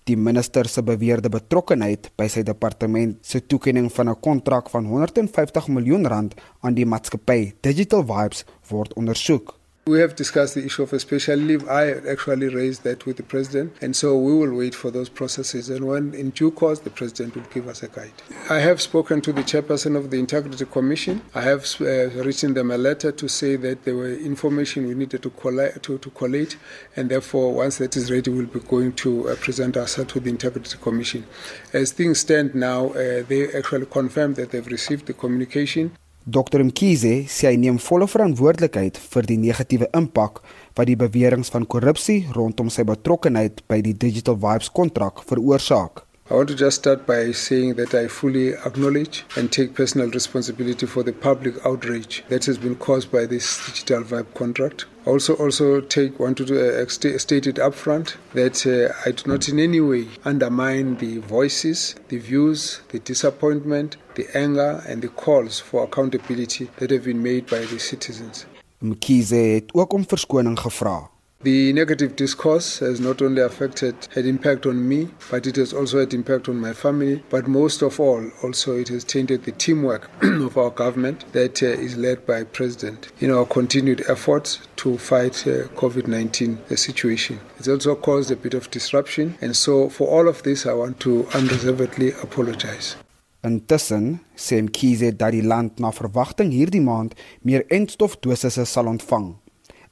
Die 0.10 0.18
minister 0.18 0.66
se 0.66 0.82
beweerde 0.82 1.30
betrokkeheid 1.30 2.08
by 2.18 2.26
sy 2.34 2.42
departement 2.42 3.20
se 3.22 3.44
toekenning 3.46 3.92
van 3.94 4.10
'n 4.10 4.20
kontrak 4.20 4.70
van 4.74 4.86
150 4.86 5.68
miljoen 5.68 6.08
rand 6.08 6.34
aan 6.62 6.74
die 6.74 6.86
maatskappy 6.86 7.54
Digital 7.62 8.04
Vibes 8.04 8.46
word 8.70 8.94
ondersoek. 8.94 9.61
We 9.88 10.00
have 10.00 10.16
discussed 10.16 10.54
the 10.54 10.64
issue 10.64 10.84
of 10.84 10.94
a 10.94 11.00
special 11.00 11.38
leave. 11.38 11.68
I 11.68 11.90
actually 11.90 12.50
raised 12.50 12.84
that 12.84 13.08
with 13.08 13.18
the 13.18 13.24
president, 13.24 13.74
and 13.82 13.96
so 13.96 14.16
we 14.16 14.32
will 14.32 14.56
wait 14.56 14.76
for 14.76 14.92
those 14.92 15.10
processes. 15.10 15.72
And 15.72 15.88
when 15.88 16.14
in 16.14 16.30
due 16.30 16.52
course, 16.52 16.78
the 16.82 16.92
president 16.92 17.34
will 17.34 17.50
give 17.52 17.68
us 17.68 17.82
a 17.82 17.88
guide. 17.88 18.12
I 18.48 18.60
have 18.60 18.80
spoken 18.80 19.22
to 19.22 19.34
the 19.34 19.42
chairperson 19.42 19.96
of 19.96 20.12
the 20.12 20.20
Integrity 20.20 20.66
Commission. 20.66 21.24
I 21.34 21.42
have 21.42 21.66
uh, 21.82 22.10
written 22.24 22.54
them 22.54 22.70
a 22.70 22.78
letter 22.78 23.12
to 23.12 23.28
say 23.28 23.56
that 23.56 23.84
there 23.84 23.96
were 23.96 24.14
information 24.14 24.86
we 24.86 24.94
needed 24.94 25.24
to 25.24 25.32
collate, 25.32 25.82
to, 25.82 25.98
to 25.98 26.10
collate, 26.12 26.58
and 26.96 27.10
therefore, 27.10 27.52
once 27.52 27.80
that 27.80 27.98
is 27.98 28.12
ready, 28.12 28.30
we'll 28.30 28.46
be 28.46 28.60
going 28.60 28.94
to 28.94 29.30
uh, 29.30 29.36
present 29.38 29.78
ourselves 29.78 30.14
to 30.14 30.20
the 30.20 30.30
Integrity 30.30 30.78
Commission. 30.78 31.26
As 31.74 31.92
things 31.92 32.20
stand 32.20 32.54
now, 32.54 32.90
uh, 32.90 33.24
they 33.28 33.52
actually 33.58 33.88
confirmed 33.88 34.36
that 34.36 34.52
they've 34.52 34.68
received 34.68 35.08
the 35.08 35.14
communication. 35.14 35.98
Dr 36.26 36.62
Mkhize 36.62 37.26
sê 37.26 37.50
hy 37.50 37.58
neem 37.58 37.80
volle 37.82 38.06
verantwoordelikheid 38.06 39.00
vir 39.02 39.26
die 39.26 39.40
negatiewe 39.42 39.88
impak 39.98 40.44
wat 40.78 40.86
die 40.86 40.98
beweringe 41.00 41.50
van 41.50 41.66
korrupsie 41.66 42.28
rondom 42.36 42.70
sy 42.70 42.86
betrokkeheid 42.86 43.64
by 43.66 43.80
die 43.82 43.96
Digital 43.98 44.38
Vibes 44.38 44.70
kontrak 44.70 45.24
veroorsaak. 45.26 46.06
I 46.32 46.34
want 46.36 46.48
to 46.48 46.56
just 46.56 46.78
start 46.78 47.06
by 47.06 47.34
saying 47.34 47.74
that 47.74 47.94
I 47.94 48.08
fully 48.08 48.54
acknowledge 48.54 49.26
and 49.36 49.52
take 49.52 49.74
personal 49.76 50.10
responsibility 50.10 50.86
for 50.86 51.04
the 51.04 51.12
public 51.12 51.56
outrage 51.66 52.24
that 52.30 52.46
has 52.46 52.58
been 52.58 52.78
caused 52.78 53.12
by 53.12 53.26
this 53.26 53.66
digital 53.66 54.02
vibe 54.04 54.34
contract. 54.34 54.86
Also, 55.06 55.36
also 55.36 55.82
take 55.82 56.22
want 56.22 56.38
to 56.38 56.84
uh, 56.84 56.88
state 56.88 57.48
it 57.48 57.58
upfront 57.58 58.16
that 58.34 58.66
uh, 58.66 58.94
I 59.06 59.12
do 59.12 59.30
not 59.30 59.50
in 59.50 59.60
any 59.60 59.82
way 59.82 60.08
undermine 60.24 60.96
the 61.00 61.18
voices, 61.18 61.96
the 62.08 62.20
views, 62.20 62.80
the 62.94 63.00
disappointment, 63.00 63.98
the 64.16 64.26
anger, 64.34 64.82
and 64.88 65.02
the 65.02 65.10
calls 65.10 65.60
for 65.60 65.84
accountability 65.84 66.70
that 66.78 66.92
have 66.92 67.04
been 67.04 67.22
made 67.22 67.48
by 67.48 67.66
the 67.66 67.78
citizens. 67.80 68.46
Mkhize 68.80 69.36
het 69.36 69.74
ook 69.74 69.94
om 69.94 70.06
verskoning 70.08 70.60
gevra. 70.60 71.10
The 71.44 71.74
negative 71.74 72.16
discourse 72.16 72.78
has 72.80 73.00
not 73.00 73.20
only 73.20 73.42
affected, 73.42 73.96
had 74.14 74.28
impact 74.28 74.68
on 74.68 74.88
me, 74.88 75.10
but 75.32 75.48
it 75.48 75.56
has 75.56 75.74
also 75.74 76.00
had 76.00 76.14
impact 76.14 76.48
on 76.48 76.58
my 76.58 76.72
family. 76.72 77.24
But 77.32 77.48
most 77.48 77.82
of 77.82 78.00
all, 78.00 78.30
also 78.44 78.78
it 78.78 78.90
has 78.90 79.04
tainted 79.04 79.46
the 79.46 79.52
teamwork 79.52 80.12
of 80.22 80.56
our 80.56 80.70
government 80.70 81.26
that 81.34 81.64
uh, 81.64 81.66
is 81.66 81.98
led 81.98 82.28
by 82.28 82.44
President 82.44 83.12
in 83.20 83.32
our 83.32 83.46
continued 83.46 84.04
efforts 84.08 84.60
to 84.76 85.00
fight 85.00 85.48
uh, 85.48 85.66
COVID-19 85.74 86.72
uh, 86.72 86.76
situation. 86.76 87.40
It's 87.58 87.68
also 87.68 87.96
caused 87.96 88.30
a 88.30 88.36
bit 88.36 88.54
of 88.54 88.70
disruption. 88.70 89.36
And 89.42 89.56
so 89.56 89.90
for 89.90 90.08
all 90.10 90.28
of 90.28 90.44
this, 90.44 90.68
I 90.68 90.74
want 90.74 91.00
to 91.00 91.26
unreservedly 91.34 92.12
apologize. 92.22 92.96
Intussen 93.44 94.20
sê 94.36 94.62
Mkhize 94.62 95.12
dat 95.18 95.32
die 95.34 95.42
land 95.42 95.80
na 95.82 95.90
verwagting 95.90 96.52
hierdie 96.54 96.82
maand 96.86 97.16
meer 97.42 97.66
entstofdosisse 97.74 98.68
sal 98.70 98.86
ontvang 98.86 99.41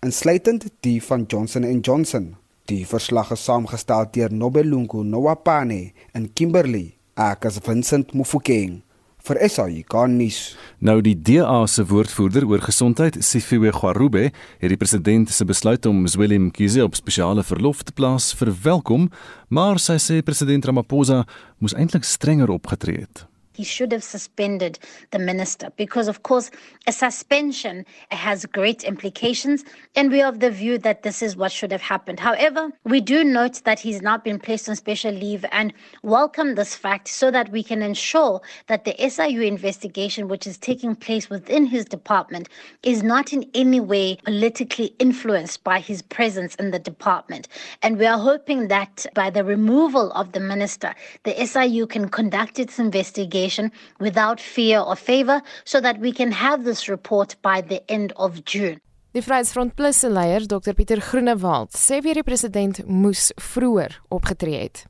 insluitend 0.01 0.65
die 0.79 0.99
van 1.03 1.25
Johnson 1.27 1.65
& 1.79 1.81
Johnson. 1.81 2.35
Die 2.65 2.85
verslag 2.87 3.31
is 3.35 3.43
saamgestel 3.43 4.07
deur 4.13 4.31
Nobelungu 4.31 5.03
Nowapane 5.03 5.91
in 6.15 6.29
Kimberley, 6.33 6.93
ek 7.19 7.49
as 7.49 7.59
Vincent 7.65 8.13
Mufokeng 8.15 8.79
vir 9.27 9.39
SAI 9.51 9.83
Garnis. 9.91 10.55
Nou 10.79 10.99
die 11.03 11.15
DA 11.15 11.65
se 11.67 11.83
woordvoerder 11.89 12.47
oor 12.47 12.63
gesondheid, 12.63 13.19
Sifiwe 13.25 13.73
Gwarube, 13.75 14.29
het 14.31 14.71
die 14.71 14.79
president 14.79 15.33
se 15.35 15.45
besluit 15.45 15.85
om 15.89 16.05
Zweli 16.07 16.39
Mkhize 16.39 16.85
op 16.85 16.95
spesiale 16.97 17.43
verlof 17.43 17.83
te 17.83 17.95
plaas 17.95 18.31
verwelkom, 18.39 19.09
maar 19.49 19.81
sy 19.83 19.99
sê 19.99 20.21
president 20.25 20.69
Ramaphosa 20.69 21.25
moes 21.59 21.75
eintlik 21.75 22.07
strenger 22.07 22.53
opgetree 22.55 23.03
het. 23.03 23.28
He 23.59 23.65
should 23.65 23.91
have 23.91 24.05
suspended 24.05 24.79
the 25.11 25.19
minister 25.19 25.69
because, 25.75 26.07
of 26.07 26.23
course, 26.23 26.49
a 26.87 26.93
suspension 26.93 27.85
has 28.09 28.45
great 28.45 28.85
implications, 28.85 29.65
and 29.97 30.09
we 30.09 30.21
are 30.21 30.29
of 30.29 30.39
the 30.39 30.49
view 30.49 30.77
that 30.77 31.03
this 31.03 31.21
is 31.21 31.35
what 31.35 31.51
should 31.51 31.73
have 31.73 31.81
happened. 31.81 32.21
However, 32.21 32.69
we 32.85 33.01
do 33.01 33.21
note 33.21 33.61
that 33.65 33.77
he's 33.77 34.01
not 34.01 34.23
been 34.23 34.39
placed 34.39 34.69
on 34.69 34.77
special 34.77 35.11
leave 35.11 35.43
and 35.51 35.73
welcome 36.03 36.55
this 36.55 36.73
fact 36.73 37.09
so 37.09 37.31
that 37.31 37.51
we 37.51 37.61
can 37.61 37.81
ensure 37.81 38.39
that 38.67 38.85
the 38.85 38.95
SIU 39.09 39.41
investigation, 39.41 40.29
which 40.29 40.47
is 40.47 40.57
taking 40.57 40.95
place 40.95 41.29
within 41.29 41.65
his 41.65 41.83
department, 41.83 42.47
is 42.83 43.03
not 43.03 43.33
in 43.33 43.43
any 43.53 43.81
way 43.81 44.15
politically 44.23 44.95
influenced 44.99 45.65
by 45.65 45.81
his 45.81 46.01
presence 46.01 46.55
in 46.55 46.71
the 46.71 46.79
department. 46.79 47.49
And 47.81 47.99
we 47.99 48.05
are 48.05 48.19
hoping 48.19 48.69
that 48.69 49.05
by 49.13 49.29
the 49.29 49.43
removal 49.43 50.13
of 50.13 50.31
the 50.31 50.39
minister, 50.39 50.95
the 51.23 51.35
SIU 51.45 51.85
can 51.87 52.07
conduct 52.07 52.57
its 52.57 52.79
investigation 52.79 53.48
investigation 53.49 53.71
without 53.99 54.39
fear 54.39 54.79
or 54.79 54.95
favor 54.95 55.41
so 55.63 55.81
that 55.81 55.99
we 55.99 56.11
can 56.11 56.31
have 56.31 56.63
this 56.63 56.87
report 56.87 57.35
by 57.41 57.61
the 57.61 57.81
end 57.87 58.13
of 58.15 58.43
June. 58.45 58.79
Die 59.13 59.21
Vryheidsfront 59.21 59.75
Plus 59.75 59.97
se 59.97 60.09
leier, 60.09 60.45
Dr 60.45 60.73
Pieter 60.73 61.01
Groenewald, 61.01 61.73
sê 61.73 62.01
weer 62.03 62.13
die 62.13 62.23
president 62.23 62.83
moes 62.85 63.31
vroeër 63.41 63.95
opgetree 64.13 64.59
het. 64.67 64.83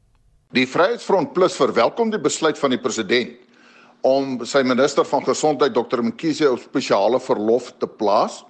Die 0.51 0.67
Vryheidsfront 0.67 1.31
Plus 1.33 1.55
verwelkom 1.55 2.11
die 2.11 2.19
besluit 2.19 2.59
van 2.59 2.75
die 2.75 2.81
president 2.81 3.37
om 4.03 4.39
sy 4.47 4.61
minister 4.63 5.07
van 5.07 5.23
gesondheid 5.23 5.75
Dr 5.75 6.03
Mkhize 6.03 6.51
op 6.51 6.59
spesiale 6.63 7.19
verlof 7.19 7.71
te 7.79 7.87
plaas. 7.87 8.41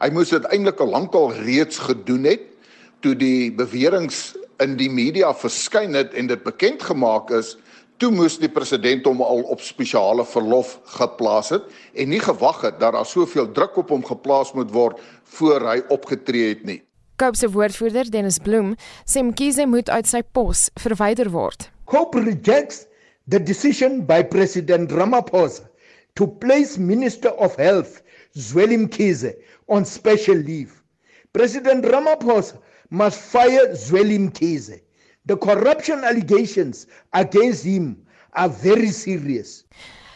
Hy 0.00 0.08
moes 0.12 0.32
dit 0.32 0.44
eintlik 0.52 0.80
al 0.80 0.92
lankal 0.92 1.34
reeds 1.44 1.80
gedoen 1.84 2.24
het 2.28 2.46
toe 3.04 3.14
die 3.16 3.52
beweringe 3.56 4.12
in 4.60 4.76
die 4.76 4.90
media 4.92 5.32
verskyn 5.36 5.96
het 5.96 6.12
en 6.16 6.28
dit 6.28 6.42
bekend 6.44 6.82
gemaak 6.84 7.32
is 7.32 7.54
toe 8.00 8.08
moes 8.14 8.38
die 8.40 8.48
president 8.48 9.04
hom 9.04 9.20
al 9.20 9.42
op 9.52 9.60
spesiale 9.60 10.24
verlof 10.24 10.78
geplaas 10.96 11.50
het 11.52 11.66
en 11.92 12.08
nie 12.08 12.20
gewag 12.24 12.62
het 12.64 12.78
dat 12.80 12.94
daar 12.96 13.08
soveel 13.08 13.50
druk 13.52 13.76
op 13.82 13.92
hom 13.92 14.04
geplaas 14.06 14.54
moet 14.56 14.72
word 14.72 15.02
voor 15.36 15.66
hy 15.68 15.80
opgetree 15.92 16.54
het 16.54 16.64
nie. 16.64 16.80
Cope 17.20 17.36
se 17.36 17.50
woordvoerder 17.52 18.08
Dennis 18.08 18.40
Bloem 18.40 18.72
sê 19.04 19.20
Mkhize 19.20 19.66
moet 19.68 19.92
uit 19.92 20.08
sy 20.08 20.22
pos 20.24 20.70
verwyder 20.80 21.28
word. 21.34 21.68
Cope 21.84 22.24
rejects 22.24 22.86
the 23.28 23.42
decision 23.42 24.00
by 24.08 24.22
President 24.24 24.92
Ramaphosa 24.96 25.68
to 26.16 26.26
place 26.40 26.80
Minister 26.80 27.34
of 27.36 27.60
Health 27.60 28.00
Zweli 28.32 28.80
Mkhize 28.80 29.34
on 29.68 29.84
special 29.84 30.40
leave. 30.40 30.72
President 31.36 31.84
Ramaphosa 31.84 32.56
must 32.88 33.20
fire 33.20 33.76
Zweli 33.76 34.18
Mkhize. 34.18 34.80
The 35.26 35.36
corruption 35.36 36.04
allegations 36.04 36.86
against 37.12 37.64
him 37.64 37.96
are 38.32 38.48
very 38.48 38.90
serious. 38.90 39.64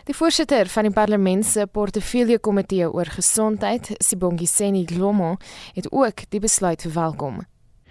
Die 0.04 0.14
voorsitter 0.14 0.68
van 0.68 0.84
die 0.84 0.92
parlement 0.92 1.46
se 1.46 1.66
portefeulje 1.66 2.38
komitee 2.38 2.88
oor 2.88 3.08
gesondheid, 3.08 3.88
Sibongiseni 4.04 4.84
Glomo, 4.84 5.36
het 5.74 5.88
ook 5.92 6.24
die 6.28 6.40
besluit 6.40 6.82
verwelkom. 6.82 7.40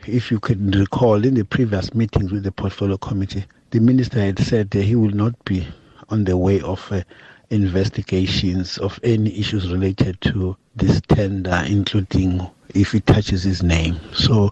If 0.06 0.30
you 0.30 0.40
can 0.40 0.70
recall 0.72 1.26
in 1.26 1.34
the 1.34 1.44
previous 1.44 1.94
meetings 1.94 2.32
with 2.32 2.44
the 2.44 2.52
portfolio 2.52 2.98
committee, 2.98 3.46
the 3.70 3.80
minister 3.80 4.20
had 4.20 4.40
said 4.40 4.70
that 4.72 4.84
he 4.84 4.96
will 4.96 5.16
not 5.16 5.34
be 5.44 5.66
on 6.10 6.24
the 6.24 6.38
way 6.38 6.62
of 6.62 6.92
uh, 6.92 7.02
investigations 7.50 8.78
of 8.80 9.00
any 9.04 9.32
issues 9.40 9.72
related 9.72 10.20
to 10.22 10.56
this 10.76 11.02
tender, 11.08 11.64
including 11.68 12.42
if 12.76 12.94
it 12.94 13.06
touches 13.06 13.44
his 13.44 13.64
name. 13.64 14.00
So 14.14 14.52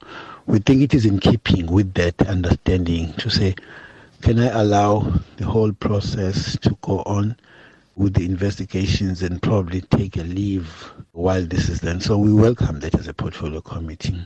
we 0.51 0.59
think 0.59 0.81
it 0.81 0.93
is 0.93 1.05
in 1.05 1.17
keeping 1.17 1.65
with 1.67 1.93
that 1.93 2.21
understanding 2.27 3.13
to 3.13 3.29
say, 3.29 3.55
can 4.21 4.37
I 4.37 4.49
allow 4.49 5.13
the 5.37 5.45
whole 5.45 5.71
process 5.71 6.57
to 6.59 6.77
go 6.81 7.03
on 7.05 7.37
with 7.95 8.15
the 8.15 8.25
investigations 8.25 9.21
and 9.21 9.41
probably 9.41 9.79
take 9.81 10.17
a 10.17 10.23
leave 10.23 10.91
while 11.13 11.45
this 11.45 11.69
is 11.69 11.79
done. 11.79 12.01
So 12.01 12.17
we 12.17 12.33
welcome 12.33 12.79
that 12.81 12.95
as 12.95 13.07
a 13.07 13.13
portfolio 13.13 13.61
committee. 13.61 14.25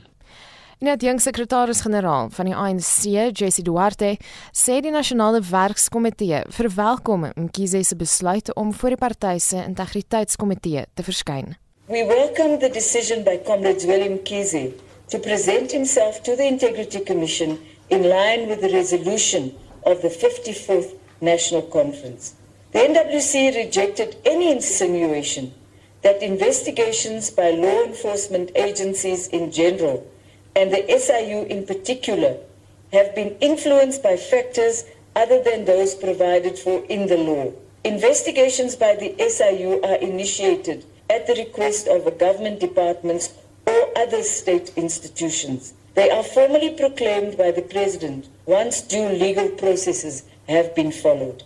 Net 0.78 1.00
jong 1.00 1.20
sekretaris-generaal 1.24 2.28
van 2.36 2.50
die 2.50 2.54
ANC, 2.54 3.06
Jesse 3.32 3.62
Duarte, 3.64 4.16
sê 4.52 4.80
die 4.84 4.92
nasionale 4.92 5.40
werkskomitee 5.40 6.42
verwelkom 6.52 7.30
Mkhize 7.32 7.80
se 7.84 7.96
besluit 7.96 8.50
om 8.54 8.74
voor 8.76 8.92
die 8.92 9.00
party 9.00 9.38
se 9.40 9.62
integriteitskomitee 9.62 10.84
te 10.92 11.06
verskyn. 11.06 11.54
We 11.88 12.04
welcome 12.04 12.58
the 12.58 12.68
decision 12.68 13.24
by 13.24 13.38
Comrade 13.46 13.86
William 13.88 14.18
Kizi 14.22 14.74
to 15.08 15.18
present 15.18 15.72
himself 15.72 16.22
to 16.24 16.36
the 16.36 16.46
Integrity 16.46 17.00
Commission 17.00 17.58
in 17.90 18.08
line 18.08 18.48
with 18.48 18.60
the 18.60 18.72
resolution 18.72 19.54
of 19.84 20.02
the 20.02 20.08
54th 20.08 20.94
National 21.20 21.62
Conference. 21.62 22.34
The 22.72 22.80
NWC 22.80 23.56
rejected 23.56 24.16
any 24.24 24.50
insinuation 24.50 25.54
that 26.02 26.22
investigations 26.22 27.30
by 27.30 27.50
law 27.50 27.84
enforcement 27.84 28.50
agencies 28.54 29.28
in 29.28 29.50
general 29.50 30.06
and 30.54 30.72
the 30.72 30.84
SIU 30.98 31.44
in 31.44 31.66
particular 31.66 32.36
have 32.92 33.14
been 33.14 33.36
influenced 33.40 34.02
by 34.02 34.16
factors 34.16 34.84
other 35.14 35.42
than 35.42 35.64
those 35.64 35.94
provided 35.94 36.58
for 36.58 36.84
in 36.88 37.06
the 37.06 37.16
law. 37.16 37.52
Investigations 37.84 38.74
by 38.74 38.96
the 38.96 39.14
SIU 39.18 39.80
are 39.82 39.96
initiated 39.96 40.84
at 41.08 41.26
the 41.26 41.34
request 41.34 41.86
of 41.88 42.06
a 42.06 42.10
government 42.10 42.58
departments 42.60 43.32
or 43.86 44.02
other 44.02 44.22
state 44.22 44.72
institutions. 44.74 45.72
They 45.94 46.10
are 46.10 46.22
formally 46.22 46.70
proclaimed 46.70 47.36
by 47.36 47.52
the 47.52 47.62
President 47.62 48.28
once 48.44 48.86
due 48.86 49.08
legal 49.08 49.48
processes 49.48 50.22
have 50.48 50.74
been 50.74 50.92
followed. 50.92 51.44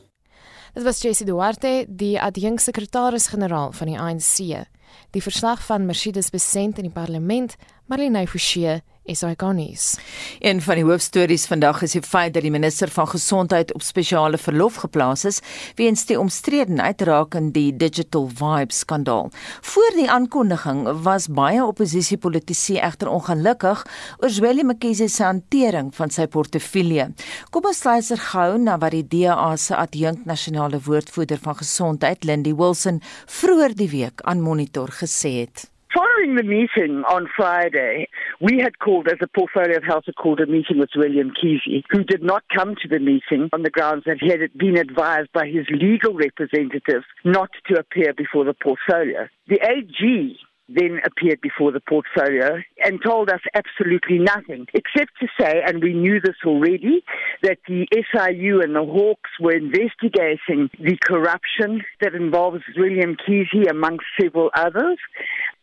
Dit 0.75 0.83
was 0.83 1.01
Jessie 1.01 1.27
Duarte, 1.27 1.85
die 1.89 2.21
adjunksekretaris-generaal 2.21 3.73
van 3.73 3.87
die 3.87 3.99
ANC. 3.99 4.67
Die 5.11 5.23
verslag 5.23 5.63
van 5.67 5.87
Mercedes 5.87 6.31
Besent 6.31 6.79
in 6.79 6.87
die 6.87 6.95
parlement, 6.95 7.57
Marlene 7.87 8.27
Forsie 8.27 8.83
SAK 9.15 9.43
nuus. 9.53 9.97
Een 10.41 10.63
van 10.63 10.81
die 10.81 10.85
hoofstories 10.85 11.47
vandag 11.47 11.83
is 11.83 11.95
die 11.97 12.03
feit 12.03 12.35
dat 12.35 12.43
die 12.43 12.53
minister 12.55 12.91
van 12.91 13.09
gesondheid 13.09 13.75
op 13.75 13.83
spesiale 13.83 14.39
verlof 14.39 14.81
geplaas 14.85 15.25
is 15.25 15.41
weens 15.77 16.07
die 16.07 16.19
omstredenheid 16.21 17.03
rakende 17.03 17.51
die 17.51 17.77
Digital 17.77 18.29
Vibe 18.29 18.75
skandaal. 18.75 19.31
Voor 19.61 19.97
die 19.97 20.11
aankondiging 20.11 20.85
was 21.05 21.29
baie 21.29 21.65
oppositiepolitici 21.65 22.79
egter 22.79 23.11
ongelukkig 23.11 23.83
oor 24.19 24.31
Zweli 24.31 24.65
Mkhize 24.65 25.09
se 25.09 25.25
hantering 25.25 25.91
van 25.97 26.13
sy 26.15 26.27
portefeulje. 26.31 27.11
Kom 27.51 27.67
ons 27.71 27.83
luister 27.85 28.21
gou 28.31 28.59
na 28.59 28.79
wat 28.83 28.95
die 28.97 29.07
DA 29.07 29.51
se 29.57 29.77
adjunkt 29.77 30.29
nasionale 30.31 30.81
woordvoerder 30.87 31.43
van 31.43 31.59
gesondheid, 31.63 32.25
Lindy 32.25 32.55
Wilson, 32.55 33.03
vroeër 33.27 33.77
die 33.77 33.91
week 33.91 34.25
aan 34.25 34.45
Monitor 34.45 34.93
gesê 35.03 35.41
het. 35.43 35.70
Following 35.95 36.37
the 36.37 36.45
meeting 36.45 37.03
on 37.09 37.29
Friday, 37.37 38.07
we 38.41 38.59
had 38.59 38.79
called, 38.79 39.09
as 39.09 39.19
a 39.21 39.27
portfolio 39.27 39.77
of 39.77 39.83
health, 39.83 40.05
had 40.07 40.15
called 40.15 40.39
a 40.41 40.47
meeting 40.47 40.79
with 40.79 40.91
William 40.95 41.33
Kesey, 41.33 41.83
who 41.91 42.05
did 42.05 42.23
not 42.23 42.45
come 42.55 42.77
to 42.77 42.89
the 42.89 43.01
meeting 43.01 43.51
on 43.53 43.63
the 43.63 43.71
grounds 43.71 44.05
that 44.07 44.19
he 44.21 44.29
had 44.29 44.41
been 44.57 44.77
advised 44.77 45.33
by 45.33 45.47
his 45.47 45.67
legal 45.69 46.15
representatives 46.15 47.05
not 47.25 47.51
to 47.67 47.75
appear 47.75 48.15
before 48.15 48.45
the 48.45 48.55
portfolio. 48.55 49.27
The 49.49 49.59
AG 49.63 50.39
then 50.71 51.01
appeared 51.05 51.41
before 51.41 51.73
the 51.73 51.81
portfolio 51.81 52.63
and 52.85 53.01
told 53.05 53.29
us 53.29 53.41
absolutely 53.55 54.19
nothing, 54.19 54.67
except 54.75 55.11
to 55.21 55.27
say, 55.41 55.63
and 55.67 55.83
we 55.83 55.93
knew 55.93 56.21
this 56.21 56.37
already, 56.47 57.03
that 57.43 57.59
the 57.67 57.87
SIU 57.93 58.61
and 58.61 58.75
the 58.75 58.85
Hawks 58.85 59.31
were 59.41 59.53
investigating 59.53 60.71
the 60.79 60.97
corruption 61.03 61.83
that 62.01 62.15
involves 62.15 62.63
William 62.77 63.17
Kesey 63.17 63.69
amongst 63.69 64.07
several 64.21 64.51
others. 64.55 64.99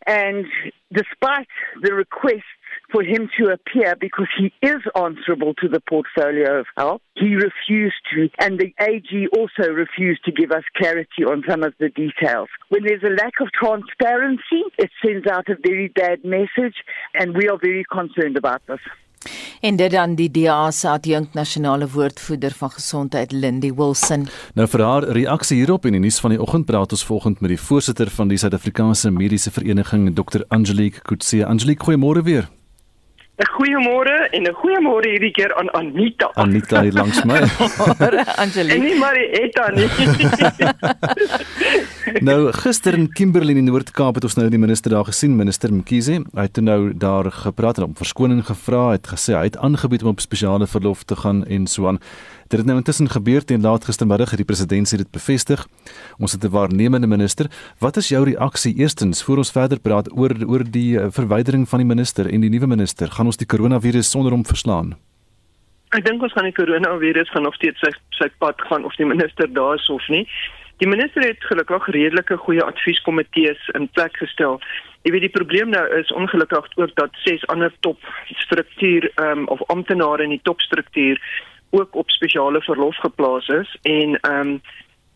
And 0.07 0.45
despite 0.93 1.47
the 1.81 1.93
requests 1.93 2.43
for 2.91 3.03
him 3.03 3.29
to 3.37 3.51
appear 3.51 3.95
because 3.99 4.27
he 4.37 4.53
is 4.61 4.81
answerable 4.95 5.53
to 5.55 5.67
the 5.67 5.81
portfolio 5.81 6.59
of 6.59 6.65
health. 6.77 7.01
He 7.15 7.35
refused 7.35 7.95
to, 8.13 8.29
and 8.39 8.59
the 8.59 8.73
AG 8.79 9.27
also 9.35 9.71
refused 9.71 10.23
to 10.25 10.31
give 10.31 10.51
us 10.51 10.63
clarity 10.75 11.23
on 11.27 11.43
some 11.47 11.63
of 11.63 11.73
the 11.79 11.89
details. 11.89 12.49
When 12.69 12.83
there's 12.85 13.03
a 13.03 13.09
lack 13.09 13.39
of 13.41 13.49
transparency, 13.51 14.63
it 14.77 14.89
sends 15.05 15.27
out 15.27 15.49
a 15.49 15.57
very 15.61 15.89
bad 15.89 16.23
message, 16.23 16.75
and 17.13 17.35
we 17.35 17.49
are 17.49 17.57
very 17.57 17.83
concerned 17.91 18.37
about 18.37 18.61
this. 18.67 18.79
En 19.61 19.75
dit 19.75 19.91
dan 19.91 20.15
die 20.15 20.31
DA 20.31 20.71
se 20.71 20.89
adjunkt 20.89 21.33
nasionale 21.33 21.87
woordvoerder 21.89 22.51
van 22.57 22.71
gesondheid 22.71 23.31
Lindy 23.31 23.73
Wilson. 23.73 24.27
Nou 24.53 24.67
vir 24.67 24.83
haar 24.83 25.03
reaksie 25.03 25.57
hierop 25.57 25.85
in 25.85 25.97
die 25.97 26.01
nuus 26.01 26.19
van 26.19 26.35
die 26.35 26.41
oggend 26.41 26.65
praat 26.65 26.91
ons 26.91 27.05
volgende 27.05 27.37
met 27.41 27.55
die 27.55 27.61
voorsitter 27.61 28.09
van 28.09 28.27
die 28.27 28.37
Suid-Afrikaanse 28.37 29.11
Mediese 29.11 29.51
Vereniging 29.51 30.13
Dr 30.15 30.45
Angelique 30.47 31.01
Kutse. 31.01 31.45
Angelique, 31.45 31.83
goeiemôre 31.85 32.23
weer. 32.23 32.56
'n 33.37 33.45
Goeiemôre 33.53 34.29
en 34.33 34.43
'n 34.43 34.53
goeiemôre 34.61 35.07
hierdie 35.09 35.31
keer 35.31 35.53
aan 35.55 35.69
Anita. 35.73 36.31
Anita 36.33 36.81
hier 36.81 36.93
langs 36.93 37.23
my. 37.23 37.37
Angelique. 38.43 38.73
En 38.73 38.81
nie 38.81 38.97
Marietta 38.97 39.69
nie. 39.77 39.89
nou 42.27 42.51
gister 42.51 42.93
in 42.97 43.11
Kimberley 43.13 43.53
in 43.53 43.61
die 43.61 43.71
Noord-Kaap 43.71 44.15
het 44.17 44.23
ons 44.23 44.37
nou 44.39 44.49
die 44.49 44.59
minister 44.59 44.91
daar 44.91 45.05
gesien, 45.05 45.35
minister 45.35 45.73
Mkhize. 45.73 46.23
Hy 46.33 46.47
het 46.49 46.57
nou 46.57 46.97
daar 46.97 47.29
gepraat 47.31 47.77
en 47.77 47.83
om 47.91 47.95
verskoning 47.95 48.41
gevra, 48.45 48.97
het 48.97 49.07
gesê 49.13 49.37
hy 49.37 49.45
het 49.51 49.57
aangebied 49.57 50.01
om 50.01 50.15
op 50.15 50.19
spesiale 50.19 50.67
verlof 50.67 51.03
te 51.03 51.15
gaan 51.15 51.45
en 51.45 51.67
so 51.67 51.87
aan. 51.87 52.01
Dit 52.47 52.59
het 52.59 52.67
nou 52.67 52.77
intussen 52.79 53.09
gebeur 53.11 53.43
teen 53.43 53.61
laat 53.61 53.83
gistermiddag 53.85 54.29
het 54.31 54.39
die 54.39 54.47
president 54.47 54.89
dit 54.89 55.11
bevestig. 55.11 55.65
Ons 56.17 56.31
het 56.31 56.43
'n 56.43 56.49
waarnemende 56.49 57.07
minister. 57.07 57.45
Wat 57.79 57.97
is 57.97 58.07
jou 58.07 58.23
reaksie 58.23 58.75
eerstens 58.75 59.23
voor 59.23 59.37
ons 59.37 59.51
verder 59.51 59.79
praat 59.79 60.17
oor 60.17 60.31
oor 60.47 60.63
die 60.63 60.99
eh, 60.99 61.07
verwydering 61.09 61.67
van 61.69 61.79
die 61.79 61.87
minister 61.87 62.25
en 62.33 62.41
die 62.41 62.49
nuwe 62.49 62.67
minister? 62.67 63.07
Gaan 63.11 63.25
ons 63.25 63.37
die 63.37 63.45
koronavirus 63.45 64.09
sonder 64.09 64.31
hom 64.31 64.45
verslaan? 64.45 64.95
Ek 65.89 66.05
dink 66.05 66.21
ons 66.21 66.33
gaan 66.33 66.43
die 66.43 66.53
koronavirus 66.53 67.29
gaan 67.29 67.43
nog 67.43 67.55
steeds 67.55 67.79
sy 67.79 67.91
sy 68.09 68.29
pad 68.37 68.61
gaan 68.61 68.85
of 68.85 68.95
die 68.95 69.05
minister 69.05 69.53
daar 69.53 69.75
is 69.75 69.89
of 69.89 70.07
nie. 70.07 70.27
Die 70.77 70.87
minister 70.87 71.23
het 71.23 71.43
gelukkig 71.43 71.87
redelike 71.87 72.37
goeie 72.37 72.63
advieskomitees 72.63 73.69
in 73.73 73.89
plek 73.89 74.17
gestel. 74.17 74.59
Jy 75.03 75.11
weet 75.11 75.21
die 75.21 75.37
probleem 75.39 75.69
nou 75.69 75.85
is 75.99 76.11
ongelukkig 76.11 76.65
ook 76.75 76.95
dat 76.95 77.09
ses 77.23 77.47
ander 77.47 77.73
top 77.79 77.99
struktuur 78.25 79.11
ehm 79.15 79.39
um, 79.39 79.47
of 79.47 79.63
amptenare 79.67 80.23
in 80.23 80.29
die 80.29 80.43
topstruktuur 80.43 81.19
ook 81.69 81.95
op 81.95 82.09
spesiale 82.09 82.61
verlof 82.61 82.95
geplaas 82.95 83.47
is 83.47 83.77
en 83.81 84.19
ehm 84.19 84.47
um, 84.47 84.61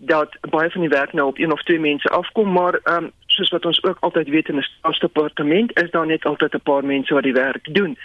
dat 0.03 0.37
baie 0.49 0.69
van 0.71 0.81
die 0.81 0.89
werk 0.89 1.13
nou 1.13 1.27
op 1.27 1.37
een 1.37 1.51
of 1.51 1.63
twee 1.63 1.79
mense 1.79 2.09
afkom 2.09 2.51
maar 2.51 2.79
ehm 2.83 3.03
um, 3.03 3.11
soos 3.25 3.49
wat 3.49 3.65
ons 3.65 3.83
ook 3.83 3.97
altyd 3.99 4.27
weet 4.29 4.49
in 4.49 4.57
'n 4.57 4.61
staatsdepartement 4.61 5.79
is 5.79 5.91
daar 5.91 6.05
net 6.05 6.25
altyd 6.25 6.53
'n 6.53 6.61
paar 6.63 6.85
mense 6.85 7.13
wat 7.13 7.23
die 7.23 7.33
werk 7.33 7.73
doen. 7.73 7.97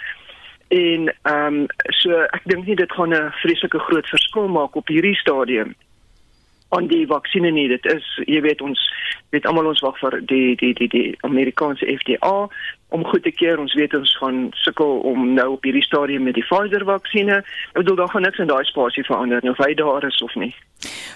En 0.67 1.15
ehm 1.21 1.53
um, 1.53 1.65
so 1.87 2.11
ek 2.11 2.41
dink 2.43 2.65
nie 2.65 2.75
dit 2.75 2.91
gaan 2.91 3.13
'n 3.13 3.31
vreeslike 3.31 3.79
groot 3.79 4.07
verskil 4.07 4.47
maak 4.47 4.75
op 4.75 4.87
hierdie 4.87 5.15
stadium 5.15 5.75
aan 6.69 6.87
die 6.87 7.07
vaksines 7.07 7.51
nie. 7.51 7.67
Dit 7.67 7.85
is 7.85 8.21
jy 8.25 8.41
weet 8.41 8.61
ons 8.61 8.93
weet 9.29 9.45
almal 9.45 9.65
ons 9.65 9.79
wag 9.79 9.99
vir 9.99 10.21
die 10.25 10.55
die 10.55 10.73
die 10.73 10.87
die 10.87 11.17
Amerikaanse 11.21 11.85
FDA 11.85 12.47
om 12.89 13.05
goed 13.05 13.23
te 13.23 13.31
keer. 13.31 13.59
Ons 13.59 13.73
weet 13.75 13.95
ons 13.97 14.17
gaan 14.17 14.47
sukkel 14.63 14.99
om 14.99 15.33
nou 15.33 15.49
op 15.55 15.63
hierdie 15.67 15.83
stadium 15.83 16.23
met 16.23 16.37
die 16.37 16.45
Pfizer 16.45 16.85
vaksines. 16.87 17.43
Ek 17.73 17.81
bedoel 17.81 17.99
daar 18.01 18.13
gaan 18.13 18.27
niks 18.27 18.39
in 18.43 18.51
daai 18.51 18.63
spasie 18.69 19.05
verander 19.07 19.43
nie 19.43 19.51
of 19.51 19.61
hy 19.63 19.73
daar 19.77 20.07
is 20.07 20.21
of 20.23 20.35
nie. 20.35 20.53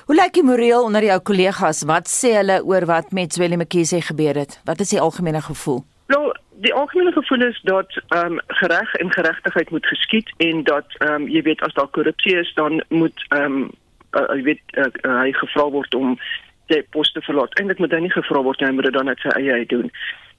Hoe 0.10 0.18
lyk 0.18 0.36
die 0.36 0.46
moreel 0.46 0.84
onder 0.84 1.06
jou 1.06 1.20
kollegas? 1.32 1.84
Wat 1.88 2.10
sê 2.12 2.36
hulle 2.40 2.62
oor 2.68 2.88
wat 2.90 3.12
met 3.16 3.34
Zweli 3.34 3.60
Mkhize 3.62 4.02
gebeur 4.02 4.44
het? 4.44 4.60
Wat 4.66 4.80
is 4.84 4.92
die 4.96 5.02
algemene 5.02 5.42
gevoel? 5.42 5.84
Nou, 6.12 6.32
die 6.66 6.74
algemene 6.74 7.12
gevoel 7.16 7.48
is 7.48 7.60
dat 7.64 7.94
ehm 8.08 8.38
um, 8.38 8.40
gereg 8.48 8.96
en 8.96 9.14
geregtigheid 9.14 9.70
moet 9.70 9.86
geskied 9.88 10.34
en 10.38 10.64
dat 10.64 10.98
ehm 10.98 11.22
um, 11.22 11.30
jy 11.30 11.42
weet 11.48 11.62
as 11.62 11.74
daar 11.74 11.88
korrupsie 11.88 12.36
is, 12.40 12.52
dan 12.56 12.84
moet 12.90 13.26
ehm 13.30 13.62
um, 13.62 13.70
uh, 14.20 14.28
jy 14.36 14.44
weet 14.44 14.62
uh, 14.76 14.90
uh, 15.06 15.20
hy 15.22 15.32
gevra 15.40 15.70
word 15.70 15.96
om 15.96 16.18
sy 16.72 16.82
pos 16.96 17.12
te 17.12 17.22
verlaat. 17.22 17.56
Eintlik 17.60 17.80
moet 17.80 17.94
hy 17.96 18.02
nie 18.06 18.14
gevra 18.14 18.44
word 18.44 18.60
nie, 18.60 18.68
hy 18.70 18.76
moet 18.76 18.90
dit 18.90 18.98
dan 18.98 19.10
net 19.12 19.24
sy 19.24 19.34
eie 19.40 19.66
doen. 19.72 19.92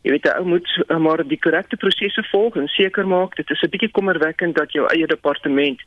Jy 0.03 0.11
weet 0.11 0.29
ou 0.35 0.45
moet 0.45 0.69
uh, 0.89 0.97
maar 0.99 1.23
die 1.27 1.39
korrekte 1.39 1.77
prosesse 1.77 2.23
volg 2.31 2.57
en 2.57 2.69
seker 2.69 3.07
maak 3.07 3.37
dit 3.37 3.51
is 3.51 3.63
'n 3.63 3.71
bietjie 3.71 3.91
kommerwekkend 3.91 4.57
dat 4.57 4.73
jou 4.73 4.87
eie 4.91 5.07
departement 5.07 5.81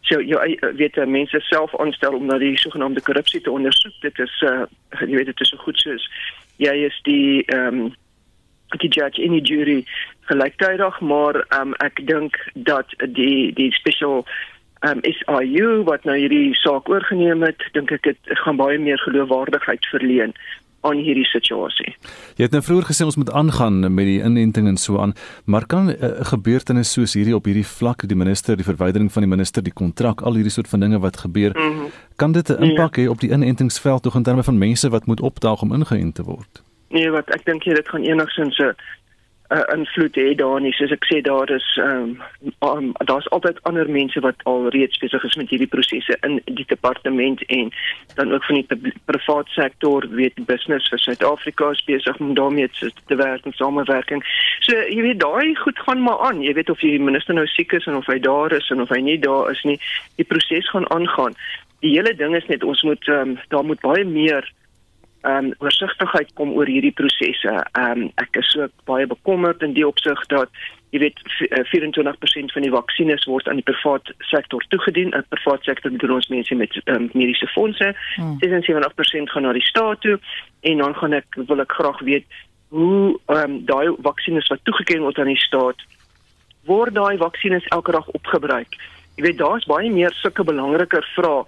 so 0.00 0.20
jou 0.20 0.40
eie 0.40 0.72
weet 0.74 0.96
mense 1.06 1.40
self 1.40 1.74
aanstel 1.80 2.14
om 2.14 2.26
na 2.26 2.38
die 2.38 2.56
sogenaamde 2.56 3.00
korrupsie 3.00 3.40
te 3.40 3.50
ondersoek. 3.50 3.92
Dit 4.00 4.18
is 4.18 4.42
uh, 4.42 4.64
jy 5.00 5.16
weet 5.16 5.26
dit 5.26 5.40
is 5.40 5.48
so 5.48 5.56
goed 5.56 5.78
soos 5.78 6.08
jy 6.56 6.74
is 6.90 7.00
die 7.02 7.44
ehm 7.46 7.80
um, 7.86 7.94
die 8.76 8.88
judge 8.92 9.22
in 9.22 9.32
die 9.32 9.44
jury 9.44 9.84
gelyktydig 10.28 11.00
maar 11.00 11.38
um, 11.56 11.74
ek 11.84 12.02
dink 12.06 12.36
dat 12.68 12.92
die 13.16 13.52
die 13.56 13.70
special 13.72 14.26
um, 14.84 15.00
SIU 15.02 15.84
wat 15.88 16.04
nou 16.04 16.16
hierdie 16.18 16.52
saak 16.60 16.88
oorgeneem 16.92 17.42
het, 17.46 17.64
dink 17.72 17.92
ek 17.96 18.04
dit 18.10 18.34
gaan 18.42 18.60
baie 18.60 18.78
meer 18.78 19.00
geloofwaardigheid 19.06 19.88
verleen 19.92 20.34
aan 20.88 21.02
hierdie 21.02 21.24
situasie. 21.24 21.94
Jy 22.36 22.46
het 22.48 22.54
nou 22.56 22.62
vroeër 22.62 22.88
gesê 22.90 23.04
ons 23.04 23.16
moet 23.16 23.32
aangaan 23.32 23.80
met 23.94 24.06
die 24.06 24.18
inenting 24.22 24.68
en 24.68 24.76
so 24.76 24.98
aan, 24.98 25.14
maar 25.44 25.66
kan 25.66 25.86
'n 25.86 25.96
uh, 26.00 26.24
gebeurtenis 26.32 26.92
soos 26.92 27.14
hierdie 27.14 27.36
op 27.36 27.44
hierdie 27.44 27.66
vlak, 27.66 28.08
die 28.08 28.16
minister, 28.16 28.56
die 28.56 28.64
verwydering 28.64 29.12
van 29.12 29.22
die 29.22 29.30
minister, 29.30 29.62
die 29.62 29.72
kontrak, 29.72 30.20
al 30.20 30.34
hierdie 30.34 30.52
soort 30.52 30.68
van 30.68 30.80
dinge 30.80 30.98
wat 30.98 31.16
gebeur, 31.16 31.52
mm 31.54 31.78
-hmm. 31.78 31.90
kan 32.16 32.32
dit 32.32 32.48
'n 32.50 32.62
impak 32.62 32.96
nee. 32.96 33.06
hê 33.06 33.10
op 33.10 33.20
die 33.20 33.30
inentingsveld 33.30 34.02
tog 34.02 34.14
in 34.14 34.22
terme 34.22 34.42
van 34.42 34.58
mense 34.58 34.88
wat 34.88 35.06
moet 35.06 35.20
opdaag 35.20 35.62
om 35.62 35.72
ingeënt 35.72 36.14
te 36.14 36.22
word? 36.22 36.62
Nee, 36.88 37.10
wat 37.10 37.28
ek 37.28 37.44
dink 37.44 37.62
jy 37.62 37.74
dit 37.74 37.88
gaan 37.88 38.02
enigsins 38.02 38.58
'n 38.58 38.74
uh, 39.48 39.62
invloed 39.72 40.14
hê 40.14 40.34
daar 40.34 40.60
nie. 40.60 40.72
Soos 40.76 40.92
ek 40.92 41.06
sê 41.08 41.20
daar 41.24 41.50
is 41.54 41.66
ehm 41.80 42.16
um, 42.50 42.52
um, 42.68 42.90
daar's 43.08 43.28
altyd 43.34 43.60
ander 43.68 43.90
mense 43.90 44.20
wat 44.20 44.42
al 44.50 44.68
reeds 44.74 44.98
besig 45.00 45.24
is 45.24 45.36
met 45.40 45.50
hierdie 45.52 45.70
prosesse 45.70 46.16
in 46.26 46.40
die 46.44 46.66
departement 46.68 47.42
en 47.46 47.72
dan 48.14 48.32
ook 48.32 48.44
van 48.44 48.60
die 48.60 48.94
private 49.04 49.50
sektor, 49.56 50.08
weet 50.10 50.44
business 50.46 50.88
vir 50.92 51.02
Suid-Afrika 51.04 51.70
is 51.70 51.84
besig 51.84 52.20
om 52.20 52.34
daarmee 52.34 52.68
te, 52.68 52.90
te 53.06 53.16
werk 53.16 53.46
en 53.46 53.56
samewerking. 53.56 54.24
So 54.60 54.76
jy 54.76 55.00
weet 55.06 55.22
daai 55.24 55.54
goed 55.62 55.78
gaan 55.86 56.02
maar 56.02 56.20
aan. 56.28 56.42
Jy 56.42 56.54
weet 56.58 56.70
of 56.70 56.84
die 56.84 56.98
minister 57.00 57.34
nou 57.34 57.46
siek 57.46 57.72
is 57.72 57.86
en 57.86 57.96
of 58.00 58.06
hy 58.06 58.18
daar 58.20 58.52
is 58.52 58.68
en 58.70 58.82
of 58.84 58.92
hy 58.92 59.00
nie 59.00 59.18
daar 59.18 59.50
is 59.50 59.64
nie. 59.64 59.78
Die 60.20 60.28
proses 60.28 60.68
gaan 60.70 60.88
aangaan. 60.92 61.36
Die 61.80 61.94
hele 61.94 62.14
ding 62.14 62.34
is 62.36 62.46
net 62.50 62.64
ons 62.66 62.82
moet 62.82 63.08
um, 63.08 63.36
daar 63.48 63.64
moet 63.64 63.80
baie 63.80 64.04
meer 64.04 64.44
um, 65.22 65.52
oorsigtigheid 65.58 66.32
kom 66.34 66.52
oor 66.52 66.66
hierdie 66.66 66.94
prosesse. 66.94 67.54
Ehm 67.72 68.02
um, 68.02 68.10
ek 68.22 68.36
is 68.40 68.50
so 68.54 68.68
baie 68.90 69.06
bekommerd 69.06 69.62
in 69.62 69.74
die 69.74 69.86
opsig 69.86 70.20
dat 70.32 70.50
jy 70.94 71.02
weet 71.02 71.20
24% 71.68 72.06
eh, 72.08 72.52
van 72.54 72.64
die 72.64 72.72
vaksines 72.72 73.26
word 73.28 73.48
aan 73.48 73.60
die 73.60 73.66
private 73.66 74.14
sektor 74.30 74.64
toegedien. 74.68 75.12
'n 75.14 75.24
Private 75.28 75.64
sektor 75.64 75.90
doen 75.90 76.16
ons 76.16 76.28
mense 76.28 76.54
met 76.54 76.80
um, 76.84 77.10
mediese 77.12 77.46
fondse. 77.46 77.94
Hmm. 78.16 78.36
76% 78.40 79.30
gaan 79.32 79.42
na 79.42 79.52
die 79.52 79.68
staat 79.68 80.00
toe 80.00 80.18
en 80.60 80.78
dan 80.78 80.94
gaan 80.94 81.12
ek 81.12 81.40
wil 81.46 81.60
ek 81.60 81.72
graag 81.72 82.00
weet 82.00 82.26
hoe 82.68 83.18
ehm 83.26 83.50
um, 83.50 83.64
daai 83.66 83.96
vaksines 84.02 84.48
wat 84.48 84.64
toegeken 84.64 85.02
word 85.02 85.18
aan 85.18 85.34
die 85.34 85.46
staat 85.46 85.80
word 86.68 86.94
daai 86.94 87.16
vaksines 87.16 87.64
elke 87.72 87.92
dag 87.92 88.08
opgebruik. 88.08 88.76
Jy 89.16 89.24
weet 89.24 89.38
daar's 89.38 89.66
baie 89.66 89.90
meer 89.90 90.12
sulke 90.20 90.44
belangriker 90.44 91.04
vrae 91.14 91.44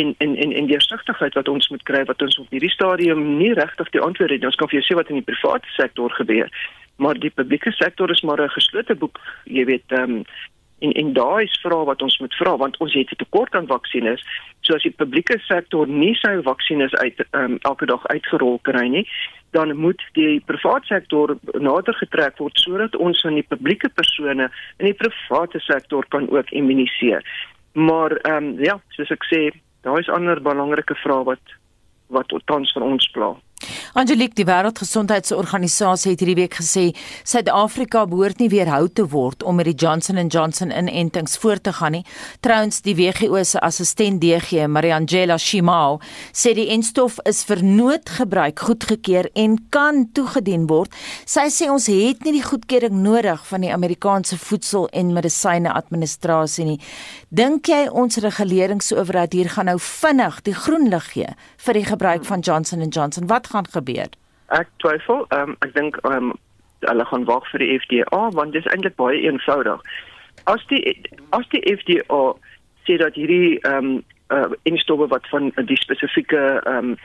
en 0.00 0.14
en 0.24 0.36
en 0.36 0.52
en 0.52 0.66
die 0.70 0.80
sigtigheid 0.80 1.34
wat 1.38 1.48
ons 1.48 1.68
moet 1.72 1.84
kry 1.90 2.02
wat 2.08 2.22
ons 2.22 2.38
op 2.42 2.50
hierdie 2.54 2.72
stadium 2.72 3.22
nie 3.38 3.52
regtig 3.58 3.90
die 3.94 4.02
antwoord 4.08 4.34
het. 4.34 4.44
Ons 4.44 4.58
kan 4.60 4.68
vir 4.70 4.80
jou 4.80 4.86
sê 4.88 4.98
wat 4.98 5.12
in 5.12 5.20
die 5.20 5.28
private 5.30 5.72
sektor 5.76 6.12
gebeur, 6.18 6.50
maar 6.96 7.18
die 7.20 7.30
publieke 7.30 7.72
sektor 7.72 8.10
is 8.10 8.22
maar 8.22 8.42
'n 8.42 8.56
geslote 8.58 8.94
boek, 8.94 9.20
jy 9.44 9.64
weet, 9.64 9.88
ehm 9.88 10.18
um, 10.18 10.24
en 10.78 10.92
en 10.92 11.12
daai 11.12 11.44
is 11.44 11.60
vrae 11.62 11.84
wat 11.88 12.02
ons 12.02 12.18
moet 12.20 12.34
vra 12.36 12.56
want 12.56 12.76
ons 12.84 12.94
het 12.94 13.10
'n 13.10 13.16
tekort 13.16 13.54
aan 13.54 13.66
vaksines. 13.66 14.22
So 14.60 14.74
as 14.74 14.82
die 14.82 14.96
publieke 15.02 15.38
sektor 15.38 15.88
nie 15.88 16.14
sy 16.14 16.42
vaksines 16.42 16.94
uit 16.94 17.20
ehm 17.30 17.44
um, 17.44 17.58
elke 17.60 17.86
dag 17.86 18.06
uitgerol 18.06 18.58
kry 18.62 18.86
nie, 18.88 19.08
dan 19.50 19.76
moet 19.76 20.02
die 20.12 20.40
private 20.40 20.86
sektor 20.86 21.36
nader 21.52 21.94
getrek 21.94 22.38
word 22.38 22.58
sodat 22.58 22.96
ons 22.96 23.20
van 23.20 23.34
die 23.34 23.46
publieke 23.48 23.88
persone 23.88 24.50
in 24.78 24.86
die 24.86 24.94
private 24.94 25.60
sektor 25.60 26.04
kan 26.08 26.28
ook 26.30 26.50
immuniseer. 26.50 27.22
Maar 27.72 28.10
ehm 28.10 28.44
um, 28.44 28.62
ja, 28.64 28.80
soos 28.88 29.10
ek 29.10 29.24
sê, 29.32 29.50
daar 29.86 29.98
is 30.02 30.08
ander 30.10 30.42
belangrike 30.42 30.94
vrae 30.98 31.22
wat 31.30 31.52
wat 32.10 32.32
tans 32.50 32.72
vir 32.74 32.84
ons 32.86 33.06
pla. 33.14 33.28
Angelique, 33.96 34.34
die 34.36 34.44
Wêreldgesondheidsorganisasie 34.44 36.10
het 36.12 36.20
hierdie 36.20 36.36
week 36.36 36.58
gesê 36.58 36.90
Suid-Afrika 37.24 38.02
behoort 38.10 38.42
nie 38.42 38.50
weerhou 38.52 38.90
te 38.92 39.06
word 39.08 39.40
om 39.46 39.56
met 39.56 39.70
die 39.70 39.76
Johnson 39.80 40.20
& 40.28 40.34
Johnson 40.34 40.68
inentings 40.68 41.38
voort 41.40 41.62
te 41.64 41.72
gaan 41.78 41.96
nie. 41.96 42.02
Trouens, 42.44 42.82
die 42.84 42.92
WHO 42.98 43.40
se 43.48 43.62
assistent 43.64 44.20
DG, 44.20 44.66
Mariangela 44.68 45.38
Shimao, 45.40 46.00
sê 46.36 46.52
die 46.58 46.66
enstof 46.74 47.16
is 47.24 47.40
vir 47.48 47.62
noodgebruik 47.64 48.60
goedgekeur 48.66 49.30
en 49.32 49.56
kan 49.72 50.04
toegedien 50.12 50.68
word. 50.68 50.92
Sy 51.24 51.46
sê 51.54 51.70
ons 51.72 51.88
het 51.88 52.28
nie 52.28 52.36
die 52.36 52.44
goedkeuring 52.44 53.00
nodig 53.00 53.40
van 53.48 53.64
die 53.64 53.72
Amerikaanse 53.72 54.36
Voedsel- 54.36 54.90
en 54.92 55.14
Medisyne 55.16 55.72
Administrasie 55.72 56.68
nie. 56.68 56.78
Dink 57.32 57.72
jy 57.72 57.86
ons 57.88 58.20
reguleringsowerheid 58.20 59.32
hier 59.32 59.48
gaan 59.56 59.72
nou 59.72 59.78
vinnig 59.80 60.42
die 60.44 60.54
groen 60.54 60.90
lig 60.92 61.10
gee 61.14 61.32
vir 61.64 61.80
die 61.80 61.88
gebruik 61.88 62.28
van 62.28 62.44
Johnson 62.44 62.84
& 62.84 62.92
Johnson? 62.92 63.26
Wat 63.32 63.46
wat 63.46 63.52
gaan 63.56 63.70
gebeur? 63.74 64.10
Ek 64.54 64.68
twyfel. 64.84 65.24
Um, 65.34 65.56
ek 65.66 65.72
dink 65.74 65.98
um, 66.06 66.34
hulle 66.86 67.06
gaan 67.10 67.24
wag 67.28 67.46
vir 67.52 67.64
die 67.64 67.72
FDA 67.80 68.26
want 68.36 68.54
dit 68.54 68.64
is 68.64 68.72
eintlik 68.72 68.98
baie 69.00 69.22
eenvoudig. 69.24 69.82
As 70.52 70.62
die 70.70 70.82
as 71.36 71.48
die 71.54 71.64
FDA 71.64 72.20
sê 72.86 73.00
dat 73.02 73.18
hierdie 73.18 73.56
ehm 73.62 73.96
um, 73.96 74.04
uh, 74.34 74.50
instowwe 74.68 75.08
wat 75.10 75.26
van 75.32 75.52
die 75.56 75.80
spesifieke 75.80 76.42
ehm 76.64 76.92
um, 76.92 76.98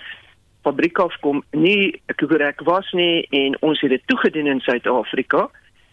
fabriek 0.61 0.99
afkom 1.01 1.41
nie 1.57 2.01
korrek 2.21 2.61
was 2.67 2.91
nie 2.93 3.25
en 3.33 3.55
ons 3.65 3.79
het 3.81 3.89
dit 3.89 4.03
toegedien 4.11 4.45
in 4.45 4.59
Suid-Afrika, 4.61 5.47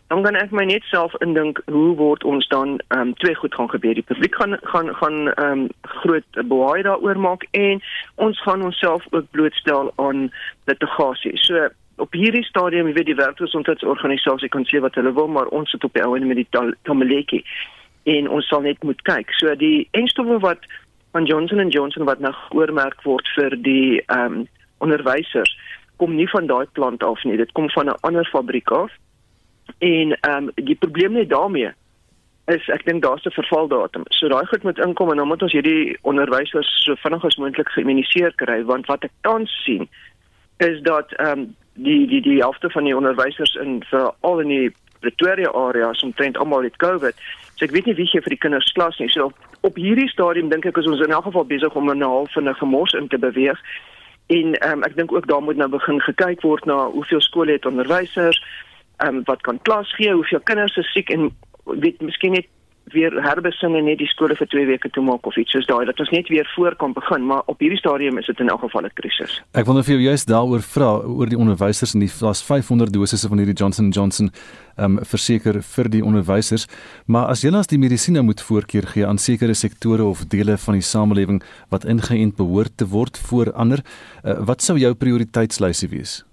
dan 0.08 0.22
kan 0.22 0.36
ek 0.40 0.52
my 0.56 0.64
net 0.64 0.84
self 0.88 1.12
indink 1.24 1.60
hoe 1.68 1.92
word 1.96 2.24
ons 2.24 2.46
dan 2.48 2.78
ehm 2.88 3.00
um, 3.00 3.14
twee 3.20 3.34
goed 3.36 3.54
gaan 3.54 3.68
gebeur. 3.70 3.94
Die 3.94 4.06
publiek 4.10 4.34
gaan 4.40 4.56
gaan 4.62 4.94
gaan 5.00 5.18
ehm 5.28 5.64
um, 5.64 5.66
groot 6.02 6.40
baie 6.48 6.82
daaroor 6.82 7.20
maak 7.20 7.44
en 7.50 7.82
ons 8.14 8.40
gaan 8.42 8.62
onsself 8.62 9.04
ook 9.10 9.30
blootstel 9.30 9.92
aan 9.96 10.30
litigasie. 10.64 11.36
So 11.36 11.68
op 11.96 12.12
hierdie 12.12 12.44
stadium, 12.44 12.86
jy 12.88 12.94
weet 12.96 13.10
die 13.10 13.18
wêreldgesondheidsorganisasie 13.18 14.48
kan 14.48 14.64
sê 14.70 14.80
wat 14.80 14.94
hulle 14.94 15.12
wil, 15.12 15.28
maar 15.28 15.50
ons 15.52 15.70
sit 15.70 15.84
op 15.84 15.92
die 15.92 16.04
ouene 16.04 16.30
met 16.30 16.40
die 16.40 16.74
tameleki 16.88 17.42
en 18.08 18.28
ons 18.28 18.48
sal 18.48 18.62
net 18.64 18.82
moet 18.82 19.02
kyk. 19.04 19.34
So 19.36 19.52
die 19.60 19.88
enstowwe 19.98 20.38
wat 20.40 20.64
van 21.12 21.26
Johnson 21.28 21.68
& 21.68 21.74
Johnson 21.74 22.06
wat 22.08 22.20
nou 22.24 22.32
oormerk 22.56 23.02
word 23.04 23.28
vir 23.36 23.56
die 23.60 24.00
ehm 24.06 24.40
um, 24.40 24.46
onderwysers 24.78 25.50
kom 25.98 26.12
nie 26.14 26.28
van 26.30 26.46
daai 26.46 26.66
plant 26.72 27.02
af 27.02 27.24
nie. 27.26 27.36
Dit 27.36 27.52
kom 27.52 27.68
van 27.74 27.90
'n 27.90 28.00
ander 28.06 28.24
fabriek 28.32 28.70
af 28.70 28.92
En 29.78 30.16
ehm 30.20 30.48
um, 30.48 30.50
die 30.54 30.74
probleem 30.74 31.12
net 31.12 31.28
daarmee 31.28 31.72
is 32.46 32.68
ek 32.68 32.84
dink 32.84 33.02
daar's 33.02 33.24
'n 33.24 33.30
vervaldatum. 33.30 34.02
So 34.08 34.28
daai 34.28 34.46
goed 34.46 34.62
moet 34.62 34.78
inkom 34.78 35.10
en 35.10 35.16
dan 35.16 35.26
moet 35.26 35.42
ons 35.42 35.52
hierdie 35.52 35.98
onderwysers 36.02 36.84
so 36.84 36.94
vinnig 36.94 37.24
as 37.24 37.36
moontlik 37.36 37.68
geïmmuniseer 37.68 38.32
kry 38.34 38.64
want 38.64 38.86
wat 38.86 39.04
ek 39.04 39.12
tans 39.20 39.62
sien 39.64 39.88
is 40.56 40.80
dat 40.82 41.12
ehm 41.12 41.38
um, 41.38 41.56
die 41.74 42.06
die 42.06 42.20
die 42.20 42.38
helfte 42.38 42.70
van 42.70 42.84
die 42.84 42.96
onderwysers 42.96 43.54
in 43.54 43.82
vir 43.90 44.12
al 44.20 44.40
in 44.40 44.48
die 44.48 44.70
Pretoria 45.00 45.50
area 45.50 45.90
is 45.90 46.02
omtrent 46.02 46.38
almal 46.38 46.62
het 46.62 46.76
COVID. 46.76 47.14
So 47.54 47.64
ek 47.64 47.70
weet 47.70 47.86
nie 47.86 47.94
wie 47.94 48.06
gee 48.06 48.20
vir 48.20 48.34
die 48.34 48.42
kinders 48.44 48.72
klas 48.72 48.98
nie. 48.98 49.08
So 49.08 49.24
op, 49.24 49.36
op 49.60 49.76
hierdie 49.76 50.08
stadium 50.08 50.48
dink 50.48 50.66
ek 50.66 50.76
is 50.76 50.86
ons 50.86 51.04
in 51.04 51.14
elk 51.14 51.24
geval 51.24 51.44
besig 51.44 51.74
om 51.74 51.90
'n 51.90 52.02
half 52.02 52.32
van 52.32 52.48
'n 52.48 52.54
gemors 52.54 52.92
in 52.92 53.08
te 53.08 53.18
beweeg. 53.18 53.60
En 54.26 54.54
ehm 54.54 54.72
um, 54.72 54.82
ek 54.82 54.96
dink 54.96 55.12
ook 55.12 55.26
daar 55.26 55.42
moet 55.42 55.56
nou 55.56 55.68
begin 55.68 56.00
gekyk 56.00 56.40
word 56.42 56.64
na 56.64 56.86
hoeveel 56.86 57.20
skole 57.20 57.52
het 57.52 57.66
onderwysers 57.66 58.42
um, 59.04 59.22
wat 59.24 59.40
kan 59.40 59.58
klas 59.62 59.94
gee, 59.94 60.12
hoeveel 60.12 60.40
kinders 60.40 60.76
is 60.76 60.92
siek 60.92 61.10
en 61.10 61.30
weet 61.64 62.00
miskien 62.00 62.32
net 62.32 62.48
weer 62.92 63.12
herbesin 63.22 63.74
en 63.76 63.86
net 63.88 63.98
die 64.00 64.08
skole 64.08 64.36
vir 64.38 64.48
2 64.50 64.66
weke 64.68 64.90
toe 64.92 65.02
maak 65.04 65.26
of 65.28 65.36
iets 65.40 65.52
soos 65.54 65.66
daai 65.68 65.84
dat 65.88 66.00
ons 66.00 66.10
net 66.14 66.28
weer 66.32 66.48
voor 66.54 66.76
kan 66.80 66.94
begin 66.96 67.26
maar 67.26 67.42
op 67.52 67.60
hierdie 67.62 67.78
stadium 67.80 68.18
is 68.20 68.28
dit 68.30 68.40
in 68.40 68.48
elk 68.48 68.62
geval 68.64 68.86
'n 68.86 68.94
krisis. 68.94 69.40
Ek 69.54 69.66
wil 69.66 69.74
nou 69.74 69.84
vir 69.84 69.94
jou 69.94 70.02
juist 70.02 70.28
daaroor 70.28 70.62
vra 70.62 70.90
oor 71.04 71.28
die 71.28 71.38
onderwysers 71.38 71.94
en 71.94 72.00
die 72.00 72.12
daar's 72.20 72.42
500 72.42 72.92
dosisse 72.92 73.28
van 73.28 73.38
hierdie 73.38 73.56
Johnson 73.56 73.90
& 73.90 73.96
Johnson 73.96 74.30
ehm 74.76 74.98
um, 74.98 75.04
verseker 75.04 75.62
vir 75.62 75.88
die 75.88 76.04
onderwysers 76.04 76.66
maar 77.06 77.26
as 77.26 77.42
julle 77.42 77.58
as 77.58 77.66
die 77.66 77.78
medisyne 77.78 78.22
moet 78.22 78.40
voorkeur 78.40 78.86
gee 78.86 79.06
aan 79.06 79.18
sekere 79.18 79.54
sektore 79.54 80.04
of 80.04 80.24
dele 80.28 80.56
van 80.56 80.74
die 80.74 80.82
samelewing 80.82 81.42
wat 81.70 81.84
ingeënt 81.84 82.36
behoort 82.36 82.76
te 82.76 82.86
word 82.86 83.18
voor 83.18 83.52
ander 83.52 83.82
uh, 84.24 84.46
wat 84.46 84.62
sou 84.62 84.78
jou 84.78 84.94
prioriteitslysie 84.94 85.88
wees? 85.88 86.27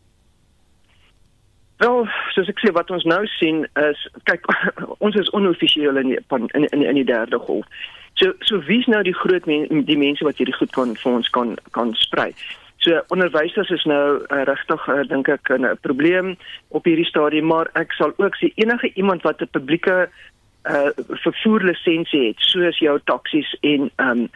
Wel, 1.77 2.05
soos 2.31 2.49
ek 2.51 2.61
sê 2.63 2.71
wat 2.71 2.91
ons 2.91 3.03
nou 3.03 3.21
sien 3.35 3.65
is 3.81 4.03
kyk 4.29 4.47
ons 5.05 5.15
is 5.19 5.31
onoffisieel 5.35 5.97
in 5.99 6.15
in 6.15 6.67
in 6.71 6.83
in 6.83 6.99
die 7.01 7.07
derde 7.07 7.39
golf. 7.39 7.65
So 8.15 8.31
so 8.47 8.61
wie's 8.67 8.87
nou 8.87 9.01
die 9.03 9.15
groot 9.15 9.45
men, 9.45 9.83
die 9.85 9.99
mense 9.99 10.23
wat 10.23 10.37
hierdie 10.39 10.55
goed 10.55 10.71
kan 10.71 10.95
vir 10.95 11.17
ons 11.19 11.29
kan 11.35 11.57
kan 11.75 11.91
sprei. 11.99 12.31
So 12.85 13.01
onderwysers 13.09 13.73
is 13.75 13.83
nou 13.89 14.21
uh, 14.21 14.43
regtig 14.47 14.87
uh, 14.87 15.01
dink 15.09 15.27
ek 15.27 15.51
'n 15.51 15.75
probleem 15.81 16.37
op 16.69 16.85
hierdie 16.85 17.09
stadium, 17.09 17.51
maar 17.51 17.67
ek 17.75 17.91
sal 17.97 18.13
ook 18.17 18.37
sê 18.39 18.53
enige 18.55 18.93
iemand 18.95 19.23
wat 19.23 19.41
'n 19.41 19.51
publieke 19.51 20.07
uh 20.65 20.89
vervoer 21.25 21.63
lisensie 21.63 22.27
het, 22.27 22.39
soos 22.39 22.79
jou 22.79 22.99
taksies 23.03 23.51
en 23.61 23.91
ehm 23.95 24.09
um, 24.09 24.29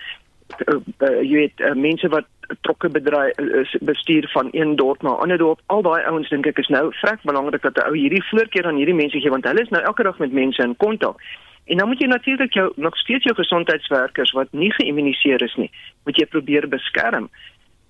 uh, 0.67 0.75
uh, 1.07 1.21
jy 1.21 1.35
weet 1.45 1.59
uh, 1.61 1.73
mense 1.73 2.07
wat 2.09 2.27
trokke 2.61 2.89
bedryf 2.89 3.75
bestuur 3.81 4.29
van 4.33 4.47
een 4.51 4.75
dorp 4.75 5.01
na 5.01 5.09
'n 5.09 5.21
ander 5.21 5.37
dorp. 5.37 5.59
Al 5.65 5.81
daai 5.81 6.03
ouens 6.03 6.29
dink 6.29 6.45
ek 6.45 6.57
is 6.57 6.67
nou 6.67 6.93
vrek 7.01 7.21
belangrik 7.23 7.61
dat 7.61 7.77
'n 7.77 7.87
ou 7.87 7.95
hierdie 7.97 8.23
voorkeur 8.29 8.65
aan 8.65 8.75
hierdie 8.75 8.95
mense 8.95 9.19
gee 9.19 9.29
want 9.29 9.45
hulle 9.45 9.61
is 9.61 9.69
nou 9.69 9.83
elke 9.83 10.03
dag 10.03 10.17
met 10.17 10.31
mense 10.31 10.63
in 10.63 10.77
kontak. 10.77 11.21
En 11.65 11.77
dan 11.77 11.87
moet 11.87 11.99
jy 11.99 12.07
natuurlik 12.07 12.53
jou 12.53 12.71
nog 12.75 12.97
steeds 12.97 13.23
jou 13.23 13.35
gesondheidswerkers 13.35 14.31
wat 14.31 14.47
nie 14.51 14.73
geïmmuniseer 14.73 15.41
is 15.41 15.55
nie, 15.55 15.71
moet 16.03 16.17
jy 16.17 16.25
probeer 16.25 16.67
beskerm. 16.67 17.29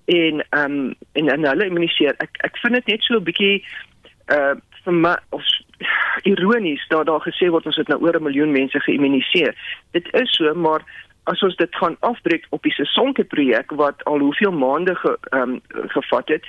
En 0.04 0.44
ehm 0.50 0.72
um, 0.72 0.94
en 1.12 1.28
en 1.28 1.44
hulle 1.44 1.66
immuniseer. 1.66 2.14
Ek 2.18 2.30
ek 2.36 2.56
vind 2.56 2.74
dit 2.74 2.86
net 2.86 3.02
so 3.02 3.14
'n 3.14 3.24
bietjie 3.24 3.64
uh 4.32 4.54
vir 4.84 4.94
my 4.94 5.16
of 5.30 5.42
ironies 6.32 6.84
dat 6.88 7.06
daar 7.06 7.20
gesê 7.20 7.48
word 7.48 7.66
ons 7.66 7.76
het 7.76 7.88
nou 7.88 8.00
oor 8.00 8.16
'n 8.16 8.22
miljoen 8.22 8.52
mense 8.52 8.80
geïmmuniseer. 8.80 9.54
Dit 9.90 10.12
is 10.12 10.30
so, 10.36 10.54
maar 10.54 10.84
as 11.24 11.42
ons 11.42 11.56
dit 11.56 11.74
gaan 11.76 11.96
afbreek 12.00 12.46
op 12.50 12.62
die 12.62 12.72
Sesonke 12.72 13.24
projek 13.24 13.70
wat 13.70 14.04
al 14.04 14.18
hoeveel 14.18 14.52
maande 14.52 14.94
ge, 14.94 15.16
um, 15.30 15.60
gevat 15.70 16.28
het 16.28 16.44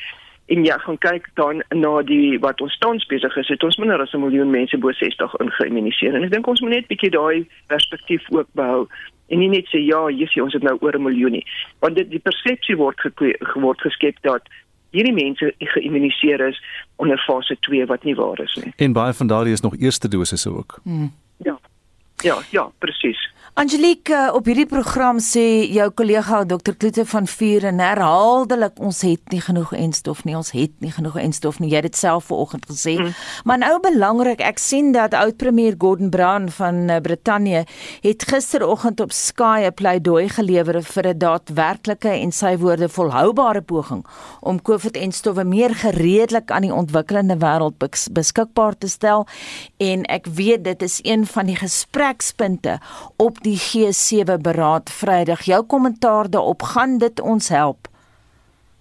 en 0.51 0.63
ja, 0.63 0.78
gaan 0.78 0.97
kyk 0.97 1.30
dan 1.34 1.63
na 1.69 2.01
die 2.01 2.39
wat 2.39 2.61
ons 2.61 2.78
tans 2.78 3.05
besig 3.05 3.36
is, 3.36 3.47
het 3.47 3.63
ons 3.63 3.78
minder 3.78 4.01
as 4.01 4.13
'n 4.13 4.19
miljoen 4.19 4.49
mense 4.49 4.78
bo 4.78 4.91
60 4.91 5.36
ingeïmmuniseer. 5.36 6.15
En 6.15 6.24
ek 6.24 6.32
dink 6.32 6.47
ons 6.47 6.61
moet 6.61 6.69
net 6.69 6.88
bietjie 6.88 7.09
daai 7.09 7.47
perspektief 7.67 8.24
ook 8.30 8.47
behou 8.53 8.88
en 9.28 9.39
nie 9.39 9.49
net 9.49 9.65
sê 9.72 9.80
ja, 9.80 10.09
jissie, 10.09 10.43
ons 10.43 10.53
het 10.53 10.63
nou 10.63 10.78
oor 10.80 10.95
'n 10.95 11.03
miljoen 11.03 11.32
nie. 11.32 11.45
Want 11.80 11.95
dit 11.95 12.09
die 12.09 12.19
persepsie 12.19 12.76
word 12.76 12.99
geword 13.39 13.82
geskep 13.82 14.17
dat 14.22 14.41
hierdie 14.91 15.13
mense 15.13 15.53
geïmmuniseer 15.57 16.47
is 16.47 16.63
onder 16.95 17.17
fase 17.17 17.57
2 17.59 17.86
wat 17.86 18.03
nie 18.03 18.15
waar 18.15 18.39
is 18.39 18.55
nie. 18.63 18.74
En 18.76 18.93
baie 18.93 19.13
van 19.13 19.28
daardie 19.28 19.53
is 19.53 19.61
nog 19.61 19.78
eerste 19.78 20.07
dosisse 20.07 20.49
ook. 20.49 20.80
Hmm. 20.84 21.13
Ja. 21.38 21.59
Ja, 22.22 22.38
ja, 22.49 22.72
presies. 22.78 23.32
Angelique, 23.53 24.15
eh, 24.15 24.34
op 24.34 24.45
hierdie 24.47 24.65
program 24.65 25.17
sê 25.19 25.67
jou 25.67 25.89
kollega 25.91 26.45
Dr 26.47 26.72
Kloete 26.80 27.03
van 27.05 27.26
Vuur 27.28 27.65
en 27.67 27.82
herhaaldelik 27.84 28.78
ons 28.80 29.01
het 29.03 29.34
nie 29.34 29.41
genoeg 29.43 29.74
enstof 29.76 30.22
nie, 30.24 30.38
ons 30.39 30.53
het 30.55 30.72
nie 30.80 30.91
genoeg 30.91 31.17
enstof 31.19 31.59
nie. 31.59 31.67
Jy 31.69 31.82
het 31.82 31.89
dit 31.89 31.97
self 31.99 32.30
vanoggend 32.32 32.63
gesê. 32.69 32.95
Mm. 32.95 33.11
Maar 33.43 33.57
nou 33.57 33.74
belangrik, 33.84 34.39
ek 34.39 34.57
sien 34.57 34.93
dat 34.95 35.13
oud 35.13 35.36
premier 35.38 35.76
Gordon 35.78 36.09
Brown 36.09 36.47
van 36.47 36.89
uh, 36.89 37.01
Brittanje 37.03 37.65
het 38.01 38.24
gisteroggend 38.24 39.03
op 39.03 39.11
Sky 39.11 39.67
'n 39.67 39.74
pleidooi 39.74 40.30
gelewer 40.30 40.82
vir 40.84 41.07
'n 41.07 41.17
daadwerklike 41.17 42.09
en 42.09 42.32
sy 42.32 42.55
woorde 42.57 42.89
volhoubare 42.89 43.61
poging 43.61 44.05
om 44.39 44.61
COVID-enstowwe 44.61 45.43
meer 45.43 45.76
gereedelik 45.76 46.51
aan 46.51 46.61
die 46.61 46.74
ontwikkelende 46.74 47.36
wêreld 47.36 47.76
beskikbaar 48.11 48.78
te 48.78 48.88
stel 48.88 49.28
en 49.78 50.05
ek 50.05 50.26
weet 50.26 50.63
dit 50.63 50.82
is 50.82 50.99
een 51.03 51.28
van 51.28 51.45
die 51.45 51.55
gesprekspunte 52.18 52.80
op 53.18 53.38
die 53.41 53.57
G7 53.57 54.41
beraad 54.41 54.91
Vrydag. 54.91 55.41
Jou 55.41 55.66
kommentaar 55.66 56.30
daarop, 56.30 56.62
gaan 56.62 56.97
dit 56.97 57.20
ons 57.20 57.49
help? 57.49 57.88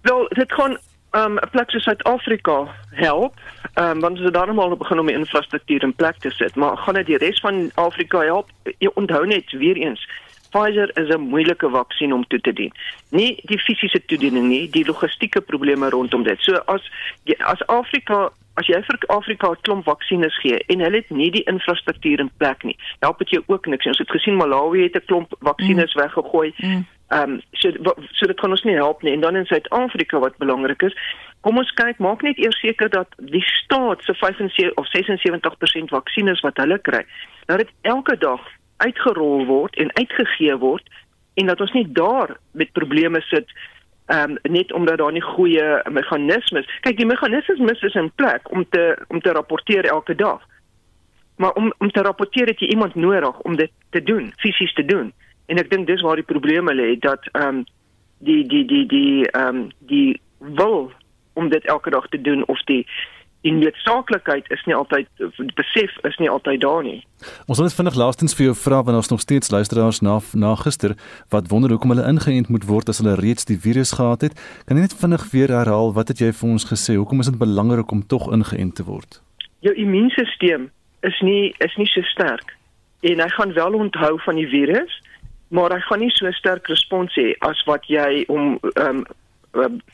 Wel, 0.01 0.27
dit 0.27 0.51
gaan 0.53 0.77
um 1.11 1.37
'n 1.37 1.49
plek 1.51 1.69
soos 1.69 1.83
Suid-Afrika 1.83 2.67
help. 2.89 3.33
Um 3.75 3.99
want 3.99 4.17
ons 4.17 4.25
het 4.25 4.33
daarom 4.33 4.59
al 4.59 4.77
begin 4.77 4.99
om 4.99 5.09
infrastruktuur 5.09 5.83
in 5.83 5.95
plek 5.95 6.17
te 6.17 6.29
sit, 6.29 6.55
maar 6.55 6.77
gaan 6.77 6.93
dit 6.93 7.05
die 7.05 7.17
res 7.17 7.39
van 7.39 7.71
Afrika 7.73 8.19
help? 8.19 8.49
Jy 8.77 8.91
onthou 8.93 9.27
net 9.27 9.51
weer 9.51 9.75
eens 9.75 10.07
Pfizer 10.51 10.89
is 10.97 11.09
'n 11.09 11.19
moeilike 11.19 11.69
vaksin 11.69 12.13
om 12.13 12.27
toe 12.27 12.39
te 12.39 12.53
dien. 12.53 12.73
Nie 13.09 13.39
die 13.43 13.59
fisiese 13.59 14.05
toediening 14.05 14.47
nie, 14.47 14.69
die 14.69 14.85
logistieke 14.85 15.41
probleme 15.41 15.89
rondom 15.89 16.23
dit. 16.23 16.39
So 16.41 16.53
as 16.55 16.91
as 17.37 17.65
Afrika 17.65 18.31
as 18.61 18.69
jy 18.69 18.79
vir 18.85 18.97
Afrika 19.09 19.51
'n 19.51 19.61
klomp 19.65 19.85
vaksines 19.85 20.37
gee 20.43 20.59
en 20.69 20.79
hulle 20.85 21.01
het 21.01 21.09
nie 21.09 21.31
die 21.31 21.43
infrastruktuur 21.49 22.19
in 22.19 22.31
plek 22.37 22.63
nie, 22.63 22.77
help 22.99 23.17
dit 23.19 23.29
jou 23.29 23.43
ook 23.47 23.65
niks. 23.65 23.87
Ons 23.87 23.97
het 23.97 24.11
gesien 24.11 24.37
Malawi 24.37 24.83
het 24.83 24.95
'n 24.95 25.05
klomp 25.05 25.33
vaksines 25.39 25.93
mm. 25.93 26.01
weggegooi. 26.01 26.53
Ehm 26.57 26.69
mm. 26.69 26.85
um, 27.33 27.41
so 27.51 27.71
so 28.11 28.27
dit 28.27 28.39
kan 28.39 28.49
ons 28.49 28.63
nie 28.63 28.75
help 28.75 29.01
nie. 29.01 29.13
En 29.13 29.21
dan 29.21 29.35
in 29.35 29.45
Suid-Afrika 29.45 30.19
wat 30.19 30.37
belangrik 30.37 30.81
is, 30.81 30.95
kom 31.41 31.57
ons 31.57 31.73
kyk, 31.73 31.97
maak 31.97 32.21
net 32.21 32.37
eers 32.37 32.59
seker 32.59 32.89
dat 32.89 33.07
die 33.17 33.43
staat 33.43 34.03
se 34.03 34.13
75 34.13 34.77
of 34.77 34.87
76% 34.87 35.89
vaksines 35.89 36.39
wat 36.41 36.57
hulle 36.57 36.79
kry, 36.79 37.05
dat 37.45 37.57
dit 37.57 37.71
elke 37.81 38.17
dag 38.17 38.41
uitgerol 38.77 39.45
word 39.45 39.75
en 39.75 39.93
uitgegee 39.93 40.57
word 40.57 40.89
en 41.33 41.45
dat 41.45 41.61
ons 41.61 41.71
nie 41.71 41.87
daar 41.91 42.37
met 42.51 42.71
probleme 42.71 43.21
sit 43.21 43.49
ehm 44.11 44.31
um, 44.31 44.37
net 44.51 44.73
omdat 44.73 44.97
daar 44.97 45.11
nie 45.11 45.23
goeie 45.23 45.81
meganismes. 45.89 46.67
Kyk, 46.81 46.97
die 46.97 47.05
meganismes 47.05 47.81
is 47.81 47.93
in 47.95 48.11
plek 48.15 48.51
om 48.51 48.65
te 48.69 48.97
om 49.07 49.21
te 49.21 49.31
rapporteer 49.31 49.85
elke 49.85 50.15
dag. 50.15 50.41
Maar 51.35 51.51
om 51.51 51.73
om 51.77 51.91
te 51.91 52.01
rapporteer 52.01 52.47
het 52.47 52.59
jy 52.59 52.67
iemand 52.67 52.95
nodig 52.95 53.39
om 53.39 53.55
dit 53.55 53.71
te 53.89 54.03
doen, 54.03 54.33
fisies 54.37 54.73
te 54.73 54.85
doen. 54.85 55.13
En 55.45 55.57
ek 55.57 55.69
dink 55.71 55.87
dis 55.87 56.01
waar 56.01 56.19
die 56.19 56.27
probleme 56.33 56.73
lê 56.73 56.95
dat 56.99 57.29
ehm 57.31 57.47
um, 57.47 57.63
die 58.19 58.43
die 58.47 58.65
die 58.65 58.85
die 58.87 59.29
ehm 59.31 59.47
um, 59.47 59.69
die 59.79 60.21
wil 60.37 60.91
om 61.33 61.49
dit 61.49 61.65
elke 61.65 61.89
dag 61.89 62.07
te 62.09 62.21
doen 62.21 62.45
of 62.45 62.59
die 62.67 62.87
die 63.41 63.53
noodsaaklikheid 63.53 64.49
is 64.53 64.61
nie 64.69 64.75
altyd 64.77 65.07
besef 65.57 65.93
is 66.05 66.17
nie 66.21 66.29
altyd 66.29 66.61
daar 66.61 66.83
nie. 66.85 66.99
Ons 67.49 67.57
wil 67.57 67.67
net 67.67 67.75
vinnig 67.77 67.97
laastens 67.97 68.35
vir 68.37 68.49
jou 68.49 68.55
vra 68.57 68.81
want 68.85 68.99
ons 68.99 69.09
nog 69.13 69.23
steeds 69.23 69.51
luisteraars 69.53 70.01
na 70.05 70.19
na 70.33 70.53
gister 70.61 70.95
wat 71.33 71.49
wonder 71.53 71.73
hoekom 71.73 71.95
hulle 71.95 72.07
ingeënt 72.13 72.51
moet 72.53 72.67
word 72.69 72.89
as 72.93 73.01
hulle 73.01 73.17
reeds 73.17 73.47
die 73.49 73.57
virus 73.57 73.95
gehad 73.97 74.27
het. 74.27 74.37
Kan 74.65 74.77
jy 74.77 74.85
net 74.85 74.97
vinnig 75.03 75.25
weer 75.33 75.53
herhaal 75.53 75.93
wat 75.97 76.13
het 76.13 76.21
jy 76.21 76.31
vir 76.37 76.49
ons 76.49 76.67
gesê? 76.69 76.97
Hoekom 76.99 77.25
is 77.25 77.31
dit 77.31 77.41
belangrik 77.41 77.91
om 77.91 78.05
tog 78.05 78.29
ingeënt 78.29 78.77
te 78.77 78.85
word? 78.85 79.21
Jou 79.65 79.73
immuunstelsel 79.73 80.69
is 81.01 81.21
nie 81.25 81.53
is 81.65 81.77
nie 81.81 81.89
so 81.89 82.05
sterk 82.13 82.53
en 83.01 83.21
hy 83.21 83.29
gaan 83.33 83.53
wel 83.57 83.73
onthou 83.73 84.19
van 84.21 84.37
die 84.37 84.45
virus, 84.45 84.93
maar 85.49 85.73
hy 85.73 85.79
gaan 85.87 86.03
nie 86.05 86.11
so 86.13 86.29
sterk 86.37 86.69
respons 86.69 87.15
hê 87.17 87.31
as 87.47 87.57
wat 87.65 87.87
jy 87.89 88.21
om 88.29 88.59
um, 88.77 89.01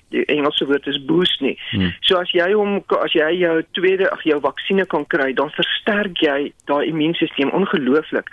die 0.10 0.26
Engelse 0.26 0.66
woord 0.66 0.88
is 0.88 1.05
boost 1.05 1.41
nie. 1.41 1.58
Hmm. 1.72 1.93
So 2.01 2.18
as 2.18 2.32
jy 2.32 2.51
hom 2.53 2.80
as 3.01 3.14
jy 3.18 3.30
jou 3.39 3.55
tweede 3.78 4.10
ag 4.12 4.24
jou 4.28 4.39
vaksinne 4.43 4.86
kan 4.86 5.05
kry, 5.10 5.32
dan 5.34 5.51
versterk 5.55 6.22
jy 6.22 6.51
daai 6.70 6.88
immuunstelsel 6.91 7.53
ongelooflik. 7.58 8.30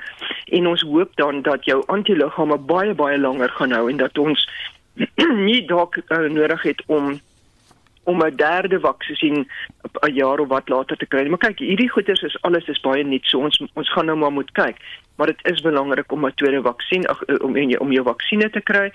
En 0.59 0.69
ons 0.71 0.87
hoop 0.89 1.15
dan 1.21 1.43
dat 1.43 1.65
jou 1.65 1.83
antiliggame 1.93 2.59
baie 2.59 2.95
baie 2.95 3.19
langer 3.19 3.53
gaan 3.59 3.73
hou 3.73 3.89
en 3.91 4.03
dat 4.03 4.19
ons 4.19 4.49
nie 5.49 5.63
dalk 5.67 5.99
uh, 6.05 6.27
nodig 6.31 6.63
het 6.63 6.83
om 6.87 7.17
om 8.05 8.21
'n 8.21 8.37
derde 8.37 8.81
vaksin 8.81 9.49
'n 10.05 10.15
jaar 10.15 10.39
of 10.39 10.49
wat 10.49 10.69
later 10.69 10.97
te 10.97 11.07
kry. 11.07 11.27
Maar 11.29 11.39
kyk, 11.39 11.59
hierdie 11.59 11.89
goeders 11.89 12.23
is 12.23 12.43
alles 12.43 12.69
is 12.69 12.81
baie 12.81 13.05
nuut, 13.05 13.25
so 13.25 13.41
ons 13.41 13.63
ons 13.73 13.93
gaan 13.93 14.07
nou 14.07 14.17
maar 14.17 14.33
moet 14.33 14.53
kyk. 14.53 14.77
Maar 15.17 15.27
dit 15.27 15.41
is 15.43 15.61
belangrik 15.61 16.13
om 16.13 16.27
'n 16.27 16.35
tweede 16.35 16.63
vaksin 16.63 17.09
om 17.41 17.57
om 17.79 17.93
jou 17.93 18.05
vaksines 18.05 18.53
te 18.53 18.61
kry 18.61 18.93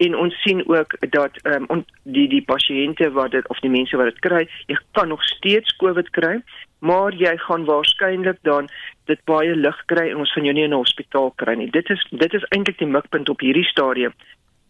en 0.00 0.16
ons 0.16 0.36
sien 0.42 0.62
ook 0.68 0.96
dat 1.12 1.36
ehm 1.42 1.66
um, 1.68 1.84
die 2.02 2.28
die 2.28 2.42
pasiënte 2.52 3.10
wat 3.12 3.30
dit 3.36 3.48
of 3.48 3.60
die 3.60 3.70
mense 3.70 3.96
wat 4.00 4.08
dit 4.12 4.20
kry, 4.24 4.42
jy 4.66 4.78
kan 4.96 5.08
nog 5.12 5.24
steeds 5.24 5.76
COVID 5.82 6.10
kry, 6.16 6.40
maar 6.78 7.14
jy 7.14 7.36
gaan 7.46 7.66
waarskynlik 7.68 8.38
dan 8.48 8.68
dit 9.10 9.20
baie 9.28 9.54
lig 9.54 9.82
kry 9.92 10.08
en 10.10 10.22
ons 10.24 10.32
gaan 10.32 10.48
jou 10.48 10.54
nie 10.56 10.64
in 10.64 10.74
'n 10.74 10.82
hospitaal 10.82 11.32
kry 11.36 11.54
nie. 11.54 11.70
Dit 11.70 11.90
is 11.90 12.06
dit 12.10 12.34
is 12.34 12.48
eintlik 12.48 12.78
die 12.78 12.92
mikpunt 12.96 13.28
op 13.28 13.40
hierdie 13.40 13.68
stadium 13.72 14.14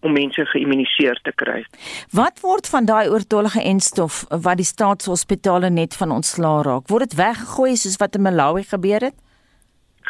om 0.01 0.13
mense 0.13 0.45
geïmmuniseer 0.53 1.21
te 1.23 1.33
kry. 1.33 1.65
Wat 2.11 2.41
word 2.41 2.69
van 2.69 2.85
daai 2.85 3.09
oortollige 3.09 3.63
enstof 3.63 4.25
wat 4.29 4.57
die 4.57 4.67
staatshospitale 4.67 5.71
net 5.71 5.97
van 5.97 6.11
ontslaa 6.11 6.63
raak? 6.63 6.89
Word 6.89 7.11
dit 7.11 7.19
weggegooi 7.19 7.77
soos 7.77 7.97
wat 7.97 8.15
in 8.15 8.23
Malawi 8.23 8.63
gebeur 8.63 9.01
het? 9.01 9.15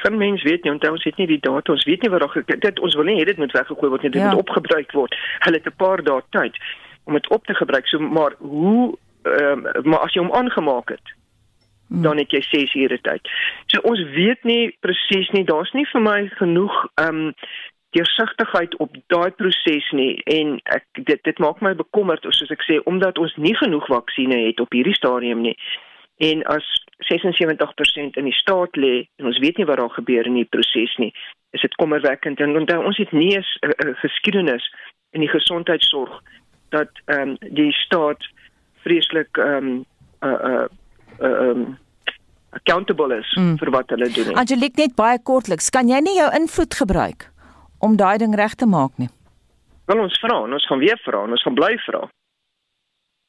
Geen 0.03 0.18
mens 0.18 0.42
weet 0.42 0.64
nie 0.64 0.72
onthou 0.72 0.92
ons 0.96 1.05
het 1.05 1.16
nie 1.16 1.26
die 1.30 1.40
data 1.40 1.72
ons 1.72 1.86
weet 1.88 2.03
nie 2.03 2.11
wat 2.11 2.24
daar 2.24 2.61
dit 2.66 2.80
ons 2.80 2.96
wil 2.98 3.09
nie 3.09 3.18
hê 3.20 3.24
dit 3.28 3.40
moet 3.42 3.57
weggegooi 3.57 3.90
word 3.90 4.03
nie 4.03 4.11
dit 4.11 4.22
ja. 4.22 4.30
moet 4.30 4.42
opgebruik 4.44 4.92
word 4.98 5.16
hulle 5.46 5.61
het 5.61 5.70
'n 5.70 5.80
paar 5.84 6.03
dae 6.03 6.22
tyd 6.36 6.61
om 7.05 7.14
dit 7.14 7.30
op 7.30 7.46
te 7.46 7.55
gebruik 7.55 7.86
so 7.86 7.98
maar 7.98 8.36
hoe 8.38 8.98
ehm 9.22 9.66
um, 9.66 9.88
maar 9.88 10.05
as 10.05 10.14
jy 10.14 10.22
hom 10.22 10.32
aangemaak 10.32 10.88
het 10.88 11.07
hmm. 11.88 12.03
dan 12.03 12.16
het 12.18 12.30
jy 12.30 12.42
6 12.42 12.74
ure 12.74 13.01
tyd 13.01 13.28
so 13.66 13.80
ons 13.82 14.01
weet 14.14 14.44
nie 14.44 14.76
presies 14.80 15.30
nie 15.30 15.44
daar's 15.44 15.72
nie 15.72 15.86
vir 15.92 16.01
my 16.01 16.20
genoeg 16.42 16.86
ehm 16.94 17.26
um, 17.26 17.34
deursigtigheid 17.90 18.76
op 18.76 18.94
daai 19.07 19.30
proses 19.30 19.90
nie 19.90 20.22
en 20.30 20.59
ek 20.64 20.84
dit 20.94 21.22
dit 21.26 21.38
maak 21.42 21.61
my 21.64 21.72
bekommerd 21.74 22.26
soos 22.28 22.53
ek 22.55 22.62
sê 22.62 22.78
omdat 22.92 23.18
ons 23.18 23.34
nie 23.36 23.55
genoeg 23.59 23.86
vaksines 23.90 24.46
het 24.46 24.61
op 24.62 24.76
hierdie 24.76 24.94
stadium 24.94 25.42
nie 25.46 25.57
en 26.20 26.42
as 26.52 26.66
76% 27.08 28.18
in 28.20 28.28
die 28.28 28.36
staat 28.36 28.76
lê 28.76 28.94
en 29.16 29.28
ons 29.30 29.38
weet 29.40 29.56
nie 29.56 29.68
wat 29.68 29.80
daar 29.80 29.94
gebeur 29.96 30.26
in 30.28 30.36
die 30.40 30.48
proses 30.56 30.96
nie 31.00 31.12
is 31.56 31.64
dit 31.64 31.74
kommerwekkend 31.80 32.40
en 32.40 32.56
onthou 32.60 32.80
ons 32.84 32.98
het 33.00 33.12
nie 33.12 33.36
'n 33.38 33.44
uh, 33.64 33.70
uh, 33.70 33.94
geskiedenis 34.04 34.64
in 35.10 35.20
die 35.20 35.32
gesondheidsorg 35.32 36.20
dat 36.68 36.90
ehm 37.04 37.28
um, 37.28 37.36
die 37.40 37.72
staat 37.72 38.28
vreeslik 38.82 39.36
ehm 39.36 39.66
um, 39.66 39.84
uh 40.20 40.38
uh 40.50 40.66
ehm 41.18 41.62
um, 41.62 41.78
accountable 42.50 43.18
is 43.18 43.34
mm. 43.38 43.56
vir 43.58 43.70
wat 43.70 43.90
hulle 43.90 44.10
doen. 44.10 44.34
Angelique 44.34 44.82
net 44.82 44.94
baie 44.94 45.18
kortliks, 45.22 45.70
kan 45.70 45.88
jy 45.88 46.00
nie 46.00 46.16
jou 46.16 46.30
invloed 46.34 46.74
gebruik 46.74 47.30
om 47.78 47.96
daai 47.96 48.18
ding 48.18 48.34
reg 48.34 48.54
te 48.54 48.66
maak 48.66 48.96
nie? 48.96 49.08
Wel 49.86 50.02
ons 50.02 50.18
vra, 50.22 50.40
ons 50.42 50.66
gaan 50.66 50.78
weer 50.78 50.98
vra, 51.04 51.22
ons 51.26 51.42
gaan 51.42 51.54
bly 51.54 51.76
vra. 51.86 52.08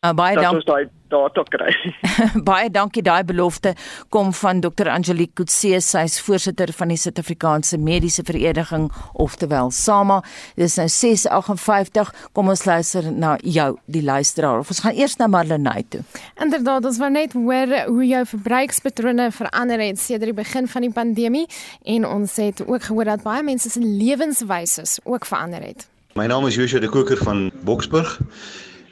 Uh, 0.02 0.16
baie 0.18 0.34
dankie 0.34 0.88
data 1.14 1.44
kry. 1.46 1.74
Baie 2.50 2.70
dankie 2.74 3.04
daai 3.06 3.22
belofte 3.22 3.76
kom 4.10 4.32
van 4.34 4.58
Dr 4.64 4.88
Angelique 4.90 5.36
Kutse, 5.38 5.78
sy 5.86 6.02
is 6.08 6.16
voorsitter 6.26 6.72
van 6.74 6.90
die 6.90 6.98
Suid-Afrikaanse 6.98 7.78
Mediese 7.78 8.26
Vereniging, 8.26 8.88
oftewel 9.22 9.70
SAMA. 9.70 10.24
Dis 10.58 10.80
nou 10.82 10.88
6:58. 10.90 12.10
Kom 12.34 12.50
ons 12.50 12.66
luister 12.66 13.12
na 13.14 13.36
jou, 13.46 13.68
die 13.86 14.02
luisteraar. 14.02 14.64
Of 14.66 14.74
ons 14.74 14.82
gaan 14.88 14.98
eers 14.98 15.20
na 15.22 15.30
Marlenae 15.30 15.86
toe. 15.94 16.02
Inderdaad, 16.42 16.90
ons 16.90 16.98
wou 16.98 17.12
net 17.14 17.38
hoor 17.38 17.78
hoe 17.92 18.10
jou 18.16 18.26
verbruikspatrone 18.34 19.30
verander 19.38 19.86
het 19.86 20.02
sedert 20.02 20.34
die 20.34 20.40
begin 20.42 20.66
van 20.66 20.90
die 20.90 20.94
pandemie 20.98 21.46
en 21.86 22.10
ons 22.10 22.40
het 22.42 22.66
ook 22.66 22.90
gehoor 22.90 23.14
dat 23.14 23.30
baie 23.30 23.46
mense 23.46 23.70
se 23.70 23.86
lewenswyse 23.86 24.90
ook 25.06 25.30
verander 25.30 25.62
het. 25.62 25.86
My 26.18 26.26
naam 26.26 26.50
is 26.50 26.58
Joshua 26.58 26.82
de 26.82 26.90
Koker 26.90 27.22
van 27.22 27.52
Boksburg. 27.62 28.18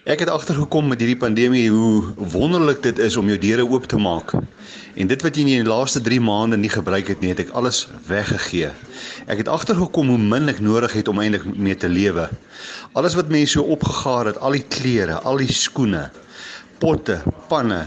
Ek 0.10 0.24
het 0.24 0.30
agtergekom 0.34 0.88
met 0.90 1.04
hierdie 1.04 1.20
pandemie 1.22 1.68
hoe 1.70 2.30
wonderlik 2.34 2.80
dit 2.82 2.98
is 3.06 3.14
om 3.20 3.28
jou 3.30 3.36
deure 3.38 3.66
oop 3.70 3.84
te 3.86 3.98
maak. 4.02 4.32
En 4.98 5.10
dit 5.12 5.22
wat 5.22 5.36
jy 5.38 5.44
in 5.46 5.62
die 5.62 5.70
laaste 5.70 6.02
3 6.02 6.18
maande 6.26 6.58
nie 6.58 6.72
gebruik 6.74 7.12
het 7.14 7.22
nie, 7.22 7.30
het 7.30 7.44
ek 7.44 7.52
alles 7.60 7.84
weggegee. 8.08 8.72
Ek 9.30 9.44
het 9.44 9.52
agtergekom 9.54 10.10
hoe 10.10 10.18
min 10.18 10.50
ek 10.50 10.64
nodig 10.66 10.96
het 10.98 11.12
om 11.14 11.22
eintlik 11.22 11.46
mee 11.54 11.78
te 11.78 11.92
lewe. 11.94 12.26
Alles 12.98 13.14
wat 13.20 13.30
mense 13.30 13.60
so 13.60 13.70
opgegaar 13.70 14.32
het, 14.32 14.42
al 14.42 14.58
die 14.58 14.66
klere, 14.66 15.20
al 15.30 15.38
die 15.44 15.54
skoene, 15.54 16.08
potte, 16.82 17.20
panne, 17.54 17.84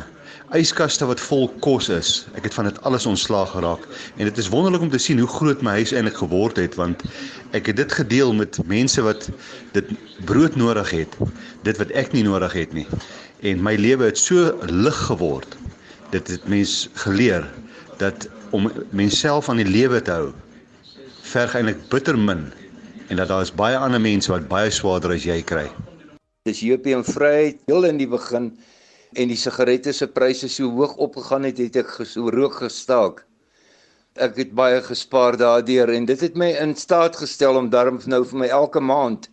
yskaste 0.59 1.07
wat 1.09 1.21
vol 1.21 1.49
kos 1.65 1.89
is. 1.93 2.11
Ek 2.37 2.45
het 2.49 2.55
van 2.55 2.69
dit 2.69 2.79
alles 2.89 3.07
ontslaag 3.09 3.55
geraak 3.55 3.85
en 4.17 4.29
dit 4.29 4.39
is 4.39 4.51
wonderlik 4.53 4.85
om 4.85 4.91
te 4.93 5.01
sien 5.01 5.21
hoe 5.23 5.29
groot 5.29 5.63
my 5.65 5.79
huis 5.81 5.93
eintlik 5.93 6.19
geword 6.21 6.61
het 6.61 6.77
want 6.81 7.05
ek 7.57 7.71
het 7.71 7.79
dit 7.81 7.93
gedeel 7.93 8.35
met 8.37 8.59
mense 8.69 9.03
wat 9.05 9.29
dit 9.73 9.93
brood 10.29 10.57
nodig 10.57 10.91
het, 10.91 11.17
dit 11.65 11.81
wat 11.81 11.93
ek 11.97 12.13
nie 12.13 12.25
nodig 12.27 12.53
het 12.53 12.73
nie. 12.77 12.87
En 13.43 13.63
my 13.65 13.75
lewe 13.81 14.11
het 14.11 14.21
so 14.21 14.53
lig 14.69 14.99
geword. 15.09 15.57
Dit 16.13 16.29
het 16.29 16.49
mens 16.49 16.89
geleer 17.05 17.49
dat 17.99 18.29
om 18.53 18.69
menself 18.91 19.49
aan 19.49 19.63
die 19.63 19.69
lewe 19.69 20.03
te 20.05 20.13
hou 20.13 20.33
verg 21.33 21.55
eintlik 21.57 21.81
bitter 21.93 22.19
min 22.19 22.51
en 23.09 23.17
dat 23.21 23.31
daar 23.33 23.45
is 23.45 23.55
baie 23.55 23.79
ander 23.79 24.01
mense 24.01 24.31
wat 24.33 24.49
baie 24.51 24.71
swaarder 24.71 25.15
as 25.17 25.25
jy 25.25 25.41
kry. 25.45 25.67
Dis 26.45 26.61
JP 26.61 26.93
en 26.97 27.05
Vryheid 27.07 27.61
heel 27.71 27.89
in 27.89 28.01
die 28.01 28.09
begin 28.11 28.53
en 29.15 29.29
die 29.29 29.37
sigarette 29.37 29.93
se 29.93 30.09
pryse 30.09 30.49
so 30.49 30.71
hoog 30.77 30.97
opgegaan 30.97 31.45
het, 31.49 31.59
het 31.59 31.77
ek 31.83 31.93
so 32.07 32.31
rook 32.33 32.61
gestaak. 32.63 33.25
Ek 34.21 34.37
het 34.37 34.53
baie 34.57 34.81
gespaar 34.85 35.37
daardeur 35.41 35.93
en 35.93 36.07
dit 36.09 36.21
het 36.21 36.35
my 36.37 36.51
in 36.61 36.75
staat 36.77 37.17
gestel 37.17 37.57
om 37.57 37.71
darm 37.73 38.01
nou 38.07 38.25
vir 38.29 38.45
my 38.45 38.49
elke 38.53 38.81
maand 38.81 39.29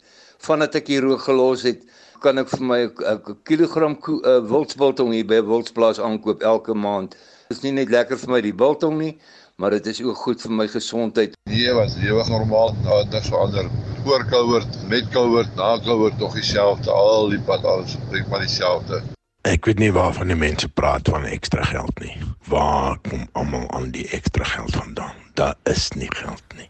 vandat 0.45 0.77
ek 0.80 0.88
hier 0.88 1.03
rook 1.03 1.25
gelos 1.27 1.65
het, 1.67 1.84
kan 2.23 2.39
ek 2.39 2.49
vir 2.51 2.63
my 2.63 2.80
'n 2.88 3.36
kilogram 3.47 3.95
uh, 3.95 4.39
wildsbiltong 4.53 5.11
hier 5.15 5.27
by 5.27 5.41
Wildsplaas 5.51 5.99
aankoop 5.99 6.43
elke 6.43 6.73
maand. 6.73 7.15
Dit 7.49 7.57
is 7.57 7.63
nie 7.63 7.71
net 7.71 7.89
lekker 7.89 8.17
vir 8.17 8.32
my 8.36 8.41
die 8.41 8.55
biltong 8.55 8.97
nie, 8.99 9.13
maar 9.57 9.71
dit 9.71 9.88
is 9.88 10.01
ook 10.01 10.15
goed 10.15 10.41
vir 10.41 10.51
my 10.51 10.67
gesondheid. 10.67 11.36
Nee, 11.49 11.71
was 11.73 11.95
lewe 11.99 12.23
normaal, 12.30 12.75
nou 12.84 13.03
dit 13.09 13.32
verander. 13.32 13.69
Voor 14.03 14.25
Covid, 14.32 14.67
met 14.88 15.07
Covid, 15.11 15.55
na 15.55 15.77
Covid 15.84 16.19
tog 16.19 16.34
dieselfde, 16.34 16.91
al 16.91 17.30
die 17.30 17.41
pad 17.47 17.63
alles 17.63 17.97
bring 18.09 18.27
maar 18.27 18.39
dieselfde. 18.47 19.01
Ek 19.48 19.66
weet 19.66 19.80
nie 19.80 19.92
waarvan 19.96 20.28
die 20.28 20.36
mense 20.36 20.68
praat 20.68 21.08
van 21.08 21.24
ekstra 21.24 21.64
geld 21.64 22.02
nie. 22.04 22.16
Waar 22.52 22.98
kom 23.08 23.28
almal 23.40 23.70
aan 23.72 23.92
die 23.96 24.08
ekstra 24.16 24.44
geld 24.44 24.76
vandaan? 24.76 25.16
Daar 25.40 25.56
is 25.64 25.90
nie 25.96 26.10
geld 26.16 26.44
nie. 26.58 26.68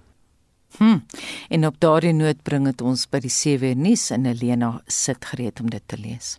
Hm. 0.78 1.00
En 1.50 1.66
op 1.66 1.80
daardie 1.80 2.14
noot 2.14 2.44
bring 2.44 2.68
dit 2.70 2.82
ons 2.82 3.08
by 3.10 3.20
die 3.26 3.34
7 3.34 3.74
nuus 3.82 4.12
en 4.14 4.30
Elena 4.30 4.76
sit 4.86 5.26
gereed 5.26 5.60
om 5.60 5.70
dit 5.74 5.84
te 5.86 5.98
lees. 5.98 6.38